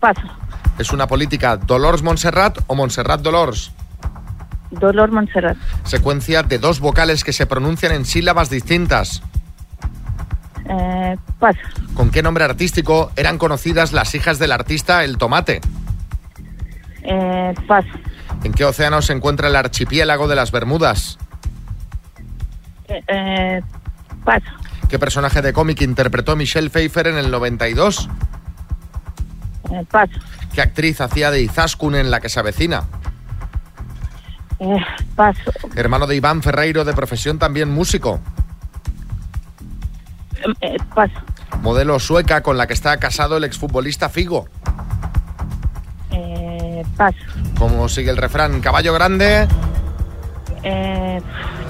Paso. 0.00 0.22
¿Es 0.78 0.92
una 0.92 1.06
política 1.06 1.58
Dolors 1.58 2.02
Montserrat 2.02 2.58
o 2.66 2.74
Montserrat 2.74 3.20
Dolors? 3.20 3.70
Dolor 4.70 5.10
Montserrat. 5.10 5.56
Secuencia 5.84 6.42
de 6.42 6.58
dos 6.58 6.80
vocales 6.80 7.24
que 7.24 7.32
se 7.32 7.46
pronuncian 7.46 7.92
en 7.92 8.04
sílabas 8.06 8.48
distintas. 8.48 9.22
Eh, 10.68 11.16
paso. 11.38 11.58
¿Con 11.94 12.10
qué 12.10 12.22
nombre 12.22 12.44
artístico 12.44 13.10
eran 13.16 13.36
conocidas 13.36 13.92
las 13.92 14.14
hijas 14.14 14.38
del 14.38 14.52
artista 14.52 15.04
El 15.04 15.18
Tomate? 15.18 15.60
Eh, 17.02 17.54
paso. 17.66 17.88
¿En 18.44 18.52
qué 18.52 18.64
océano 18.64 19.02
se 19.02 19.12
encuentra 19.12 19.48
el 19.48 19.56
archipiélago 19.56 20.28
de 20.28 20.36
las 20.36 20.52
Bermudas? 20.52 21.18
Eh, 22.90 23.02
eh, 23.08 23.62
paso. 24.24 24.46
¿Qué 24.88 24.98
personaje 24.98 25.40
de 25.40 25.52
cómic 25.52 25.80
interpretó 25.82 26.34
Michelle 26.36 26.68
Pfeiffer 26.70 27.06
en 27.06 27.16
el 27.16 27.30
92? 27.30 28.08
Eh, 29.72 29.84
paso. 29.90 30.12
¿Qué 30.52 30.60
actriz 30.60 31.00
hacía 31.00 31.30
de 31.30 31.42
Izaskun 31.42 31.94
en 31.94 32.10
La 32.10 32.20
que 32.20 32.28
se 32.28 32.40
avecina? 32.40 32.84
Eh, 34.58 34.76
paso. 35.14 35.52
Hermano 35.76 36.06
de 36.06 36.16
Iván 36.16 36.42
Ferreiro, 36.42 36.84
de 36.84 36.92
profesión 36.92 37.38
también 37.38 37.70
músico. 37.70 38.18
Eh, 40.60 40.76
paso. 40.94 41.14
Modelo 41.62 41.98
sueca 42.00 42.42
con 42.42 42.56
la 42.58 42.66
que 42.66 42.72
está 42.74 42.96
casado 42.98 43.36
el 43.36 43.44
exfutbolista 43.44 44.08
Figo. 44.08 44.48
Eh, 46.10 46.82
paso. 46.96 47.16
¿Cómo 47.58 47.88
sigue 47.88 48.10
el 48.10 48.16
refrán? 48.16 48.60
Caballo 48.60 48.92
grande, 48.92 49.46
Eh, 50.62 51.20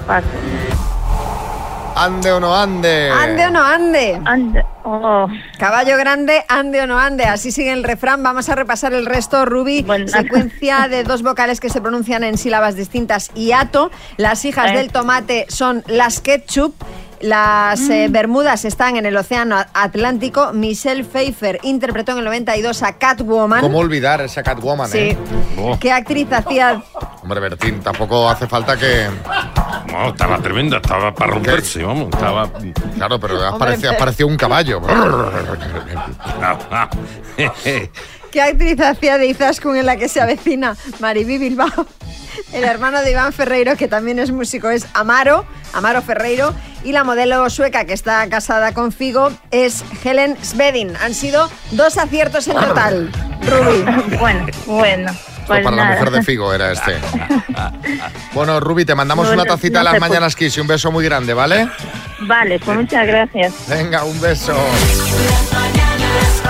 paso. 0.07 0.27
Ande 2.03 2.31
o 2.31 2.39
no 2.39 2.55
ande. 2.55 3.09
Ande 3.11 3.45
o 3.47 3.51
no 3.51 3.63
ande. 3.63 4.21
Ande. 4.25 4.63
Oh. 4.83 5.27
Caballo 5.59 5.97
grande, 5.97 6.43
ande 6.47 6.81
o 6.81 6.87
no 6.87 6.97
ande. 6.99 7.25
Así 7.25 7.51
sigue 7.51 7.71
el 7.71 7.83
refrán. 7.83 8.23
Vamos 8.23 8.49
a 8.49 8.55
repasar 8.55 8.93
el 8.93 9.05
resto, 9.05 9.45
Ruby. 9.45 9.85
Secuencia 10.07 10.87
de 10.87 11.03
dos 11.03 11.21
vocales 11.23 11.59
que 11.59 11.69
se 11.69 11.81
pronuncian 11.81 12.23
en 12.23 12.37
sílabas 12.37 12.75
distintas. 12.75 13.29
Hiato. 13.33 13.91
Las 14.17 14.43
hijas 14.45 14.71
Eh. 14.71 14.77
del 14.77 14.91
tomate 14.91 15.45
son 15.49 15.83
las 15.87 16.19
ketchup. 16.21 16.73
Las 17.21 17.87
eh, 17.91 18.07
Mm. 18.09 18.11
Bermudas 18.13 18.65
están 18.65 18.95
en 18.97 19.05
el 19.05 19.15
Océano 19.15 19.55
Atlántico. 19.75 20.53
Michelle 20.53 21.03
Pfeiffer 21.03 21.59
interpretó 21.61 22.13
en 22.13 22.17
el 22.17 22.25
92 22.25 22.81
a 22.81 22.93
Catwoman. 22.93 23.61
¿Cómo 23.61 23.77
olvidar 23.77 24.21
esa 24.21 24.41
Catwoman, 24.41 24.89
Sí. 24.89 24.97
eh? 24.97 25.17
Oh, 25.59 25.77
¿Qué 25.79 25.91
actriz 25.91 26.27
hacía 26.33 26.81
Hombre, 27.21 27.39
Bertín, 27.39 27.81
tampoco 27.81 28.29
hace 28.29 28.47
falta 28.47 28.75
que... 28.75 29.07
no, 29.91 30.09
estaba 30.09 30.39
tremenda, 30.39 30.77
estaba 30.77 31.13
para 31.13 31.33
romperse, 31.33 31.83
vamos, 31.83 32.09
estaba... 32.11 32.49
Claro, 32.95 33.19
pero 33.19 33.45
has 33.45 33.57
parecido, 33.57 33.91
has 33.91 33.97
parecido 33.97 34.27
un 34.27 34.37
caballo. 34.37 34.81
¿Qué 38.31 38.41
actriz 38.41 38.79
hacía 38.79 39.17
de 39.17 39.27
Izaskun 39.27 39.77
en 39.77 39.85
la 39.85 39.97
que 39.97 40.07
se 40.07 40.21
avecina? 40.21 40.75
Maribí 40.99 41.37
Bilbao. 41.37 41.85
El 42.53 42.63
hermano 42.63 43.01
de 43.01 43.11
Iván 43.11 43.33
Ferreiro, 43.33 43.75
que 43.75 43.87
también 43.87 44.17
es 44.17 44.31
músico, 44.31 44.69
es 44.69 44.87
Amaro, 44.93 45.45
Amaro 45.73 46.01
Ferreiro. 46.01 46.53
Y 46.83 46.93
la 46.93 47.03
modelo 47.03 47.49
sueca 47.49 47.85
que 47.85 47.93
está 47.93 48.27
casada 48.29 48.73
con 48.73 48.91
Figo 48.91 49.31
es 49.51 49.83
Helen 50.03 50.37
Svedin. 50.41 50.95
Han 51.01 51.13
sido 51.13 51.49
dos 51.71 51.97
aciertos 51.97 52.47
en 52.47 52.55
total. 52.55 53.11
Ruby. 53.41 54.17
Bueno, 54.17 54.45
bueno. 54.65 55.11
Pues 55.55 55.63
para 55.65 55.75
la 55.75 55.85
mujer 55.91 56.11
de 56.11 56.23
Figo 56.23 56.53
era 56.53 56.71
este. 56.71 56.97
Bueno, 58.33 58.59
Ruby, 58.59 58.85
te 58.85 58.95
mandamos 58.95 59.27
Bueno, 59.27 59.41
una 59.43 59.51
tacita 59.51 59.75
no 59.75 59.79
a 59.81 59.83
las 59.83 59.93
por- 59.99 60.09
mañanas 60.09 60.35
Kiss 60.35 60.57
y 60.57 60.61
un 60.61 60.67
beso 60.67 60.91
muy 60.91 61.03
grande, 61.03 61.33
¿vale? 61.33 61.67
Vale, 62.21 62.59
pues 62.59 62.77
muchas 62.77 63.05
gracias. 63.05 63.53
Venga, 63.67 64.03
un 64.05 64.19
beso. 64.21 64.53
Las 64.53 65.53
mañanas 65.53 66.41